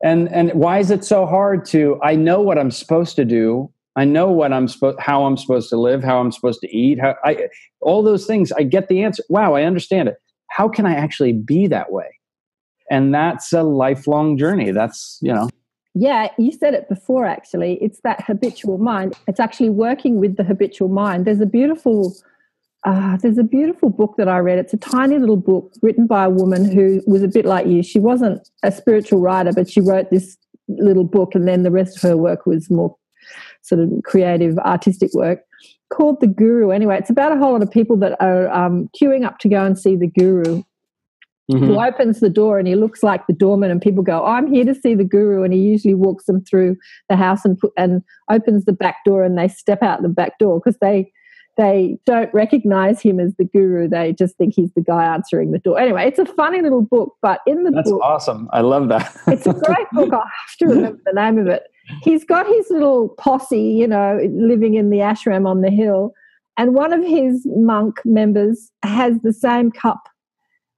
and 0.03 0.27
and 0.33 0.51
why 0.53 0.79
is 0.79 0.91
it 0.91 1.05
so 1.05 1.25
hard 1.25 1.63
to 1.67 1.97
i 2.03 2.15
know 2.15 2.41
what 2.41 2.57
i'm 2.57 2.71
supposed 2.71 3.15
to 3.15 3.23
do. 3.23 3.71
I 3.95 4.05
know 4.05 4.29
what 4.31 4.51
i'm 4.51 4.67
supposed 4.67 4.99
how 4.99 5.23
i'm 5.23 5.37
supposed 5.37 5.69
to 5.69 5.77
live 5.77 6.03
how 6.03 6.19
i'm 6.19 6.31
supposed 6.31 6.59
to 6.61 6.75
eat 6.75 6.99
how 6.99 7.15
i 7.23 7.47
all 7.79 8.03
those 8.03 8.25
things 8.25 8.51
i 8.51 8.63
get 8.63 8.89
the 8.89 9.01
answer. 9.03 9.23
Wow 9.29 9.53
i 9.53 9.63
understand 9.63 10.09
it. 10.09 10.15
How 10.49 10.67
can 10.67 10.85
i 10.85 10.93
actually 10.93 11.31
be 11.31 11.67
that 11.67 11.91
way? 11.91 12.19
And 12.91 13.13
that's 13.13 13.53
a 13.53 13.63
lifelong 13.63 14.37
journey. 14.37 14.71
That's 14.71 15.19
you 15.21 15.33
know. 15.33 15.49
Yeah 15.93 16.29
you 16.37 16.51
said 16.51 16.73
it 16.73 16.89
before 16.89 17.25
actually. 17.25 17.77
It's 17.81 18.01
that 18.01 18.25
habitual 18.25 18.79
mind. 18.79 19.15
It's 19.27 19.39
actually 19.39 19.69
working 19.69 20.19
with 20.19 20.35
the 20.35 20.43
habitual 20.43 20.89
mind. 20.89 21.25
There's 21.25 21.39
a 21.39 21.45
beautiful 21.45 22.13
uh, 22.85 23.17
there's 23.17 23.37
a 23.37 23.43
beautiful 23.43 23.89
book 23.89 24.15
that 24.17 24.27
I 24.27 24.39
read. 24.39 24.59
It's 24.59 24.73
a 24.73 24.77
tiny 24.77 25.17
little 25.17 25.37
book 25.37 25.73
written 25.81 26.05
by 26.05 26.25
a 26.25 26.29
woman 26.29 26.69
who 26.69 27.01
was 27.07 27.23
a 27.23 27.27
bit 27.27 27.45
like 27.45 27.65
you. 27.65 27.81
She 27.81 27.99
wasn't 27.99 28.47
a 28.61 28.71
spiritual 28.71 29.21
writer, 29.21 29.53
but 29.53 29.69
she 29.69 29.79
wrote 29.79 30.09
this 30.09 30.37
little 30.67 31.05
book, 31.05 31.33
and 31.35 31.47
then 31.47 31.63
the 31.63 31.71
rest 31.71 31.97
of 31.97 32.01
her 32.03 32.17
work 32.17 32.45
was 32.45 32.69
more 32.69 32.95
sort 33.61 33.81
of 33.81 33.89
creative, 34.03 34.57
artistic 34.59 35.13
work 35.13 35.39
called 35.93 36.19
The 36.19 36.27
Guru. 36.27 36.71
Anyway, 36.71 36.97
it's 36.97 37.09
about 37.09 37.31
a 37.31 37.37
whole 37.37 37.53
lot 37.53 37.63
of 37.63 37.71
people 37.71 37.95
that 37.97 38.19
are 38.19 38.49
um, 38.49 38.89
queuing 38.99 39.25
up 39.25 39.39
to 39.39 39.49
go 39.49 39.63
and 39.63 39.79
see 39.79 39.95
the 39.95 40.07
Guru. 40.07 40.63
Mm-hmm. 41.51 41.65
Who 41.65 41.81
opens 41.81 42.21
the 42.21 42.29
door 42.29 42.57
and 42.57 42.69
he 42.69 42.75
looks 42.75 43.03
like 43.03 43.27
the 43.27 43.33
doorman, 43.33 43.69
and 43.69 43.81
people 43.81 44.01
go, 44.01 44.23
oh, 44.23 44.27
"I'm 44.27 44.47
here 44.47 44.63
to 44.63 44.73
see 44.73 44.95
the 44.95 45.03
guru," 45.03 45.43
and 45.43 45.53
he 45.53 45.59
usually 45.59 45.93
walks 45.93 46.23
them 46.23 46.41
through 46.41 46.77
the 47.09 47.17
house 47.17 47.43
and 47.43 47.59
put, 47.59 47.73
and 47.75 48.01
opens 48.31 48.63
the 48.63 48.71
back 48.71 49.03
door, 49.03 49.25
and 49.25 49.37
they 49.37 49.49
step 49.49 49.83
out 49.83 50.01
the 50.01 50.07
back 50.07 50.39
door 50.39 50.61
because 50.61 50.77
they 50.79 51.11
they 51.55 51.97
don't 52.05 52.33
recognize 52.33 53.01
him 53.01 53.19
as 53.19 53.35
the 53.35 53.45
guru. 53.45 53.87
They 53.87 54.13
just 54.13 54.35
think 54.37 54.55
he's 54.55 54.71
the 54.73 54.81
guy 54.81 55.05
answering 55.05 55.51
the 55.51 55.59
door. 55.59 55.79
Anyway, 55.79 56.07
it's 56.07 56.19
a 56.19 56.25
funny 56.25 56.61
little 56.61 56.81
book, 56.81 57.15
but 57.21 57.41
in 57.45 57.63
the 57.63 57.71
That's 57.71 57.91
book, 57.91 58.01
awesome. 58.03 58.49
I 58.51 58.61
love 58.61 58.89
that. 58.89 59.15
it's 59.27 59.45
a 59.45 59.53
great 59.53 59.87
book. 59.91 60.11
I 60.13 60.17
have 60.17 60.57
to 60.59 60.65
remember 60.67 60.99
the 61.05 61.13
name 61.13 61.37
of 61.37 61.47
it. 61.47 61.63
He's 62.01 62.23
got 62.23 62.47
his 62.47 62.67
little 62.69 63.09
posse, 63.19 63.59
you 63.59 63.87
know, 63.87 64.19
living 64.31 64.75
in 64.75 64.89
the 64.89 64.97
ashram 64.99 65.47
on 65.47 65.61
the 65.61 65.69
hill. 65.69 66.13
And 66.57 66.73
one 66.73 66.93
of 66.93 67.03
his 67.03 67.45
monk 67.45 67.97
members 68.05 68.71
has 68.83 69.19
the 69.21 69.33
same 69.33 69.71
cup, 69.71 70.07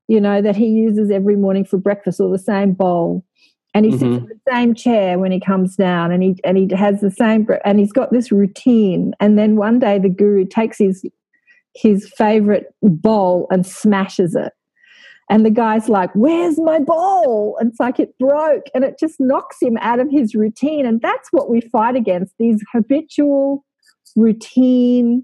you 0.08 0.20
know, 0.20 0.42
that 0.42 0.56
he 0.56 0.68
uses 0.68 1.12
every 1.12 1.36
morning 1.36 1.64
for 1.64 1.78
breakfast 1.78 2.20
or 2.20 2.30
the 2.32 2.40
same 2.40 2.74
bowl 2.74 3.24
and 3.76 3.86
he 3.86 3.92
mm-hmm. 3.92 4.00
sits 4.00 4.24
in 4.24 4.28
the 4.30 4.52
same 4.52 4.74
chair 4.74 5.20
when 5.20 5.32
he 5.32 5.40
comes 5.40 5.76
down 5.76 6.12
and 6.12 6.24
he 6.24 6.36
and 6.44 6.58
he 6.58 6.68
has 6.76 7.02
the 7.02 7.12
same 7.12 7.48
and 7.64 7.80
he's 7.80 7.92
got 7.92 8.12
this 8.12 8.32
routine 8.32 9.14
and 9.20 9.38
then 9.38 9.56
one 9.58 9.78
day 9.78 10.00
the 10.00 10.10
guru 10.10 10.46
takes 10.46 10.80
his 10.80 11.06
his 11.76 12.10
favorite 12.18 12.74
bowl 12.82 13.48
and 13.52 13.68
smashes 13.68 14.34
it 14.36 14.54
And 15.30 15.46
the 15.46 15.50
guy's 15.50 15.90
like, 15.90 16.12
Where's 16.14 16.60
my 16.60 16.80
bowl 16.80 17.58
And 17.60 17.70
it's 17.72 17.80
like 17.80 18.00
it 18.00 18.18
broke. 18.18 18.66
And 18.74 18.84
it 18.84 18.98
just 19.00 19.20
knocks 19.20 19.58
him 19.62 19.78
out 19.82 20.00
of 20.00 20.10
his 20.10 20.36
routine. 20.36 20.86
And 20.86 21.02
that's 21.02 21.30
what 21.32 21.50
we 21.50 21.62
fight 21.62 21.96
against 21.96 22.34
these 22.40 22.64
habitual 22.72 23.66
routine 24.16 25.24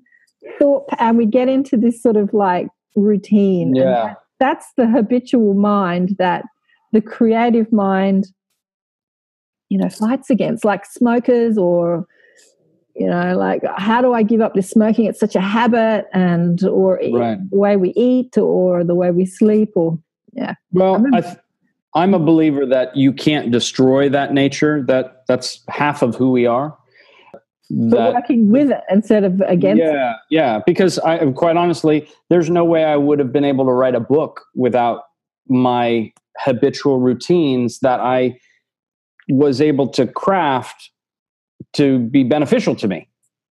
thought. 0.60 0.86
And 1.00 1.18
we 1.18 1.26
get 1.26 1.48
into 1.48 1.78
this 1.78 2.02
sort 2.02 2.18
of 2.18 2.34
like 2.34 2.68
routine. 2.96 3.76
Yeah. 3.76 3.84
That, 3.84 4.18
that's 4.40 4.68
the 4.76 4.88
habitual 4.88 5.54
mind 5.54 6.16
that 6.18 6.46
the 6.92 7.02
creative 7.02 7.72
mind, 7.72 8.26
you 9.72 9.78
know, 9.78 9.88
fights 9.88 10.30
against, 10.30 10.66
like 10.66 10.86
smokers 10.86 11.58
or 11.58 12.06
you 12.94 13.08
know 13.08 13.38
like 13.38 13.62
how 13.78 14.02
do 14.02 14.12
i 14.14 14.22
give 14.22 14.42
up 14.42 14.54
this 14.54 14.70
smoking 14.70 15.06
it's 15.06 15.18
such 15.18 15.34
a 15.34 15.40
habit 15.40 16.08
and 16.14 16.66
or 16.66 17.00
Right. 17.14 17.38
the 17.50 17.58
way 17.58 17.78
we 17.78 17.94
eat 17.96 18.38
or 18.38 18.84
the 18.84 18.94
way 18.94 19.12
we 19.12 19.26
sleep 19.26 19.72
or 19.76 19.98
yeah 20.34 20.56
Well, 20.74 21.02
I 21.14 21.22
th- 21.22 21.38
I'm 21.96 22.14
a 22.14 22.20
believer 22.20 22.66
that 22.66 22.94
you 22.98 23.14
can't 23.14 23.50
destroy 23.50 24.10
that 24.10 24.34
nature. 24.34 24.84
That 24.84 25.24
that's 25.30 25.64
half 25.70 26.02
of 26.02 26.16
who 26.16 26.32
we 26.32 26.46
are. 26.46 26.78
but 27.70 27.98
That 27.98 28.14
working 28.14 28.52
with 28.52 28.72
it 28.72 28.82
instead 28.90 29.24
of 29.24 29.40
against 29.48 29.84
it. 29.84 29.94
yeah, 29.94 30.16
yeah. 30.30 30.60
Because 30.66 31.00
I 31.00 31.32
quite 31.32 31.56
honestly, 31.56 32.10
there's 32.30 32.50
no 32.50 32.66
way 32.66 32.84
I 32.84 32.98
would 32.98 33.20
have 33.20 33.32
been 33.32 33.46
able 33.46 33.66
to 33.66 33.72
write 33.72 33.96
a 33.96 34.02
book 34.02 34.42
without 34.54 35.04
my 35.48 36.12
habitual 36.40 37.00
routines 37.00 37.80
that 37.80 38.02
I 38.02 38.38
was 39.30 39.62
able 39.62 39.88
to 39.88 40.08
craft 40.08 40.90
to 41.74 42.00
be 42.00 42.24
beneficial 42.24 42.76
to 42.76 42.88
me 42.88 43.08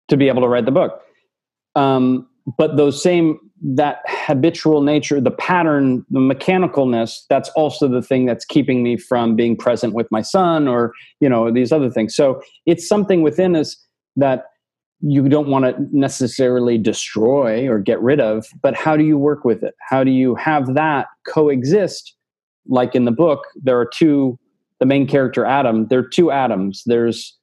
to 0.08 0.16
be 0.16 0.28
able 0.28 0.42
to 0.42 0.48
write 0.48 0.64
the 0.64 0.72
book. 0.72 1.00
Um, 1.74 2.28
but 2.58 2.76
those 2.76 3.02
same 3.02 3.38
that 3.64 4.00
habitual 4.08 4.82
nature, 4.82 5.20
the 5.20 5.30
pattern, 5.30 6.04
the 6.10 6.18
mechanicalness, 6.18 7.20
that's 7.30 7.48
also 7.50 7.86
the 7.86 8.02
thing 8.02 8.26
that's 8.26 8.44
keeping 8.44 8.82
me 8.82 8.96
from 8.96 9.36
being 9.36 9.56
present 9.56 9.94
with 9.94 10.08
my 10.10 10.20
son 10.20 10.66
or 10.66 10.92
you 11.20 11.28
know 11.28 11.52
these 11.52 11.72
other 11.72 11.88
things. 11.90 12.14
So 12.14 12.42
it's 12.66 12.86
something 12.86 13.22
within 13.22 13.54
us 13.54 13.76
that 14.16 14.46
you 15.02 15.28
don't 15.28 15.48
want 15.48 15.64
to 15.64 15.74
necessarily 15.90 16.78
destroy 16.78 17.68
or 17.68 17.78
get 17.80 18.00
rid 18.00 18.20
of, 18.20 18.46
but 18.62 18.74
how 18.74 18.96
do 18.96 19.04
you 19.04 19.18
work 19.18 19.44
with 19.44 19.62
it? 19.64 19.74
How 19.88 20.04
do 20.04 20.12
you 20.12 20.36
have 20.36 20.74
that 20.74 21.06
coexist? 21.26 22.14
Like 22.68 22.94
in 22.94 23.04
the 23.04 23.10
book, 23.10 23.40
there 23.60 23.78
are 23.80 23.90
two, 23.92 24.38
the 24.82 24.86
main 24.86 25.06
character, 25.06 25.44
Adam, 25.44 25.86
there 25.86 26.00
are 26.00 26.08
two 26.08 26.32
Adams. 26.32 26.82
There's 26.86 27.38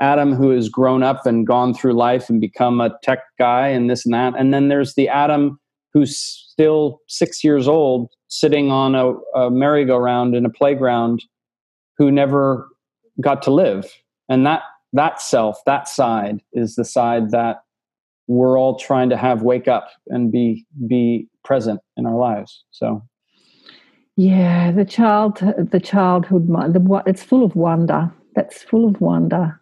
Adam 0.00 0.32
who 0.32 0.50
has 0.50 0.68
grown 0.68 1.02
up 1.02 1.26
and 1.26 1.44
gone 1.44 1.74
through 1.74 1.94
life 1.94 2.30
and 2.30 2.40
become 2.40 2.80
a 2.80 2.96
tech 3.02 3.24
guy 3.36 3.66
and 3.66 3.90
this 3.90 4.06
and 4.06 4.14
that. 4.14 4.34
And 4.38 4.54
then 4.54 4.68
there's 4.68 4.94
the 4.94 5.08
Adam 5.08 5.58
who's 5.92 6.16
still 6.16 7.00
six 7.08 7.42
years 7.42 7.66
old, 7.66 8.10
sitting 8.28 8.70
on 8.70 8.94
a, 8.94 9.14
a 9.36 9.50
merry-go-round 9.50 10.36
in 10.36 10.46
a 10.46 10.50
playground, 10.50 11.24
who 11.98 12.12
never 12.12 12.68
got 13.20 13.42
to 13.42 13.50
live. 13.52 13.92
And 14.28 14.46
that 14.46 14.62
that 14.92 15.20
self, 15.20 15.58
that 15.66 15.88
side, 15.88 16.42
is 16.52 16.76
the 16.76 16.84
side 16.84 17.32
that 17.32 17.56
we're 18.28 18.56
all 18.56 18.78
trying 18.78 19.10
to 19.10 19.16
have 19.16 19.42
wake 19.42 19.66
up 19.66 19.88
and 20.06 20.30
be 20.30 20.64
be 20.86 21.26
present 21.42 21.80
in 21.96 22.06
our 22.06 22.16
lives. 22.16 22.62
So 22.70 23.02
yeah 24.16 24.70
the 24.70 24.84
child 24.84 25.38
the 25.70 25.80
childhood 25.80 26.48
mind 26.48 26.74
the, 26.74 27.02
it's 27.06 27.22
full 27.22 27.44
of 27.44 27.54
wonder 27.56 28.10
that's 28.34 28.62
full 28.62 28.86
of 28.88 29.00
wonder 29.00 29.60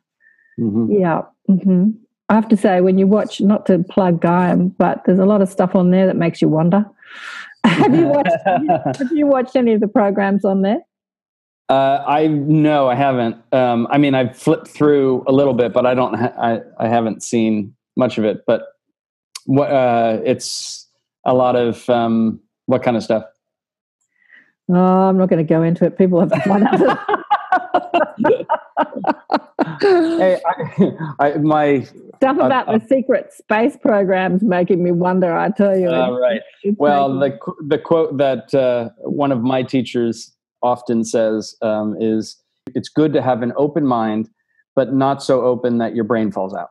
mhm. 0.59 0.89
yeah 0.91 1.23
hmm 1.47 1.91
i 2.29 2.35
have 2.35 2.49
to 2.49 2.57
say 2.57 2.81
when 2.81 2.99
you 2.99 3.07
watch 3.07 3.41
not 3.41 3.67
to 3.67 3.79
plug 3.79 4.21
Gaiam, 4.21 4.75
but 4.77 5.03
there's 5.05 5.19
a 5.19 5.27
lot 5.27 5.43
of 5.43 5.49
stuff 5.49 5.75
on 5.75 5.91
there 5.91 6.07
that 6.07 6.17
makes 6.17 6.43
you 6.43 6.49
wonder 6.49 6.85
have 7.65 7.95
you 7.95 8.07
watched 8.07 8.37
have 8.99 9.13
you 9.13 9.27
watched 9.27 9.57
any 9.57 9.73
of 9.73 9.81
the 9.81 9.89
programs 9.89 10.45
on 10.45 10.63
there 10.63 10.81
Uh, 11.69 12.05
I 12.07 12.27
no, 12.27 12.89
I 12.89 12.95
haven't. 12.95 13.37
Um, 13.53 13.87
I 13.89 13.97
mean, 13.97 14.15
I've 14.15 14.37
flipped 14.37 14.69
through 14.69 15.25
a 15.27 15.33
little 15.33 15.55
bit, 15.55 15.73
but 15.73 15.87
I 15.87 15.95
don't. 15.95 16.15
Ha- 16.15 16.35
I 16.37 16.61
I 16.85 16.89
haven't 16.89 17.23
seen 17.23 17.75
much 17.97 18.19
of 18.19 18.25
it. 18.25 18.43
But 18.47 18.63
what 19.47 19.71
uh, 19.71 20.21
it's 20.25 20.87
a 21.25 21.33
lot 21.33 21.57
of 21.57 21.89
um, 21.89 22.41
what 22.67 22.83
kind 22.83 22.97
of 22.97 23.03
stuff? 23.03 23.25
Oh 24.71 24.75
i'm 24.75 25.19
not 25.19 25.29
going 25.29 25.45
to 25.45 25.49
go 25.49 25.63
into 25.63 25.85
it 25.85 25.99
people 25.99 26.21
have 26.21 26.31
to 26.31 26.41
find 26.41 26.67
out 26.67 26.99
hey, 29.81 30.39
I, 30.47 30.93
I, 31.21 31.35
my 31.39 31.83
stuff 31.83 32.39
Uh, 32.39 32.45
about 32.45 32.69
uh, 32.69 32.79
the 32.79 32.87
secret 32.87 33.33
space 33.33 33.77
programs 33.77 34.43
making 34.43 34.83
me 34.83 34.93
wonder 34.93 35.37
i 35.37 35.51
tell 35.51 35.77
you 35.77 35.91
uh, 35.91 36.11
right. 36.19 36.41
Well, 36.77 37.13
making- 37.13 37.39
the 37.61 37.77
the 37.77 37.79
quote 37.79 38.17
that 38.19 38.55
uh, 38.55 38.91
one 38.99 39.33
of 39.33 39.43
my 39.43 39.63
teachers 39.63 40.33
often 40.63 41.05
says 41.05 41.57
um, 41.63 41.97
is, 42.01 42.41
"It's 42.75 42.89
good 42.89 43.13
to 43.15 43.23
have 43.23 43.43
an 43.43 43.53
open 43.57 43.85
mind, 43.85 44.31
but 44.77 44.95
not 44.95 45.23
so 45.23 45.43
open 45.43 45.79
that 45.79 45.97
your 45.97 46.05
brain 46.05 46.31
falls 46.31 46.55
out." 46.55 46.71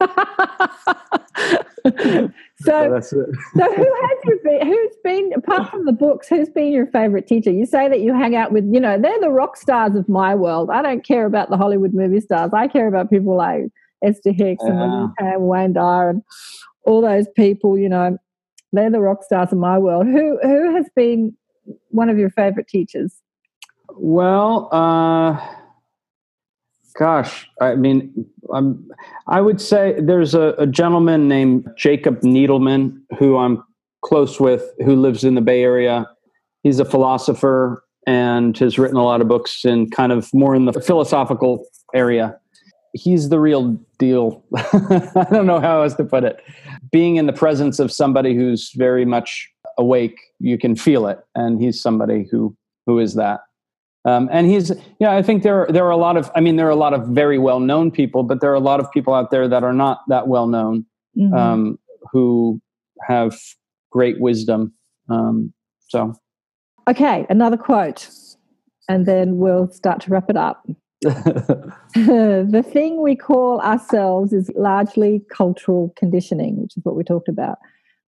so 2.60 2.94
it. 2.94 3.04
So 3.04 3.22
who 3.54 3.60
has 3.60 4.18
you 4.24 4.40
been, 4.44 4.66
who's 4.66 4.96
been 5.04 5.32
apart 5.34 5.70
from 5.70 5.84
the 5.84 5.92
books? 5.92 6.28
Who's 6.28 6.48
been 6.48 6.72
your 6.72 6.86
favorite 6.86 7.26
teacher? 7.26 7.50
You 7.50 7.66
say 7.66 7.88
that 7.88 8.00
you 8.00 8.12
hang 8.12 8.34
out 8.34 8.52
with, 8.52 8.64
you 8.72 8.80
know, 8.80 8.98
they're 9.00 9.20
the 9.20 9.30
rock 9.30 9.56
stars 9.56 9.94
of 9.94 10.08
my 10.08 10.34
world. 10.34 10.70
I 10.70 10.82
don't 10.82 11.04
care 11.04 11.26
about 11.26 11.50
the 11.50 11.56
Hollywood 11.56 11.94
movie 11.94 12.20
stars. 12.20 12.50
I 12.52 12.68
care 12.68 12.88
about 12.88 13.10
people 13.10 13.36
like 13.36 13.64
Esther 14.02 14.32
Hicks 14.32 14.64
and 14.64 14.78
Yeah. 14.78 15.06
Ham, 15.18 15.46
Wayne 15.46 15.72
Dyer, 15.72 16.10
and 16.10 16.22
all 16.84 17.00
those 17.00 17.26
people. 17.36 17.78
You 17.78 17.88
know, 17.88 18.18
they're 18.72 18.90
the 18.90 19.00
rock 19.00 19.22
stars 19.22 19.52
of 19.52 19.58
my 19.58 19.78
world. 19.78 20.06
Who 20.06 20.38
who 20.42 20.74
has 20.74 20.86
been 20.94 21.36
one 21.90 22.08
of 22.08 22.18
your 22.18 22.30
favorite 22.30 22.68
teachers? 22.68 23.14
Well, 23.96 24.68
uh, 24.72 25.38
gosh, 26.98 27.48
I 27.60 27.76
mean, 27.76 28.26
I'm, 28.52 28.90
I 29.28 29.40
would 29.40 29.60
say 29.60 29.94
there's 30.00 30.34
a, 30.34 30.54
a 30.58 30.66
gentleman 30.66 31.28
named 31.28 31.68
Jacob 31.76 32.20
Needleman 32.22 33.00
who 33.18 33.38
I'm 33.38 33.62
close 34.04 34.40
with, 34.40 34.68
who 34.84 34.96
lives 34.96 35.22
in 35.22 35.36
the 35.36 35.40
Bay 35.40 35.62
Area. 35.62 36.10
He's 36.64 36.80
a 36.80 36.84
philosopher 36.84 37.84
and 38.06 38.58
has 38.58 38.78
written 38.78 38.96
a 38.96 39.04
lot 39.04 39.20
of 39.20 39.28
books 39.28 39.64
in 39.64 39.90
kind 39.90 40.10
of 40.10 40.28
more 40.34 40.56
in 40.56 40.64
the 40.64 40.72
philosophical 40.72 41.64
area. 41.94 42.36
He's 42.94 43.28
the 43.28 43.38
real 43.38 43.78
deal. 43.98 44.42
I 44.56 45.26
don't 45.30 45.46
know 45.46 45.60
how 45.60 45.82
else 45.82 45.94
to 45.94 46.04
put 46.04 46.24
it. 46.24 46.42
Being 46.90 47.16
in 47.16 47.26
the 47.26 47.32
presence 47.32 47.78
of 47.78 47.92
somebody 47.92 48.34
who's 48.34 48.72
very 48.74 49.04
much 49.04 49.48
awake, 49.76 50.18
you 50.40 50.58
can 50.58 50.74
feel 50.74 51.06
it, 51.06 51.20
and 51.34 51.60
he's 51.60 51.80
somebody 51.80 52.26
who 52.30 52.56
who 52.86 52.98
is 52.98 53.14
that. 53.14 53.40
Um, 54.08 54.28
and 54.32 54.46
he's, 54.46 54.72
yeah, 55.00 55.12
I 55.14 55.22
think 55.22 55.42
there 55.42 55.66
there 55.68 55.84
are 55.84 55.90
a 55.90 55.96
lot 55.96 56.16
of, 56.16 56.30
I 56.34 56.40
mean, 56.40 56.56
there 56.56 56.66
are 56.66 56.76
a 56.80 56.82
lot 56.86 56.94
of 56.94 57.06
very 57.08 57.38
well 57.38 57.60
known 57.60 57.90
people, 57.90 58.22
but 58.22 58.40
there 58.40 58.50
are 58.50 58.54
a 58.54 58.60
lot 58.70 58.80
of 58.80 58.90
people 58.90 59.12
out 59.12 59.30
there 59.30 59.46
that 59.48 59.62
are 59.62 59.72
not 59.72 60.00
that 60.08 60.28
well 60.28 60.46
known 60.46 60.86
Mhm. 61.16 61.34
um, 61.36 61.78
who 62.12 62.60
have 63.06 63.36
great 63.90 64.20
wisdom. 64.20 64.72
Um, 65.10 65.52
so, 65.88 66.14
okay, 66.88 67.26
another 67.28 67.56
quote, 67.56 68.08
and 68.88 69.04
then 69.04 69.38
we'll 69.38 69.68
start 69.68 70.00
to 70.02 70.10
wrap 70.10 70.30
it 70.30 70.36
up. 70.36 70.66
the 71.02 72.64
thing 72.72 73.02
we 73.02 73.14
call 73.14 73.60
ourselves 73.60 74.32
is 74.32 74.50
largely 74.56 75.22
cultural 75.30 75.92
conditioning, 75.96 76.60
which 76.62 76.76
is 76.76 76.84
what 76.84 76.96
we 76.96 77.04
talked 77.04 77.28
about. 77.28 77.58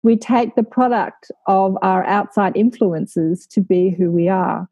We 0.03 0.17
take 0.17 0.55
the 0.55 0.63
product 0.63 1.31
of 1.47 1.77
our 1.83 2.05
outside 2.05 2.57
influences 2.57 3.47
to 3.49 3.61
be 3.61 3.91
who 3.91 4.11
we 4.13 4.29
are. 4.29 4.69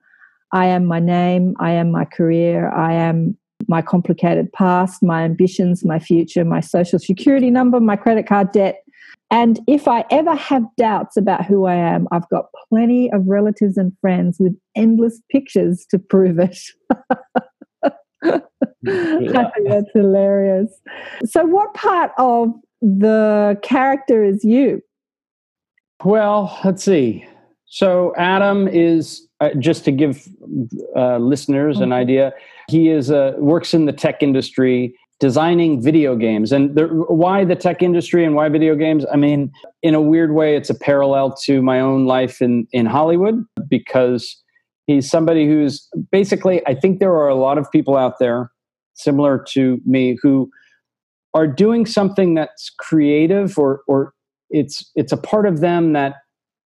I 0.53 0.67
am 0.67 0.85
my 0.87 1.01
name, 1.01 1.55
I 1.59 1.73
am 1.73 1.91
my 1.91 2.05
career, 2.05 2.71
I 2.71 2.93
am 2.93 3.37
my 3.69 3.83
complicated 3.83 4.53
past, 4.53 5.03
my 5.03 5.23
ambitions, 5.23 5.85
my 5.85 5.99
future, 5.99 6.45
my 6.45 6.61
social 6.61 6.99
security 6.99 7.51
number, 7.51 7.81
my 7.81 7.97
credit 7.97 8.27
card 8.27 8.53
debt. 8.53 8.83
And 9.31 9.59
if 9.67 9.89
I 9.89 10.05
ever 10.11 10.37
have 10.37 10.63
doubts 10.77 11.17
about 11.17 11.45
who 11.45 11.65
I 11.67 11.75
am, 11.75 12.07
I've 12.13 12.29
got 12.29 12.47
plenty 12.69 13.11
of 13.11 13.27
relatives 13.27 13.77
and 13.77 13.93
friends 14.01 14.37
with 14.39 14.57
endless 14.77 15.21
pictures 15.31 15.85
to 15.91 15.99
prove 15.99 16.39
it. 16.39 16.59
Mm-hmm. 18.25 18.39
I 19.37 19.51
think 19.51 19.69
that's 19.69 19.91
hilarious. 19.93 20.71
So, 21.25 21.45
what 21.45 21.75
part 21.75 22.13
of 22.19 22.53
the 22.81 23.59
character 23.63 24.23
is 24.23 24.45
you? 24.45 24.81
well, 26.05 26.59
let's 26.65 26.85
see. 26.85 27.27
So, 27.65 28.15
Adam 28.17 28.69
is 28.69 29.26
uh, 29.41 29.51
just 29.59 29.85
to 29.85 29.93
give 29.93 30.27
uh, 30.97 31.19
listeners 31.19 31.81
an 31.81 31.91
Mhm. 31.91 31.95
idea. 31.95 32.33
He 32.69 32.89
is 32.89 33.11
uh, 33.11 33.35
works 33.39 33.75
in 33.75 33.85
the 33.85 33.93
tech 33.93 34.23
industry, 34.23 34.95
designing 35.21 35.83
video 35.83 36.17
games. 36.17 36.53
And 36.53 36.75
the, 36.75 36.87
why 36.87 37.45
the 37.45 37.57
tech 37.57 37.83
industry 37.83 38.25
and 38.25 38.35
why 38.35 38.49
video 38.49 38.75
games? 38.75 39.05
I 39.13 39.17
mean, 39.17 39.53
in 39.83 39.95
a 39.95 40.01
weird 40.01 40.33
way, 40.35 40.57
it's 40.57 40.71
a 40.71 40.75
parallel 40.75 41.35
to 41.45 41.63
my 41.63 41.81
own 41.81 42.07
life 42.07 42.41
in 42.41 42.67
in 42.73 42.87
Hollywood 42.87 43.45
because 43.69 44.37
he's 44.87 45.11
somebody 45.11 45.47
who's 45.47 45.87
basically. 46.11 46.67
I 46.67 46.75
think 46.75 46.99
there 47.01 47.13
are 47.13 47.29
a 47.29 47.35
lot 47.37 47.59
of 47.59 47.71
people 47.71 47.97
out 47.97 48.19
there 48.19 48.51
similar 48.95 49.45
to 49.51 49.79
me 49.85 50.17
who 50.23 50.51
are 51.35 51.47
doing 51.47 51.85
something 51.85 52.33
that's 52.35 52.71
creative 52.79 53.59
or 53.59 53.83
or 53.87 54.15
it's 54.49 54.91
it's 54.95 55.13
a 55.13 55.17
part 55.19 55.47
of 55.47 55.61
them 55.61 55.93
that 55.93 56.15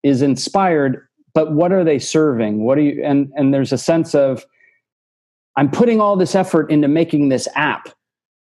is 0.03 0.21
inspired 0.21 1.06
but 1.37 1.51
what 1.51 1.71
are 1.71 1.83
they 1.83 1.99
serving? 1.99 2.63
What 2.63 2.79
do 2.79 2.81
you 2.81 3.03
and 3.05 3.31
and 3.35 3.53
there's 3.53 3.71
a 3.71 3.77
sense 3.77 4.15
of 4.15 4.43
i'm 5.55 5.69
putting 5.69 6.01
all 6.01 6.15
this 6.15 6.33
effort 6.33 6.71
into 6.71 6.87
making 6.87 7.29
this 7.29 7.47
app 7.53 7.89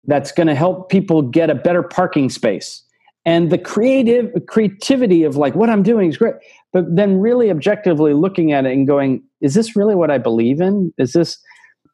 that's 0.06 0.30
going 0.32 0.48
to 0.48 0.54
help 0.54 0.90
people 0.90 1.22
get 1.22 1.48
a 1.48 1.54
better 1.54 1.82
parking 1.82 2.28
space. 2.28 2.82
And 3.24 3.50
the 3.50 3.56
creative 3.56 4.30
creativity 4.48 5.24
of 5.24 5.38
like 5.38 5.54
what 5.54 5.70
i'm 5.70 5.82
doing 5.82 6.10
is 6.10 6.18
great 6.18 6.34
but 6.74 6.84
then 6.94 7.20
really 7.20 7.50
objectively 7.50 8.12
looking 8.12 8.52
at 8.52 8.66
it 8.66 8.72
and 8.72 8.86
going 8.86 9.22
is 9.40 9.54
this 9.54 9.74
really 9.74 9.94
what 9.94 10.10
i 10.10 10.18
believe 10.18 10.60
in? 10.60 10.92
Is 10.98 11.14
this 11.14 11.38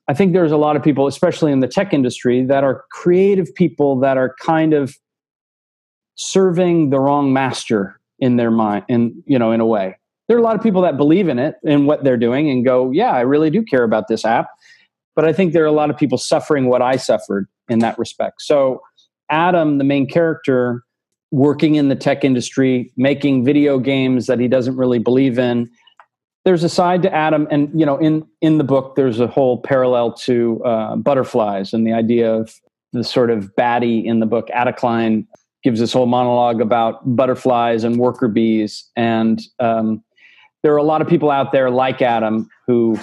i 0.09 0.13
think 0.13 0.33
there's 0.33 0.51
a 0.51 0.57
lot 0.57 0.75
of 0.75 0.83
people 0.83 1.07
especially 1.07 1.53
in 1.53 1.61
the 1.61 1.69
tech 1.69 1.95
industry 1.95 2.45
that 2.47 2.65
are 2.65 2.85
creative 2.91 3.55
people 3.55 4.01
that 4.01 4.17
are 4.17 4.35
kind 4.45 4.75
of 4.75 4.97
serving 6.17 6.91
the 6.91 6.99
wrong 6.99 7.33
master 7.33 8.01
in 8.19 8.39
their 8.39 8.51
mind 8.51 8.85
and 8.89 9.13
you 9.27 9.39
know 9.39 9.53
in 9.53 9.61
a 9.61 9.67
way 9.67 9.95
there 10.31 10.37
are 10.37 10.41
a 10.41 10.45
lot 10.45 10.55
of 10.55 10.63
people 10.63 10.81
that 10.83 10.97
believe 10.97 11.29
in 11.29 11.41
it 11.41 11.57
and 11.67 11.89
what 11.89 12.05
they're 12.05 12.17
doing 12.17 12.49
and 12.49 12.65
go 12.65 12.93
yeah 12.93 13.11
i 13.11 13.21
really 13.21 13.51
do 13.51 13.65
care 13.65 13.83
about 13.83 14.07
this 14.07 14.25
app. 14.25 14.47
But 15.17 15.25
i 15.25 15.33
think 15.33 15.53
there 15.53 15.65
are 15.65 15.67
a 15.67 15.73
lot 15.73 15.91
of 15.91 15.97
people 15.97 16.19
suffering 16.19 16.67
what 16.67 16.81
i 16.81 16.95
suffered 16.95 17.49
in 17.69 17.81
that 17.81 17.99
respect. 17.99 18.41
So 18.43 18.81
adam 19.29 19.79
the 19.79 19.85
main 19.85 20.07
character 20.07 20.85
working 21.33 21.75
in 21.75 21.89
the 21.89 21.97
tech 21.97 22.25
industry 22.25 22.93
making 22.97 23.45
video 23.45 23.81
games 23.81 24.29
that 24.29 24.39
he 24.39 24.47
doesn't 24.47 24.77
really 24.77 25.01
believe 25.01 25.37
in. 25.37 25.69
There's 26.45 26.63
a 26.63 26.69
side 26.69 27.03
to 27.03 27.13
adam 27.13 27.49
and 27.51 27.69
you 27.75 27.85
know 27.85 27.97
in 27.99 28.25
in 28.41 28.59
the 28.59 28.65
book 28.65 28.95
there's 28.95 29.19
a 29.19 29.27
whole 29.27 29.61
parallel 29.61 30.13
to 30.29 30.63
uh, 30.65 30.95
butterflies 30.95 31.73
and 31.73 31.85
the 31.85 31.93
idea 31.93 32.33
of 32.33 32.55
the 32.93 33.03
sort 33.03 33.31
of 33.31 33.53
baddie 33.57 34.05
in 34.05 34.21
the 34.21 34.27
book. 34.27 34.49
Ada 34.55 34.75
Klein 34.75 35.27
gives 35.65 35.81
this 35.81 35.93
whole 35.93 36.07
monologue 36.07 36.61
about 36.61 37.01
butterflies 37.17 37.83
and 37.83 37.97
worker 37.97 38.29
bees 38.29 38.89
and 38.95 39.43
um, 39.59 40.05
there 40.63 40.73
are 40.75 40.79
a 40.79 40.83
lot 40.83 41.01
of 41.03 41.09
people 41.09 41.31
out 41.31 41.53
there 41.53 41.71
like 41.71 42.03
adam 42.03 42.49
who 42.67 42.99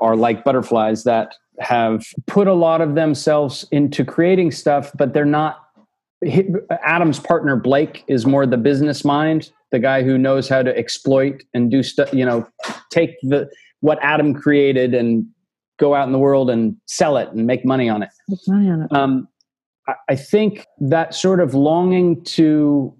are 0.00 0.16
like 0.16 0.44
butterflies 0.44 1.04
that 1.04 1.34
have 1.60 2.04
put 2.26 2.46
a 2.48 2.54
lot 2.54 2.80
of 2.80 2.94
themselves 2.94 3.66
into 3.70 4.04
creating 4.04 4.50
stuff 4.50 4.90
but 4.96 5.12
they're 5.12 5.24
not 5.24 5.58
adam's 6.84 7.18
partner 7.20 7.56
blake 7.56 8.04
is 8.08 8.24
more 8.26 8.46
the 8.46 8.56
business 8.56 9.04
mind 9.04 9.50
the 9.72 9.78
guy 9.78 10.02
who 10.02 10.16
knows 10.16 10.48
how 10.48 10.62
to 10.62 10.76
exploit 10.76 11.42
and 11.54 11.70
do 11.70 11.82
stuff 11.82 12.12
you 12.12 12.24
know 12.24 12.46
take 12.90 13.16
the 13.22 13.48
what 13.80 13.98
adam 14.02 14.32
created 14.34 14.94
and 14.94 15.26
go 15.78 15.94
out 15.94 16.06
in 16.06 16.12
the 16.12 16.18
world 16.18 16.48
and 16.48 16.76
sell 16.86 17.16
it 17.16 17.28
and 17.32 17.46
make 17.46 17.64
money 17.64 17.88
on 17.88 18.02
it 18.02 18.10
Make 18.28 18.38
money 18.46 18.70
on 18.70 18.82
it. 18.82 18.92
um, 18.92 19.28
I- 19.88 19.94
I 20.10 20.14
think 20.14 20.64
that 20.78 21.12
sort 21.12 21.40
of 21.40 21.54
longing 21.54 22.22
to 22.24 22.94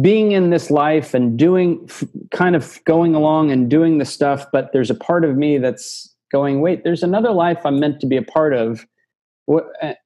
being 0.00 0.32
in 0.32 0.50
this 0.50 0.70
life 0.70 1.14
and 1.14 1.38
doing 1.38 1.88
kind 2.32 2.56
of 2.56 2.82
going 2.84 3.14
along 3.14 3.50
and 3.50 3.70
doing 3.70 3.98
the 3.98 4.04
stuff, 4.04 4.46
but 4.52 4.72
there's 4.72 4.90
a 4.90 4.94
part 4.94 5.24
of 5.24 5.36
me 5.36 5.58
that's 5.58 6.14
going, 6.32 6.60
wait, 6.60 6.82
there's 6.84 7.02
another 7.02 7.30
life 7.30 7.64
I'm 7.64 7.78
meant 7.78 8.00
to 8.00 8.06
be 8.06 8.16
a 8.16 8.22
part 8.22 8.54
of. 8.54 8.86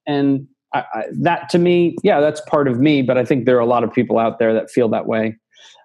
And 0.07 0.47
I, 0.75 0.85
I, 0.93 1.05
that 1.21 1.49
to 1.51 1.59
me, 1.59 1.97
yeah, 2.03 2.21
that's 2.21 2.41
part 2.43 2.69
of 2.69 2.79
me, 2.81 3.03
but 3.03 3.17
I 3.17 3.25
think 3.25 3.47
there 3.47 3.57
are 3.57 3.61
a 3.61 3.67
lot 3.67 3.85
of 3.85 3.93
people 3.93 4.19
out 4.19 4.39
there 4.39 4.53
that 4.53 4.71
feel 4.71 4.89
that 4.91 5.07
way. 5.07 5.37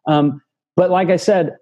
Um, 0.08 0.42
but 0.76 0.90
like 0.90 1.10
I 1.10 1.16
said, 1.16 1.56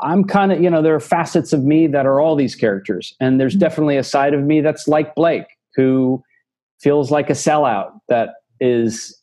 I'm 0.00 0.24
kind 0.24 0.52
of, 0.52 0.62
you 0.62 0.70
know, 0.70 0.82
there 0.82 0.94
are 0.94 1.00
facets 1.00 1.52
of 1.52 1.64
me 1.64 1.86
that 1.88 2.06
are 2.06 2.20
all 2.20 2.36
these 2.36 2.54
characters. 2.54 3.14
And 3.20 3.40
there's 3.40 3.54
definitely 3.54 3.96
a 3.96 4.04
side 4.04 4.34
of 4.34 4.42
me 4.42 4.60
that's 4.60 4.86
like 4.86 5.14
Blake, 5.14 5.46
who 5.74 6.22
feels 6.80 7.10
like 7.10 7.30
a 7.30 7.34
sellout 7.34 7.98
that 8.08 8.30
is 8.60 9.20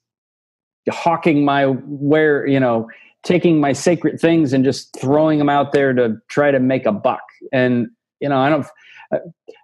hawking 0.89 1.45
my 1.45 1.65
where 1.65 2.45
you 2.47 2.59
know 2.59 2.87
taking 3.23 3.59
my 3.59 3.71
sacred 3.71 4.19
things 4.19 4.51
and 4.51 4.63
just 4.63 4.97
throwing 4.99 5.37
them 5.37 5.49
out 5.49 5.73
there 5.73 5.93
to 5.93 6.17
try 6.27 6.49
to 6.49 6.59
make 6.59 6.85
a 6.85 6.91
buck. 6.91 7.21
And 7.51 7.87
you 8.19 8.29
know 8.29 8.37
i 8.37 8.49
don't 8.49 8.67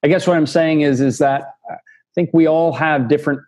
i 0.03 0.07
guess 0.07 0.25
what 0.25 0.35
i'm 0.35 0.47
saying 0.47 0.81
is 0.81 0.99
is 0.99 1.19
that 1.19 1.53
i 1.69 1.75
think 2.15 2.31
we 2.33 2.47
all 2.47 2.73
have 2.73 3.07
different 3.07 3.39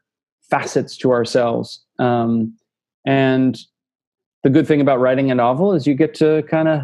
facets 0.49 0.97
to 0.97 1.11
ourselves. 1.11 1.83
Um, 1.99 2.55
and 3.05 3.57
the 4.43 4.49
good 4.49 4.67
thing 4.67 4.81
about 4.81 4.99
writing 4.99 5.31
a 5.31 5.35
novel 5.35 5.73
is 5.73 5.87
you 5.87 5.95
get 5.95 6.13
to 6.15 6.43
kind 6.49 6.67
of 6.67 6.81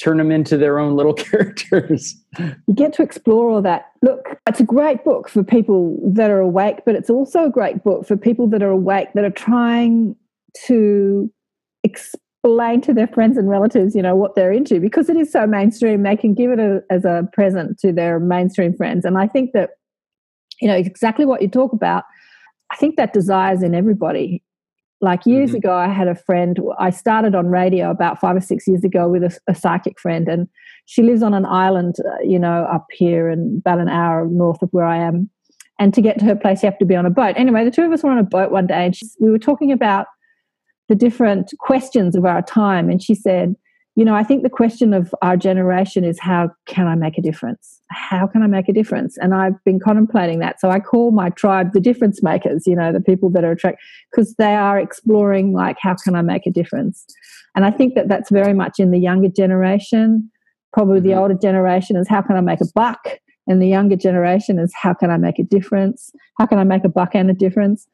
turn 0.00 0.18
them 0.18 0.30
into 0.30 0.56
their 0.56 0.78
own 0.78 0.96
little 0.96 1.14
characters 1.14 2.16
you 2.38 2.74
get 2.74 2.92
to 2.94 3.02
explore 3.02 3.50
all 3.50 3.62
that. 3.62 3.90
Look, 4.02 4.38
it's 4.48 4.60
a 4.60 4.64
great 4.64 5.04
book 5.04 5.28
for 5.28 5.42
people 5.42 5.98
that 6.04 6.30
are 6.30 6.40
awake, 6.40 6.80
but 6.84 6.94
it's 6.94 7.10
also 7.10 7.44
a 7.44 7.50
great 7.50 7.82
book 7.84 8.06
for 8.06 8.16
people 8.16 8.48
that 8.48 8.62
are 8.62 8.70
awake 8.70 9.08
that 9.14 9.24
are 9.24 9.30
trying 9.30 10.16
to 10.66 11.30
explain 11.82 12.80
to 12.82 12.92
their 12.92 13.06
friends 13.08 13.36
and 13.36 13.48
relatives, 13.48 13.94
you 13.94 14.02
know, 14.02 14.16
what 14.16 14.34
they're 14.34 14.52
into 14.52 14.80
because 14.80 15.08
it 15.08 15.16
is 15.16 15.30
so 15.30 15.46
mainstream. 15.46 16.02
They 16.02 16.16
can 16.16 16.34
give 16.34 16.50
it 16.50 16.58
a, 16.58 16.82
as 16.90 17.04
a 17.04 17.28
present 17.32 17.78
to 17.80 17.92
their 17.92 18.20
mainstream 18.20 18.74
friends. 18.74 19.04
And 19.04 19.18
I 19.18 19.26
think 19.26 19.52
that, 19.52 19.70
you 20.60 20.68
know, 20.68 20.76
exactly 20.76 21.24
what 21.24 21.42
you 21.42 21.48
talk 21.48 21.72
about, 21.72 22.04
I 22.70 22.76
think 22.76 22.96
that 22.96 23.12
desires 23.12 23.62
in 23.62 23.74
everybody. 23.74 24.42
Like 25.04 25.26
years 25.26 25.50
Mhm. 25.50 25.56
ago, 25.56 25.74
I 25.74 25.88
had 25.88 26.08
a 26.08 26.14
friend, 26.14 26.58
I 26.78 26.88
started 26.88 27.34
on 27.34 27.48
radio 27.48 27.90
about 27.90 28.18
five 28.18 28.36
or 28.36 28.40
six 28.40 28.66
years 28.66 28.84
ago 28.84 29.06
with 29.06 29.22
a, 29.22 29.38
a 29.46 29.54
psychic 29.54 30.00
friend, 30.00 30.26
and 30.28 30.48
she 30.86 31.02
lives 31.02 31.22
on 31.22 31.34
an 31.34 31.44
island, 31.44 31.96
uh, 32.00 32.22
you 32.22 32.38
know, 32.38 32.64
up 32.76 32.86
here 32.90 33.28
and 33.28 33.58
about 33.58 33.80
an 33.80 33.90
hour 33.90 34.26
north 34.26 34.62
of 34.62 34.70
where 34.72 34.86
I 34.86 34.96
am. 34.96 35.28
And 35.78 35.92
to 35.92 36.00
get 36.00 36.18
to 36.20 36.24
her 36.24 36.34
place, 36.34 36.62
you 36.62 36.70
have 36.70 36.78
to 36.78 36.86
be 36.86 36.96
on 36.96 37.04
a 37.04 37.10
boat. 37.10 37.34
Anyway, 37.36 37.64
the 37.64 37.70
two 37.70 37.82
of 37.82 37.92
us 37.92 38.02
were 38.02 38.10
on 38.10 38.18
a 38.18 38.22
boat 38.22 38.50
one 38.50 38.66
day, 38.66 38.86
and 38.86 38.96
she, 38.96 39.06
we 39.20 39.30
were 39.30 39.38
talking 39.38 39.70
about 39.72 40.06
the 40.88 40.94
different 40.94 41.52
questions 41.58 42.16
of 42.16 42.24
our 42.24 42.40
time. 42.40 42.88
And 42.88 43.02
she 43.02 43.14
said, 43.14 43.56
You 43.96 44.04
know, 44.04 44.14
I 44.14 44.24
think 44.24 44.42
the 44.42 44.50
question 44.50 44.92
of 44.92 45.14
our 45.22 45.36
generation 45.36 46.02
is 46.02 46.18
how 46.18 46.50
can 46.66 46.88
I 46.88 46.96
make 46.96 47.16
a 47.16 47.22
difference? 47.22 47.80
How 47.90 48.26
can 48.26 48.42
I 48.42 48.48
make 48.48 48.68
a 48.68 48.72
difference? 48.72 49.16
And 49.18 49.34
I've 49.34 49.62
been 49.64 49.78
contemplating 49.78 50.40
that. 50.40 50.60
So 50.60 50.68
I 50.68 50.80
call 50.80 51.12
my 51.12 51.30
tribe 51.30 51.72
the 51.72 51.80
difference 51.80 52.20
makers, 52.20 52.66
you 52.66 52.74
know, 52.74 52.92
the 52.92 53.00
people 53.00 53.30
that 53.30 53.44
are 53.44 53.52
attracted, 53.52 53.78
because 54.10 54.34
they 54.34 54.56
are 54.56 54.80
exploring, 54.80 55.52
like, 55.52 55.76
how 55.80 55.94
can 55.94 56.16
I 56.16 56.22
make 56.22 56.44
a 56.44 56.50
difference? 56.50 57.06
And 57.54 57.64
I 57.64 57.70
think 57.70 57.94
that 57.94 58.08
that's 58.08 58.30
very 58.30 58.52
much 58.52 58.80
in 58.80 58.90
the 58.90 58.98
younger 58.98 59.28
generation. 59.28 60.28
Probably 60.72 60.98
the 60.98 61.10
Mhm. 61.10 61.18
older 61.18 61.34
generation 61.34 61.96
is 61.96 62.08
how 62.08 62.20
can 62.20 62.36
I 62.36 62.40
make 62.40 62.60
a 62.60 62.66
buck? 62.74 63.20
And 63.46 63.62
the 63.62 63.68
younger 63.68 63.94
generation 63.94 64.58
is 64.58 64.72
how 64.74 64.94
can 64.94 65.10
I 65.10 65.18
make 65.18 65.38
a 65.38 65.44
difference? 65.44 66.10
How 66.36 66.46
can 66.46 66.58
I 66.58 66.64
make 66.64 66.84
a 66.84 66.88
buck 66.88 67.14
and 67.14 67.30
a 67.30 67.34
difference? 67.34 67.86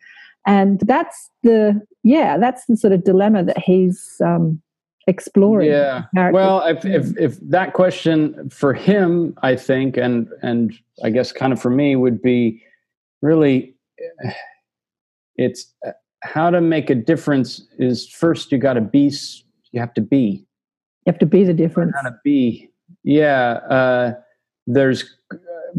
And 0.47 0.81
that's 0.81 1.31
the, 1.43 1.83
yeah, 2.05 2.39
that's 2.39 2.65
the 2.67 2.77
sort 2.79 2.95
of 2.95 3.05
dilemma 3.05 3.45
that 3.45 3.59
he's 3.59 4.17
um, 4.25 4.63
exploring. 5.11 5.69
Yeah. 5.69 6.05
Well, 6.15 6.63
if, 6.65 6.85
if 6.85 7.19
if 7.19 7.39
that 7.51 7.75
question 7.75 8.49
for 8.49 8.73
him, 8.73 9.35
I 9.43 9.57
think, 9.57 9.97
and 9.97 10.29
and 10.41 10.73
I 11.05 11.11
guess 11.11 11.33
kind 11.33 11.53
of 11.53 11.61
for 11.61 11.71
me 11.71 11.97
would 11.97 12.23
be 12.23 12.63
really, 13.21 13.75
it's 15.37 15.75
how 16.23 16.49
to 16.51 16.61
make 16.61 16.89
a 16.89 16.95
difference. 16.95 17.67
Is 17.79 18.09
first 18.09 18.51
you 18.53 18.59
got 18.59 18.75
to 18.75 18.81
be. 18.81 19.13
You 19.73 19.81
have 19.81 19.95
to 19.95 20.01
be. 20.01 20.47
you 21.07 21.13
have 21.13 21.19
to 21.19 21.27
be 21.27 21.45
the 21.45 21.55
difference. 21.55 21.93
How 21.95 22.09
to 22.09 22.17
be. 22.25 22.71
Yeah. 23.03 23.61
Uh, 23.69 24.15
there's 24.67 25.05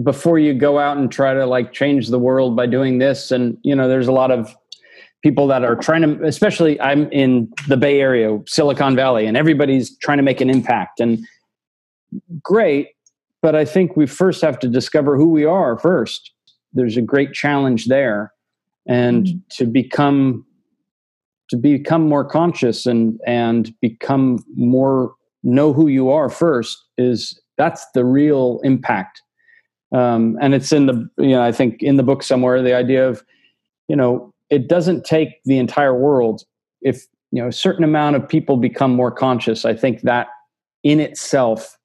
before 0.04 0.40
you 0.40 0.54
go 0.54 0.80
out 0.80 0.98
and 0.98 1.12
try 1.12 1.34
to 1.34 1.46
like 1.46 1.74
change 1.74 2.10
the 2.10 2.20
world 2.20 2.56
by 2.56 2.66
doing 2.66 3.00
this, 3.00 3.32
and 3.32 3.58
you 3.64 3.76
know, 3.76 3.88
there's 3.88 4.08
a 4.08 4.12
lot 4.12 4.32
of 4.32 4.56
people 5.24 5.46
that 5.48 5.64
are 5.64 5.76
trying 5.76 6.02
to 6.02 6.24
especially 6.26 6.80
i'm 6.82 7.12
in 7.12 7.48
the 7.68 7.78
bay 7.78 8.00
area 8.02 8.40
silicon 8.48 8.96
valley 8.96 9.26
and 9.28 9.38
everybody's 9.38 9.96
trying 9.98 10.18
to 10.18 10.24
make 10.24 10.42
an 10.42 10.50
impact. 10.50 11.00
And 11.00 11.20
great 12.42 12.90
but 13.42 13.56
i 13.56 13.66
think 13.66 13.96
we 13.96 14.06
first 14.06 14.42
have 14.42 14.60
to 14.60 14.68
discover 14.68 15.16
who 15.18 15.30
we 15.30 15.46
are 15.46 15.78
first. 15.78 16.32
There's 16.74 16.98
a 16.98 17.02
great 17.02 17.34
challenge 17.34 17.88
there. 17.88 18.32
And 18.88 19.26
Mhm. 19.28 19.42
to 19.58 19.66
become 19.66 20.46
to 21.50 21.58
become 21.58 22.08
more 22.08 22.24
conscious 22.26 22.86
and 22.86 23.20
and 23.28 23.74
become 23.82 24.40
more 24.56 25.14
know 25.44 25.74
who 25.74 25.88
you 25.88 26.10
are 26.10 26.30
first 26.30 26.78
is 26.98 27.40
that's 27.58 27.86
the 27.94 28.06
real 28.06 28.60
impact. 28.64 29.22
Um, 29.94 30.38
and 30.42 30.54
it's 30.54 30.72
in 30.72 30.86
the 30.86 31.10
you 31.18 31.30
know 31.36 31.42
i 31.44 31.52
think 31.52 31.84
in 31.84 31.98
the 31.98 32.04
book 32.04 32.24
somewhere 32.24 32.62
the 32.62 32.74
idea 32.74 33.08
of 33.08 33.24
you 33.90 33.96
know 33.96 34.34
it 34.52 34.68
doesn't 34.68 35.06
take 35.06 35.42
the 35.46 35.58
entire 35.58 35.96
world 35.96 36.44
if 36.82 37.08
you 37.32 37.42
know 37.42 37.48
a 37.48 37.52
certain 37.52 37.84
amount 37.84 38.16
of 38.16 38.28
people 38.28 38.58
become 38.58 38.94
more 38.94 39.12
conscious 39.12 39.66
i 39.66 39.74
think 39.74 40.02
that 40.02 40.28
in 40.84 41.00
itself 41.00 41.78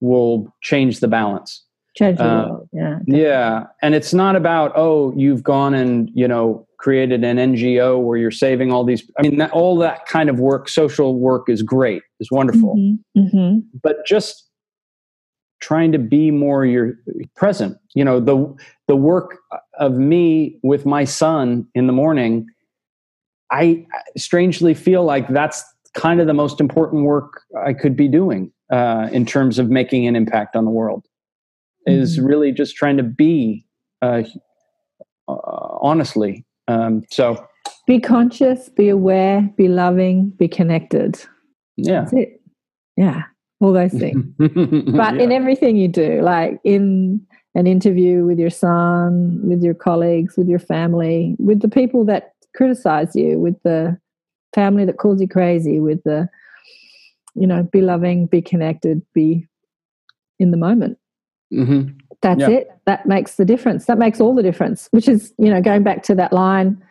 will 0.00 0.46
change 0.62 1.00
the 1.00 1.08
balance 1.08 1.64
Change 1.94 2.16
the 2.16 2.24
uh, 2.24 2.48
world. 2.48 2.68
Yeah. 2.72 2.98
yeah 3.06 3.64
and 3.82 3.94
it's 3.94 4.14
not 4.14 4.34
about 4.36 4.72
oh 4.76 5.12
you've 5.16 5.42
gone 5.42 5.74
and 5.74 6.10
you 6.14 6.26
know 6.26 6.66
created 6.78 7.22
an 7.22 7.36
ngo 7.36 8.00
where 8.02 8.16
you're 8.16 8.30
saving 8.30 8.72
all 8.72 8.82
these 8.84 9.02
i 9.18 9.22
mean 9.22 9.36
that, 9.38 9.50
all 9.52 9.76
that 9.78 10.06
kind 10.06 10.30
of 10.30 10.40
work 10.40 10.68
social 10.68 11.16
work 11.18 11.48
is 11.48 11.62
great 11.62 12.02
is 12.20 12.30
wonderful 12.30 12.74
Mhm, 12.76 12.98
mhm. 13.16 13.62
but 13.82 14.06
just 14.06 14.48
trying 15.62 15.92
to 15.92 15.98
be 15.98 16.30
more 16.30 16.66
your 16.66 16.92
present 17.36 17.78
you 17.94 18.04
know 18.04 18.18
the 18.20 18.36
the 18.88 18.96
work 18.96 19.38
of 19.78 19.92
me 19.94 20.58
with 20.62 20.84
my 20.84 21.04
son 21.04 21.66
in 21.74 21.86
the 21.86 21.92
morning 21.92 22.46
i 23.50 23.86
strangely 24.16 24.74
feel 24.74 25.04
like 25.04 25.26
that's 25.28 25.64
kind 25.94 26.20
of 26.20 26.26
the 26.26 26.34
most 26.34 26.60
important 26.60 27.04
work 27.04 27.42
i 27.64 27.72
could 27.72 27.96
be 27.96 28.08
doing 28.08 28.50
uh, 28.70 29.08
in 29.12 29.24
terms 29.26 29.58
of 29.58 29.68
making 29.70 30.06
an 30.08 30.16
impact 30.16 30.56
on 30.56 30.64
the 30.64 30.70
world. 30.70 31.04
Is 31.86 32.18
Mhm. 32.18 32.26
really 32.26 32.52
just 32.52 32.74
trying 32.74 32.96
to 32.96 33.02
be 33.02 33.66
uh, 34.00 34.22
uh, 35.28 35.34
honestly. 35.82 36.44
Um, 36.68 37.02
so 37.10 37.46
Be 37.86 38.00
conscious, 38.00 38.70
be 38.70 38.88
aware, 38.88 39.42
be 39.56 39.68
loving, 39.68 40.30
be 40.38 40.48
connected. 40.48 41.20
yeah, 41.76 42.00
That's 42.02 42.12
it. 42.14 42.40
Yeah, 42.96 43.22
all 43.62 43.72
those 43.72 43.92
things. 43.92 44.24
But 44.92 45.20
in 45.20 45.32
everything 45.32 45.76
you 45.76 45.88
do, 45.88 46.20
like 46.20 46.60
in 46.64 47.24
an 47.54 47.66
interview 47.66 48.24
with 48.24 48.38
your 48.38 48.50
son, 48.50 49.40
with 49.44 49.62
your 49.62 49.74
colleagues, 49.74 50.36
with 50.36 50.48
your 50.48 50.58
family, 50.58 51.36
with 51.38 51.60
the 51.60 51.68
people 51.68 52.04
that 52.06 52.34
criticize 52.56 53.14
you, 53.14 53.38
with 53.38 53.62
the 53.62 53.98
family 54.54 54.84
that 54.84 54.98
calls 54.98 55.20
you 55.20 55.28
crazy, 55.28 55.80
with 55.80 56.02
the, 56.04 56.28
you 57.34 57.46
know, 57.46 57.62
be 57.62 57.80
loving, 57.80 58.26
be 58.26 58.42
connected, 58.42 59.02
be 59.14 59.46
in 60.38 60.50
the 60.50 60.56
moment. 60.56 60.98
hmm 61.50 61.82
That's 62.20 62.40
Yeah. 62.40 62.50
it. 62.50 62.70
That 62.86 63.06
makes 63.06 63.36
the 63.36 63.44
difference. 63.44 63.86
That 63.86 63.98
makes 63.98 64.20
all 64.20 64.34
the 64.34 64.42
difference, 64.42 64.88
which 64.90 65.08
is, 65.08 65.32
you 65.38 65.50
know, 65.50 65.60
going 65.62 65.82
back 65.82 66.02
to 66.04 66.14
that 66.16 66.32
line 66.32 66.82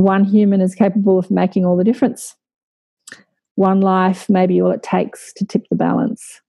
one 0.00 0.24
human 0.24 0.60
is 0.60 0.74
capable 0.74 1.18
of 1.18 1.30
making 1.30 1.64
all 1.66 1.76
the 1.76 1.84
difference. 1.84 2.34
One 3.60 3.82
life 3.82 4.26
maybe 4.30 4.62
all 4.62 4.70
it 4.70 4.82
takes 4.82 5.34
to 5.34 5.44
tip 5.44 5.68
the 5.68 5.76
balance. 5.76 6.40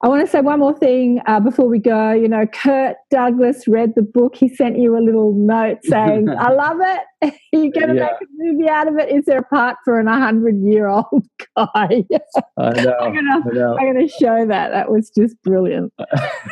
I 0.00 0.06
want 0.08 0.24
to 0.24 0.30
say 0.30 0.40
one 0.40 0.60
more 0.60 0.76
thing 0.78 1.20
uh, 1.26 1.40
before 1.40 1.66
we 1.68 1.80
go. 1.80 2.12
You 2.12 2.28
know, 2.28 2.46
Kirk 2.46 2.96
Douglas 3.10 3.66
read 3.66 3.94
the 3.96 4.02
book. 4.02 4.36
He 4.36 4.48
sent 4.48 4.78
you 4.78 4.96
a 4.96 5.02
little 5.02 5.32
note 5.34 5.78
saying, 5.82 6.28
I 6.38 6.52
love 6.52 6.76
it. 6.80 7.34
You're 7.52 7.72
going 7.72 7.88
to 7.88 7.94
Yeah. 7.94 8.02
make 8.06 8.12
a 8.22 8.26
movie 8.36 8.68
out 8.68 8.86
of 8.86 8.96
it. 8.98 9.10
Is 9.10 9.24
there 9.24 9.38
a 9.38 9.42
part 9.42 9.76
for 9.84 9.98
an 9.98 10.06
100 10.06 10.62
year 10.62 10.86
old 10.86 11.04
guy? 11.56 12.04
I 12.56 12.70
know. 12.82 12.96
I'm 13.00 13.12
gonna- 13.12 13.42
I 13.44 13.52
know. 13.52 13.76
I'm 13.76 13.92
going 13.92 14.06
to 14.06 14.12
show 14.14 14.46
that. 14.46 14.70
That 14.70 14.88
was 14.88 15.10
just 15.10 15.34
brilliant. 15.42 15.92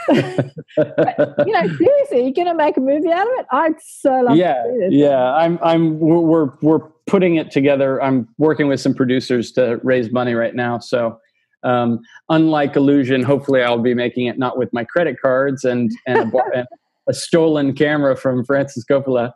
you 0.08 1.52
know, 1.52 1.76
seriously, 1.76 2.22
you're 2.22 2.32
going 2.32 2.46
to 2.48 2.54
make 2.54 2.76
a 2.76 2.80
movie 2.80 3.12
out 3.12 3.28
of 3.28 3.32
it? 3.38 3.46
I'd 3.52 3.74
so 3.80 4.22
love 4.22 4.36
yeah, 4.36 4.54
to 4.54 4.70
see 4.72 4.78
this. 4.80 4.92
yeah. 4.92 5.34
I'm, 5.34 5.58
I'm, 5.62 6.00
we're, 6.00 6.18
we're, 6.20 6.50
we're 6.62 6.80
putting 7.06 7.36
it 7.36 7.52
together. 7.52 8.02
I'm 8.02 8.26
working 8.38 8.66
with 8.66 8.80
some 8.80 8.92
producers 8.94 9.52
to 9.52 9.78
raise 9.84 10.10
money 10.10 10.34
right 10.34 10.54
now. 10.54 10.80
So, 10.80 11.20
um, 11.66 12.00
unlike 12.28 12.76
Illusion, 12.76 13.22
hopefully 13.22 13.62
I'll 13.62 13.78
be 13.78 13.94
making 13.94 14.26
it 14.26 14.38
not 14.38 14.56
with 14.56 14.72
my 14.72 14.84
credit 14.84 15.16
cards 15.20 15.64
and 15.64 15.90
and 16.06 16.32
a, 16.32 16.38
and 16.54 16.66
a 17.08 17.14
stolen 17.14 17.74
camera 17.74 18.16
from 18.16 18.44
Francis 18.44 18.84
Coppola. 18.84 19.32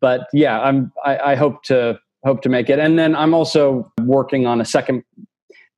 But 0.00 0.26
yeah, 0.32 0.60
I'm, 0.60 0.92
I, 1.04 1.18
I 1.18 1.34
hope 1.36 1.62
to 1.64 1.98
hope 2.24 2.42
to 2.42 2.48
make 2.48 2.68
it. 2.68 2.78
And 2.78 2.98
then 2.98 3.14
I'm 3.14 3.32
also 3.34 3.90
working 4.02 4.46
on 4.46 4.60
a 4.60 4.64
second. 4.64 5.04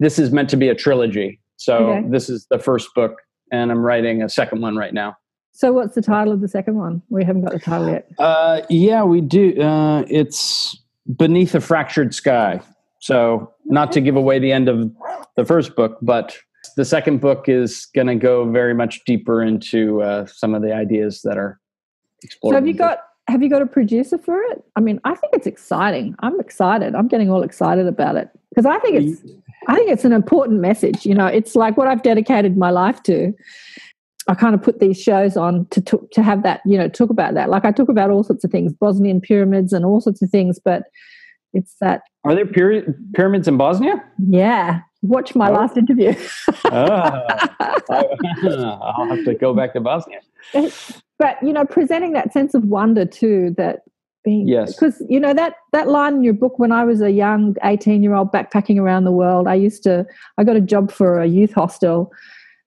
This 0.00 0.18
is 0.18 0.30
meant 0.32 0.48
to 0.50 0.56
be 0.56 0.68
a 0.68 0.74
trilogy. 0.74 1.40
So 1.56 1.90
Okay. 1.90 2.08
this 2.08 2.30
is 2.30 2.46
the 2.50 2.58
first 2.58 2.94
book, 2.94 3.20
and 3.52 3.70
I'm 3.70 3.84
writing 3.84 4.22
a 4.22 4.28
second 4.28 4.62
one 4.62 4.76
right 4.76 4.94
now. 4.94 5.16
So, 5.52 5.72
what's 5.72 5.94
the 5.96 6.02
title 6.02 6.32
of 6.32 6.40
the 6.40 6.46
second 6.48 6.76
one? 6.76 7.02
We 7.08 7.24
haven't 7.24 7.42
got 7.42 7.52
the 7.52 7.58
title 7.58 7.88
yet. 7.90 8.08
Uh, 8.16 8.60
yeah, 8.70 9.02
we 9.02 9.20
do. 9.20 9.60
Uh, 9.60 10.04
it's 10.08 10.78
Beneath 11.16 11.54
a 11.56 11.60
Fractured 11.60 12.14
Sky. 12.14 12.60
So, 13.00 13.52
not 13.64 13.92
to 13.92 14.00
give 14.00 14.16
away 14.16 14.38
the 14.38 14.52
end 14.52 14.68
of 14.68 14.90
the 15.36 15.44
first 15.44 15.76
book, 15.76 15.98
but 16.02 16.36
the 16.76 16.84
second 16.84 17.20
book 17.20 17.48
is 17.48 17.86
going 17.94 18.08
to 18.08 18.16
go 18.16 18.50
very 18.50 18.74
much 18.74 19.04
deeper 19.04 19.42
into 19.42 20.02
uh, 20.02 20.26
some 20.26 20.54
of 20.54 20.62
the 20.62 20.74
ideas 20.74 21.22
that 21.22 21.38
are 21.38 21.60
explored. 22.22 22.52
So, 22.52 22.56
have 22.56 22.66
you 22.66 22.74
got 22.74 22.98
have 23.28 23.42
you 23.42 23.50
got 23.50 23.62
a 23.62 23.66
producer 23.66 24.16
for 24.16 24.40
it? 24.42 24.64
I 24.74 24.80
mean, 24.80 25.00
I 25.04 25.14
think 25.14 25.34
it's 25.34 25.46
exciting. 25.46 26.14
I'm 26.20 26.40
excited. 26.40 26.94
I'm 26.94 27.08
getting 27.08 27.30
all 27.30 27.42
excited 27.42 27.86
about 27.86 28.16
it 28.16 28.30
because 28.50 28.66
I 28.66 28.78
think 28.78 28.96
it's 28.96 29.22
I 29.68 29.74
think 29.74 29.90
it's 29.90 30.04
an 30.04 30.12
important 30.12 30.60
message. 30.60 31.04
You 31.04 31.14
know, 31.14 31.26
it's 31.26 31.54
like 31.54 31.76
what 31.76 31.88
I've 31.88 32.02
dedicated 32.02 32.56
my 32.56 32.70
life 32.70 33.02
to. 33.04 33.32
I 34.26 34.34
kind 34.34 34.54
of 34.54 34.62
put 34.62 34.78
these 34.78 35.00
shows 35.00 35.36
on 35.36 35.66
to 35.70 35.80
to, 35.82 36.08
to 36.12 36.22
have 36.22 36.42
that, 36.42 36.60
you 36.64 36.76
know, 36.76 36.88
talk 36.88 37.10
about 37.10 37.34
that. 37.34 37.50
Like 37.50 37.64
I 37.64 37.72
talk 37.72 37.88
about 37.88 38.10
all 38.10 38.24
sorts 38.24 38.44
of 38.44 38.50
things, 38.50 38.72
Bosnian 38.72 39.20
pyramids 39.20 39.72
and 39.72 39.84
all 39.84 40.00
sorts 40.00 40.22
of 40.22 40.30
things, 40.30 40.58
but 40.58 40.84
it's 41.54 41.74
that 41.80 42.02
Are 42.24 42.34
there 42.34 42.46
pyra- 42.46 42.94
pyramids 43.14 43.48
in 43.48 43.56
Bosnia? 43.56 44.02
yeah. 44.28 44.80
Watch 45.02 45.36
my 45.36 45.48
Oh. 45.48 45.52
last 45.52 45.76
interview. 45.76 46.12
I, 46.64 46.64
ah. 46.64 47.74
I'll 48.96 49.06
have 49.06 49.24
to 49.24 49.34
go 49.34 49.54
back 49.54 49.72
to 49.74 49.80
Bosnia. 49.80 50.18
but 51.18 51.36
you 51.42 51.52
know 51.52 51.64
presenting 51.64 52.12
that 52.14 52.32
sense 52.32 52.52
of 52.54 52.64
wonder 52.64 53.04
too 53.04 53.54
that 53.56 53.80
being 54.24 54.48
Yes. 54.48 54.74
because 54.74 55.00
you 55.08 55.20
know 55.20 55.32
that 55.34 55.54
that 55.72 55.88
line 55.88 56.14
in 56.16 56.22
your 56.24 56.34
book 56.34 56.58
when 56.58 56.72
i 56.72 56.84
was 56.84 57.00
a 57.00 57.10
young 57.10 57.54
18 57.62 58.02
year 58.02 58.14
old 58.14 58.32
backpacking 58.32 58.78
around 58.80 59.04
the 59.04 59.12
world 59.12 59.46
i 59.46 59.54
used 59.54 59.82
to 59.84 60.04
i 60.38 60.44
got 60.44 60.56
a 60.56 60.60
job 60.60 60.90
for 60.90 61.20
a 61.20 61.26
youth 61.26 61.52
hostel 61.52 62.10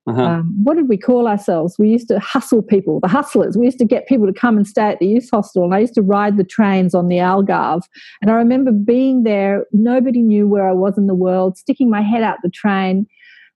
Uh-huh. 0.07 0.23
um, 0.23 0.63
what 0.63 0.73
did 0.73 0.89
we 0.89 0.97
call 0.97 1.27
ourselves 1.27 1.75
we 1.77 1.87
used 1.87 2.07
to 2.07 2.19
hustle 2.19 2.63
people 2.63 2.99
the 3.01 3.07
hustlers 3.07 3.55
we 3.55 3.65
used 3.65 3.77
to 3.77 3.85
get 3.85 4.07
people 4.07 4.25
to 4.25 4.33
come 4.33 4.57
and 4.57 4.65
stay 4.67 4.89
at 4.89 4.97
the 4.97 5.05
youth 5.05 5.29
hostel 5.31 5.63
and 5.63 5.75
i 5.75 5.79
used 5.79 5.93
to 5.93 6.01
ride 6.01 6.37
the 6.37 6.43
trains 6.43 6.95
on 6.95 7.07
the 7.07 7.17
algarve 7.17 7.83
and 8.19 8.31
i 8.31 8.33
remember 8.33 8.71
being 8.71 9.21
there 9.21 9.67
nobody 9.71 10.23
knew 10.23 10.47
where 10.47 10.67
i 10.67 10.73
was 10.73 10.97
in 10.97 11.05
the 11.05 11.13
world 11.13 11.55
sticking 11.55 11.87
my 11.87 12.01
head 12.01 12.23
out 12.23 12.37
the 12.41 12.49
train 12.49 13.05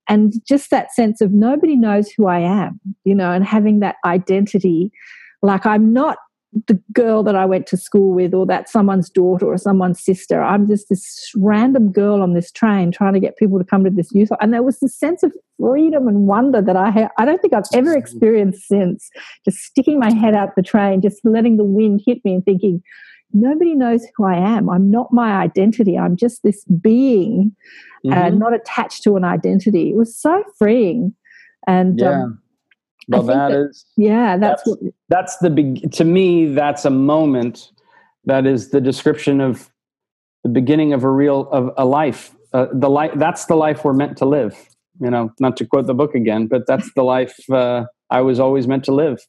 and 0.07 0.33
just 0.45 0.69
that 0.69 0.93
sense 0.93 1.21
of 1.21 1.31
nobody 1.31 1.75
knows 1.75 2.11
who 2.11 2.27
I 2.27 2.39
am, 2.39 2.79
you 3.03 3.15
know, 3.15 3.31
and 3.31 3.43
having 3.43 3.79
that 3.79 3.95
identity. 4.05 4.91
Like 5.41 5.65
I'm 5.65 5.93
not 5.93 6.17
the 6.67 6.81
girl 6.93 7.21
that 7.23 7.35
I 7.35 7.45
went 7.45 7.67
to 7.67 7.77
school 7.77 8.13
with, 8.13 8.33
or 8.33 8.45
that 8.45 8.69
someone's 8.69 9.09
daughter 9.09 9.45
or 9.45 9.57
someone's 9.57 9.99
sister. 9.99 10.41
I'm 10.41 10.67
just 10.67 10.87
this 10.89 11.31
random 11.35 11.91
girl 11.91 12.21
on 12.21 12.33
this 12.33 12.51
train 12.51 12.91
trying 12.91 13.13
to 13.13 13.19
get 13.19 13.37
people 13.37 13.59
to 13.59 13.65
come 13.65 13.83
to 13.83 13.89
this 13.89 14.11
youth. 14.13 14.29
And 14.39 14.53
there 14.53 14.63
was 14.63 14.79
this 14.79 14.97
sense 14.97 15.21
of 15.23 15.33
freedom 15.59 16.07
and 16.07 16.27
wonder 16.27 16.61
that 16.61 16.75
I 16.75 16.89
ha- 16.91 17.09
I 17.17 17.25
don't 17.25 17.41
think 17.41 17.53
I've 17.53 17.63
ever 17.73 17.95
experienced 17.95 18.67
since. 18.67 19.09
Just 19.43 19.59
sticking 19.59 19.99
my 19.99 20.13
head 20.13 20.35
out 20.35 20.55
the 20.55 20.61
train, 20.63 21.01
just 21.01 21.19
letting 21.23 21.57
the 21.57 21.63
wind 21.63 22.01
hit 22.05 22.23
me, 22.25 22.33
and 22.35 22.45
thinking, 22.45 22.81
nobody 23.33 23.75
knows 23.75 24.05
who 24.15 24.25
I 24.25 24.35
am. 24.35 24.69
I'm 24.69 24.89
not 24.89 25.11
my 25.11 25.33
identity. 25.33 25.97
I'm 25.97 26.15
just 26.15 26.43
this 26.43 26.63
being 26.65 27.55
and 28.05 28.37
not 28.39 28.53
attached 28.53 29.03
to 29.03 29.15
an 29.17 29.23
identity. 29.23 29.89
It 29.89 29.95
was 29.95 30.15
so 30.15 30.43
freeing. 30.57 31.13
And 31.67 31.99
yeah. 31.99 32.23
um, 32.23 32.41
well, 33.07 33.23
that 33.23 33.49
that- 33.49 33.59
is 33.69 33.85
yeah, 33.97 34.37
that's, 34.37 34.63
That's- 34.63 34.83
what, 34.83 34.93
that's 35.09 35.37
the 35.37 35.49
big 35.49 35.91
to 35.93 36.03
me 36.03 36.45
that's 36.47 36.85
a 36.85 36.89
moment 36.89 37.71
that 38.25 38.45
is 38.45 38.71
the 38.71 38.81
description 38.81 39.41
of 39.41 39.69
the 40.43 40.49
beginning 40.49 40.93
of 40.93 41.03
a 41.03 41.09
real 41.09 41.49
of 41.51 41.71
a 41.77 41.85
life 41.85 42.35
uh, 42.53 42.67
the 42.73 42.89
life 42.89 43.11
that's 43.15 43.45
the 43.45 43.55
life 43.55 43.83
we're 43.83 43.93
meant 43.93 44.17
to 44.17 44.25
live 44.25 44.69
you 45.01 45.09
know 45.09 45.31
not 45.39 45.57
to 45.57 45.65
quote 45.65 45.87
the 45.87 45.93
book 45.93 46.15
again 46.15 46.47
but 46.47 46.65
that's 46.67 46.91
the 46.95 47.03
life 47.03 47.37
uh, 47.51 47.85
i 48.09 48.21
was 48.21 48.39
always 48.39 48.67
meant 48.67 48.83
to 48.83 48.93
live 48.93 49.19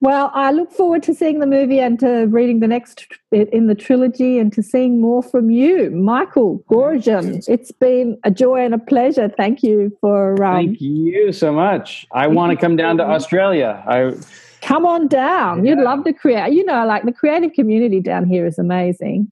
well, 0.00 0.30
I 0.34 0.50
look 0.50 0.70
forward 0.70 1.02
to 1.04 1.14
seeing 1.14 1.38
the 1.38 1.46
movie 1.46 1.80
and 1.80 1.98
to 2.00 2.26
reading 2.26 2.60
the 2.60 2.66
next 2.66 3.06
bit 3.30 3.48
in 3.54 3.68
the 3.68 3.74
trilogy 3.74 4.38
and 4.38 4.52
to 4.52 4.62
seeing 4.62 5.00
more 5.00 5.22
from 5.22 5.50
you, 5.50 5.88
Michael 5.92 6.62
Goorjian. 6.70 7.42
It's 7.48 7.72
been 7.72 8.18
a 8.22 8.30
joy 8.30 8.66
and 8.66 8.74
a 8.74 8.78
pleasure. 8.78 9.30
Thank 9.34 9.62
you 9.62 9.96
for 10.02 10.32
um, 10.44 10.66
thank 10.66 10.80
you 10.80 11.32
so 11.32 11.52
much 11.52 12.06
i 12.12 12.26
want 12.26 12.50
to 12.50 12.56
come 12.56 12.76
down 12.76 12.98
to 12.98 13.04
australia 13.04 13.82
i 13.86 14.12
come 14.64 14.86
on 14.86 15.06
down. 15.06 15.64
You'd 15.64 15.78
love 15.78 16.04
to 16.04 16.12
create. 16.12 16.52
You 16.52 16.64
know, 16.64 16.86
like 16.86 17.04
the 17.04 17.12
creative 17.12 17.52
community 17.52 18.00
down 18.00 18.26
here 18.26 18.46
is 18.46 18.58
amazing. 18.58 19.30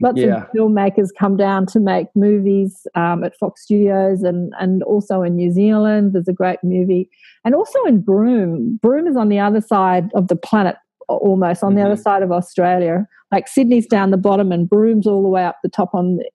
Lots 0.00 0.18
Yeah. 0.20 0.42
of 0.42 0.48
filmmakers 0.52 1.08
come 1.18 1.36
down 1.38 1.64
to 1.66 1.80
make 1.80 2.08
movies 2.14 2.86
um, 2.94 3.24
at 3.24 3.34
Fox 3.36 3.62
Studios 3.62 4.22
and 4.22 4.52
and 4.60 4.82
also 4.82 5.22
in 5.22 5.36
New 5.36 5.50
Zealand. 5.50 6.12
There's 6.12 6.28
a 6.28 6.32
great 6.34 6.58
movie, 6.62 7.08
and 7.44 7.54
also 7.54 7.78
in 7.84 8.00
Broome. 8.02 8.78
Broome 8.82 9.06
is 9.06 9.16
on 9.16 9.28
the 9.30 9.38
other 9.38 9.60
side 9.62 10.10
of 10.14 10.28
the 10.28 10.36
planet, 10.36 10.76
almost 11.08 11.62
on 11.64 11.74
the 11.76 11.82
other 11.82 11.96
side 11.96 12.22
of 12.22 12.30
Australia. 12.30 13.06
Like 13.32 13.48
Sydney's 13.48 13.86
down 13.86 14.10
the 14.10 14.16
bottom, 14.18 14.52
and 14.52 14.68
Broome's 14.68 15.06
all 15.06 15.22
the 15.22 15.28
way 15.30 15.44
up 15.44 15.56
the 15.62 15.70
top. 15.70 15.94
On 15.94 16.16
the, 16.18 16.30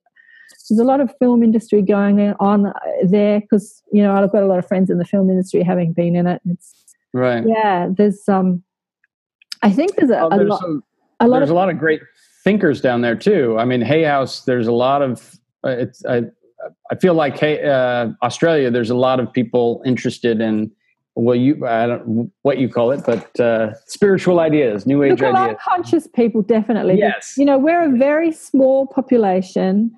there's 0.69 0.79
a 0.79 0.83
lot 0.83 0.99
of 0.99 1.13
film 1.19 1.43
industry 1.43 1.81
going 1.83 2.19
on 2.39 2.73
there 3.05 3.41
because 3.41 3.83
you 3.93 4.01
know 4.01 4.13
I've 4.15 4.31
got 4.31 4.41
a 4.41 4.47
lot 4.47 4.57
of 4.57 4.67
friends 4.67 4.89
in 4.89 4.97
the 4.97 5.05
film 5.05 5.29
industry, 5.29 5.61
having 5.61 5.93
been 5.93 6.15
in 6.15 6.25
it. 6.27 6.41
It's 6.49 6.73
right 7.13 7.43
yeah 7.45 7.89
there's 7.91 8.21
um 8.29 8.63
i 9.63 9.69
think 9.69 9.97
there's 9.97 10.09
a, 10.11 10.17
Oh, 10.21 10.29
a 10.31 10.39
lot 10.45 10.61
some- 10.61 10.81
a 11.19 11.27
lot 11.27 11.39
there's 11.39 11.49
of 11.49 11.55
a 11.55 11.59
lot 11.59 11.67
of 11.69 11.77
great 11.77 11.99
thinkers 12.43 12.81
down 12.81 13.01
there 13.01 13.15
too. 13.15 13.57
I 13.59 13.65
mean 13.65 13.81
hay 13.81 14.03
house 14.03 14.41
there's 14.45 14.67
a 14.67 14.71
lot 14.71 15.01
of 15.01 15.39
uh, 15.65 15.69
it's 15.69 16.03
i 16.05 16.23
i 16.91 16.95
feel 16.95 17.13
like 17.13 17.37
hey 17.39 17.63
uh, 17.63 18.07
australia 18.23 18.69
there's 18.71 18.89
a 18.89 18.95
lot 18.95 19.19
of 19.19 19.31
people 19.33 19.81
interested 19.85 20.41
in 20.41 20.71
well 21.15 21.35
you 21.35 21.65
i 21.67 21.85
don't 21.87 22.31
what 22.43 22.57
you 22.57 22.67
call 22.69 22.91
it 22.91 23.01
but 23.05 23.39
uh, 23.39 23.73
spiritual 23.85 24.39
ideas 24.39 24.85
new 24.87 25.03
age 25.03 25.11
look, 25.11 25.21
a 25.21 25.25
lot 25.33 25.35
ideas. 25.49 25.57
of 25.59 25.71
conscious 25.71 26.07
people 26.07 26.41
definitely. 26.41 26.97
Yes. 26.97 27.33
you 27.37 27.45
know 27.45 27.57
we're 27.57 27.83
a 27.93 27.97
very 27.97 28.31
small 28.31 28.87
population 28.87 29.91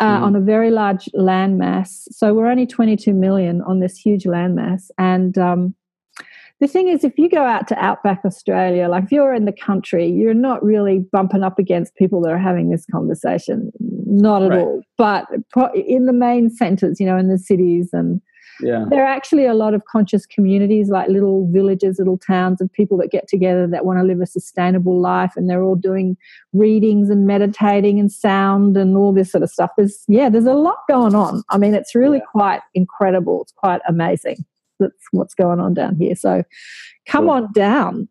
uh, 0.00 0.18
Mhm. 0.18 0.22
on 0.26 0.36
a 0.36 0.40
very 0.40 0.70
large 0.70 1.06
landmass. 1.16 1.88
So 2.12 2.32
we're 2.34 2.46
only 2.46 2.66
22 2.66 3.12
million 3.14 3.62
on 3.62 3.80
this 3.80 3.96
huge 3.98 4.24
landmass. 4.24 4.90
And 4.96 5.36
um 5.38 5.74
the 6.60 6.66
thing 6.66 6.88
is, 6.88 7.04
if 7.04 7.16
you 7.18 7.28
go 7.28 7.42
out 7.44 7.68
to 7.68 7.76
outback 7.84 8.20
Australia, 8.24 8.88
like 8.88 9.04
if 9.04 9.12
you're 9.12 9.32
in 9.34 9.44
the 9.44 9.52
country, 9.52 10.06
you're 10.08 10.34
not 10.34 10.62
really 10.64 10.98
bumping 11.12 11.42
up 11.44 11.58
against 11.58 11.94
people 11.96 12.20
that 12.22 12.30
are 12.30 12.38
having 12.38 12.70
this 12.70 12.84
conversation. 12.90 13.70
Not 13.80 14.42
at 14.42 14.50
Right. 14.50 14.60
all. 14.60 14.82
But 14.96 15.26
in 15.74 16.06
the 16.06 16.12
main 16.12 16.50
centers, 16.50 16.98
you 16.98 17.06
know, 17.06 17.16
in 17.16 17.28
the 17.28 17.38
cities 17.38 17.90
and 17.92 18.20
Yeah. 18.60 18.86
there 18.90 19.04
are 19.04 19.06
actually 19.06 19.44
a 19.46 19.54
lot 19.54 19.72
of 19.72 19.84
conscious 19.84 20.26
communities 20.26 20.90
like 20.90 21.08
little 21.08 21.46
villages 21.52 22.00
little 22.00 22.18
towns 22.18 22.60
of 22.60 22.72
people 22.72 22.96
that 22.98 23.12
get 23.12 23.28
together 23.28 23.68
that 23.68 23.84
want 23.86 24.00
to 24.00 24.04
live 24.04 24.20
a 24.20 24.26
sustainable 24.26 25.00
life 25.00 25.34
and 25.36 25.48
they're 25.48 25.62
all 25.62 25.76
doing 25.76 26.16
readings 26.52 27.08
and 27.08 27.24
meditating 27.24 28.00
and 28.00 28.10
sound 28.10 28.76
and 28.76 28.96
all 28.96 29.12
this 29.12 29.30
sort 29.30 29.44
of 29.44 29.50
stuff 29.50 29.70
there's 29.76 30.02
yeah 30.08 30.28
there's 30.28 30.44
a 30.44 30.54
lot 30.54 30.78
going 30.88 31.14
on 31.14 31.44
i 31.50 31.56
mean 31.56 31.72
it's 31.72 31.94
really 31.94 32.20
quite 32.32 32.60
incredible 32.74 33.42
it's 33.42 33.52
quite 33.52 33.80
amazing 33.86 34.44
that's 34.78 35.06
what's 35.12 35.34
going 35.34 35.60
on 35.60 35.74
down 35.74 35.96
here 35.96 36.14
so 36.16 36.42
come 37.06 37.24
Cool. 37.24 37.30
on 37.30 37.52
down 37.52 38.08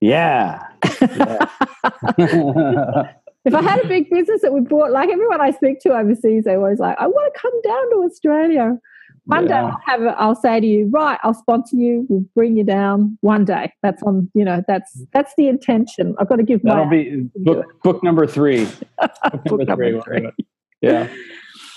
Yeah. 0.00 0.62
Yeah. 1.00 1.46
if 3.46 3.54
I 3.54 3.62
had 3.62 3.84
a 3.84 3.88
big 3.88 4.10
business 4.10 4.42
that 4.42 4.52
we 4.52 4.60
bought, 4.60 4.90
like 4.90 5.08
everyone 5.08 5.40
I 5.40 5.52
speak 5.52 5.80
to 5.80 5.96
overseas, 5.96 6.44
they're 6.44 6.58
always 6.58 6.78
like, 6.80 6.96
I 6.98 7.06
want 7.06 7.32
to 7.32 7.40
come 7.40 7.62
down 7.62 7.90
to 7.90 7.96
Australia. 8.04 8.76
One 9.26 9.46
day 9.46 9.54
I'll 9.54 9.76
have 9.84 10.02
a, 10.02 10.10
I'll 10.20 10.34
say 10.36 10.60
to 10.60 10.66
you, 10.66 10.88
right, 10.92 11.18
I'll 11.24 11.34
sponsor 11.34 11.76
you, 11.76 12.06
we'll 12.08 12.24
bring 12.36 12.56
you 12.56 12.62
down 12.64 13.18
one 13.22 13.44
day. 13.44 13.72
That's 13.82 14.02
on, 14.04 14.30
you 14.34 14.44
know, 14.44 14.62
that's 14.68 15.00
that's 15.12 15.32
the 15.36 15.48
intention. 15.48 16.14
I've 16.20 16.28
got 16.28 16.36
to 16.36 16.44
give 16.44 16.62
That'll 16.62 16.84
my 16.84 16.90
be 16.90 17.28
book, 17.36 17.66
book 17.82 18.02
number 18.04 18.26
three. 18.26 18.66
Book 19.00 19.44
Book 19.44 19.66
number 19.66 19.74
three. 19.74 19.92
number 19.92 20.32
three. 20.36 20.46
Yeah. 20.82 21.08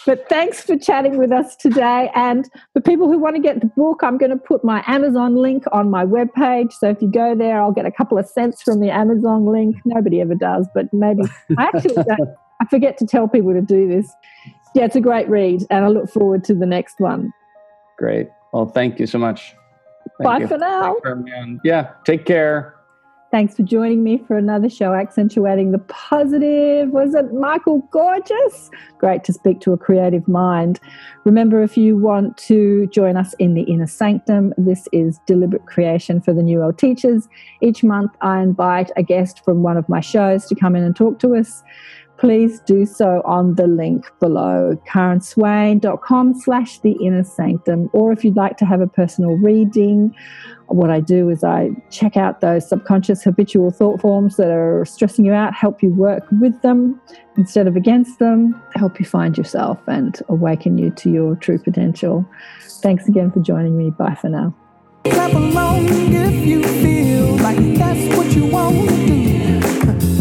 But 0.06 0.28
thanks 0.30 0.62
for 0.62 0.78
chatting 0.78 1.18
with 1.18 1.32
us 1.32 1.56
today. 1.56 2.10
And 2.16 2.50
for 2.74 2.82
people 2.82 3.08
who 3.08 3.18
want 3.18 3.36
to 3.36 3.42
get 3.42 3.60
the 3.60 3.68
book, 3.68 4.02
I'm 4.04 4.18
going 4.18 4.32
to 4.32 4.38
put 4.38 4.64
my 4.64 4.84
Amazon 4.88 5.36
link 5.36 5.64
on 5.72 5.90
my 5.90 6.06
webpage. 6.06 6.74
So 6.74 6.90
if 6.90 7.02
you 7.02 7.10
go 7.10 7.36
there, 7.36 7.62
I'll 7.62 7.72
get 7.72 7.86
a 7.86 7.92
couple 7.92 8.18
of 8.18 8.28
cents 8.28 8.62
from 8.62 8.80
the 8.80 8.90
Amazon 8.90 9.46
link. 9.46 9.76
Nobody 9.86 10.22
ever 10.22 10.36
does, 10.36 10.68
but 10.74 10.86
maybe 10.94 11.24
I 11.58 11.64
actually 11.64 11.96
don't. 12.08 12.30
I 12.62 12.66
forget 12.70 12.98
to 12.98 13.06
tell 13.06 13.28
people 13.28 13.54
to 13.54 13.62
do 13.62 13.88
this. 13.88 14.12
Yeah, 14.76 14.86
it's 14.86 14.96
a 14.96 15.02
great 15.02 15.30
read, 15.30 15.66
and 15.70 15.86
I 15.86 15.88
look 15.88 16.10
forward 16.10 16.44
to 16.46 16.54
the 16.54 16.66
next 16.66 17.00
one. 17.00 17.34
Great. 17.98 18.30
Well, 18.54 18.68
thank 18.68 19.00
you 19.00 19.08
so 19.08 19.18
much. 19.18 19.56
Thank 20.18 20.24
Bye 20.24 20.40
you. 20.40 20.48
for 20.48 20.58
now. 20.58 20.96
For 21.02 21.10
having 21.10 21.24
me 21.24 21.34
on. 21.34 21.62
Yeah. 21.64 21.92
Take 22.06 22.26
care. 22.26 22.79
Thanks 23.32 23.56
for 23.56 23.62
joining 23.62 24.04
me 24.04 24.24
for 24.28 24.38
another 24.38 24.70
show, 24.70 24.96
Accentuating 24.96 25.72
the 25.72 25.78
Positive. 25.78 26.90
Was 26.90 27.14
it 27.14 27.32
Michael 27.32 27.88
Goorjian? 27.92 28.72
Great 28.98 29.24
to 29.26 29.34
speak 29.34 29.60
to 29.62 29.72
a 29.72 29.78
creative 29.78 30.28
mind. 30.28 30.80
Remember, 31.26 31.62
if 31.62 31.78
you 31.78 31.96
want 31.96 32.38
to 32.38 32.88
join 32.88 33.18
us 33.18 33.36
in 33.36 33.54
the 33.54 33.62
Inner 33.62 33.86
Sanctum, 33.86 34.52
this 34.58 34.88
is 34.92 35.20
deliberate 35.28 35.68
creation 35.68 36.22
for 36.22 36.34
the 36.34 36.42
New 36.42 36.58
World 36.58 36.80
teachers. 36.80 37.28
Each 37.62 37.84
month, 37.84 38.12
I 38.22 38.42
invite 38.42 38.90
a 38.98 39.04
guest 39.04 39.46
from 39.46 39.62
one 39.62 39.78
of 39.78 39.88
my 39.88 40.00
shows 40.00 40.48
to 40.48 40.56
come 40.56 40.76
in 40.76 40.84
and 40.84 40.96
talk 40.96 41.20
to 41.20 41.36
us. 41.36 41.64
Please 42.18 42.60
do 42.62 42.86
so 42.86 43.22
on 43.24 43.56
the 43.56 43.68
link 43.68 44.12
below, 44.20 44.76
karenswain.com 44.86 46.34
slash 46.34 46.80
the 46.80 46.92
inner 46.94 47.24
sanctum. 47.24 47.90
Or 47.94 48.12
if 48.12 48.26
you'd 48.26 48.36
like 48.36 48.58
to 48.58 48.66
have 48.66 48.82
a 48.82 48.88
personal 48.88 49.38
reading, 49.38 50.14
what 50.70 50.90
I 50.90 51.00
do 51.00 51.30
is 51.30 51.44
I 51.44 51.72
check 51.90 52.18
out 52.18 52.42
those 52.42 52.68
subconscious 52.68 53.24
habitual 53.24 53.72
thought 53.72 54.02
forms 54.02 54.38
that 54.38 54.50
are 54.50 54.86
stressing 54.86 55.26
you 55.26 55.34
out, 55.34 55.54
help 55.54 55.82
you 55.82 55.90
work 55.90 56.24
with 56.40 56.62
them 56.62 57.00
instead 57.38 57.68
of 57.68 57.76
against 57.76 58.20
them, 58.20 58.62
help 58.76 59.00
you 59.00 59.06
find 59.06 59.38
yourself 59.38 59.80
and 59.88 60.20
awaken 60.30 60.78
you 60.78 60.92
to 60.92 61.10
your 61.10 61.36
true 61.36 61.60
potential. 61.60 62.26
Thanks 62.82 63.08
again 63.08 63.32
for 63.32 63.40
joining 63.40 63.78
me. 63.78 63.90
Bye 63.92 64.16
for 64.16 64.30
now. 64.30 64.54
Clap 65.06 65.34
along 65.34 65.88
if 65.90 66.46
you 66.46 66.64
feel 66.64 67.36
like 67.38 67.58
that's 67.76 68.18
what 68.18 68.36
you 68.36 68.46
want 68.48 68.90
to 68.90 68.96
do. 69.08 70.19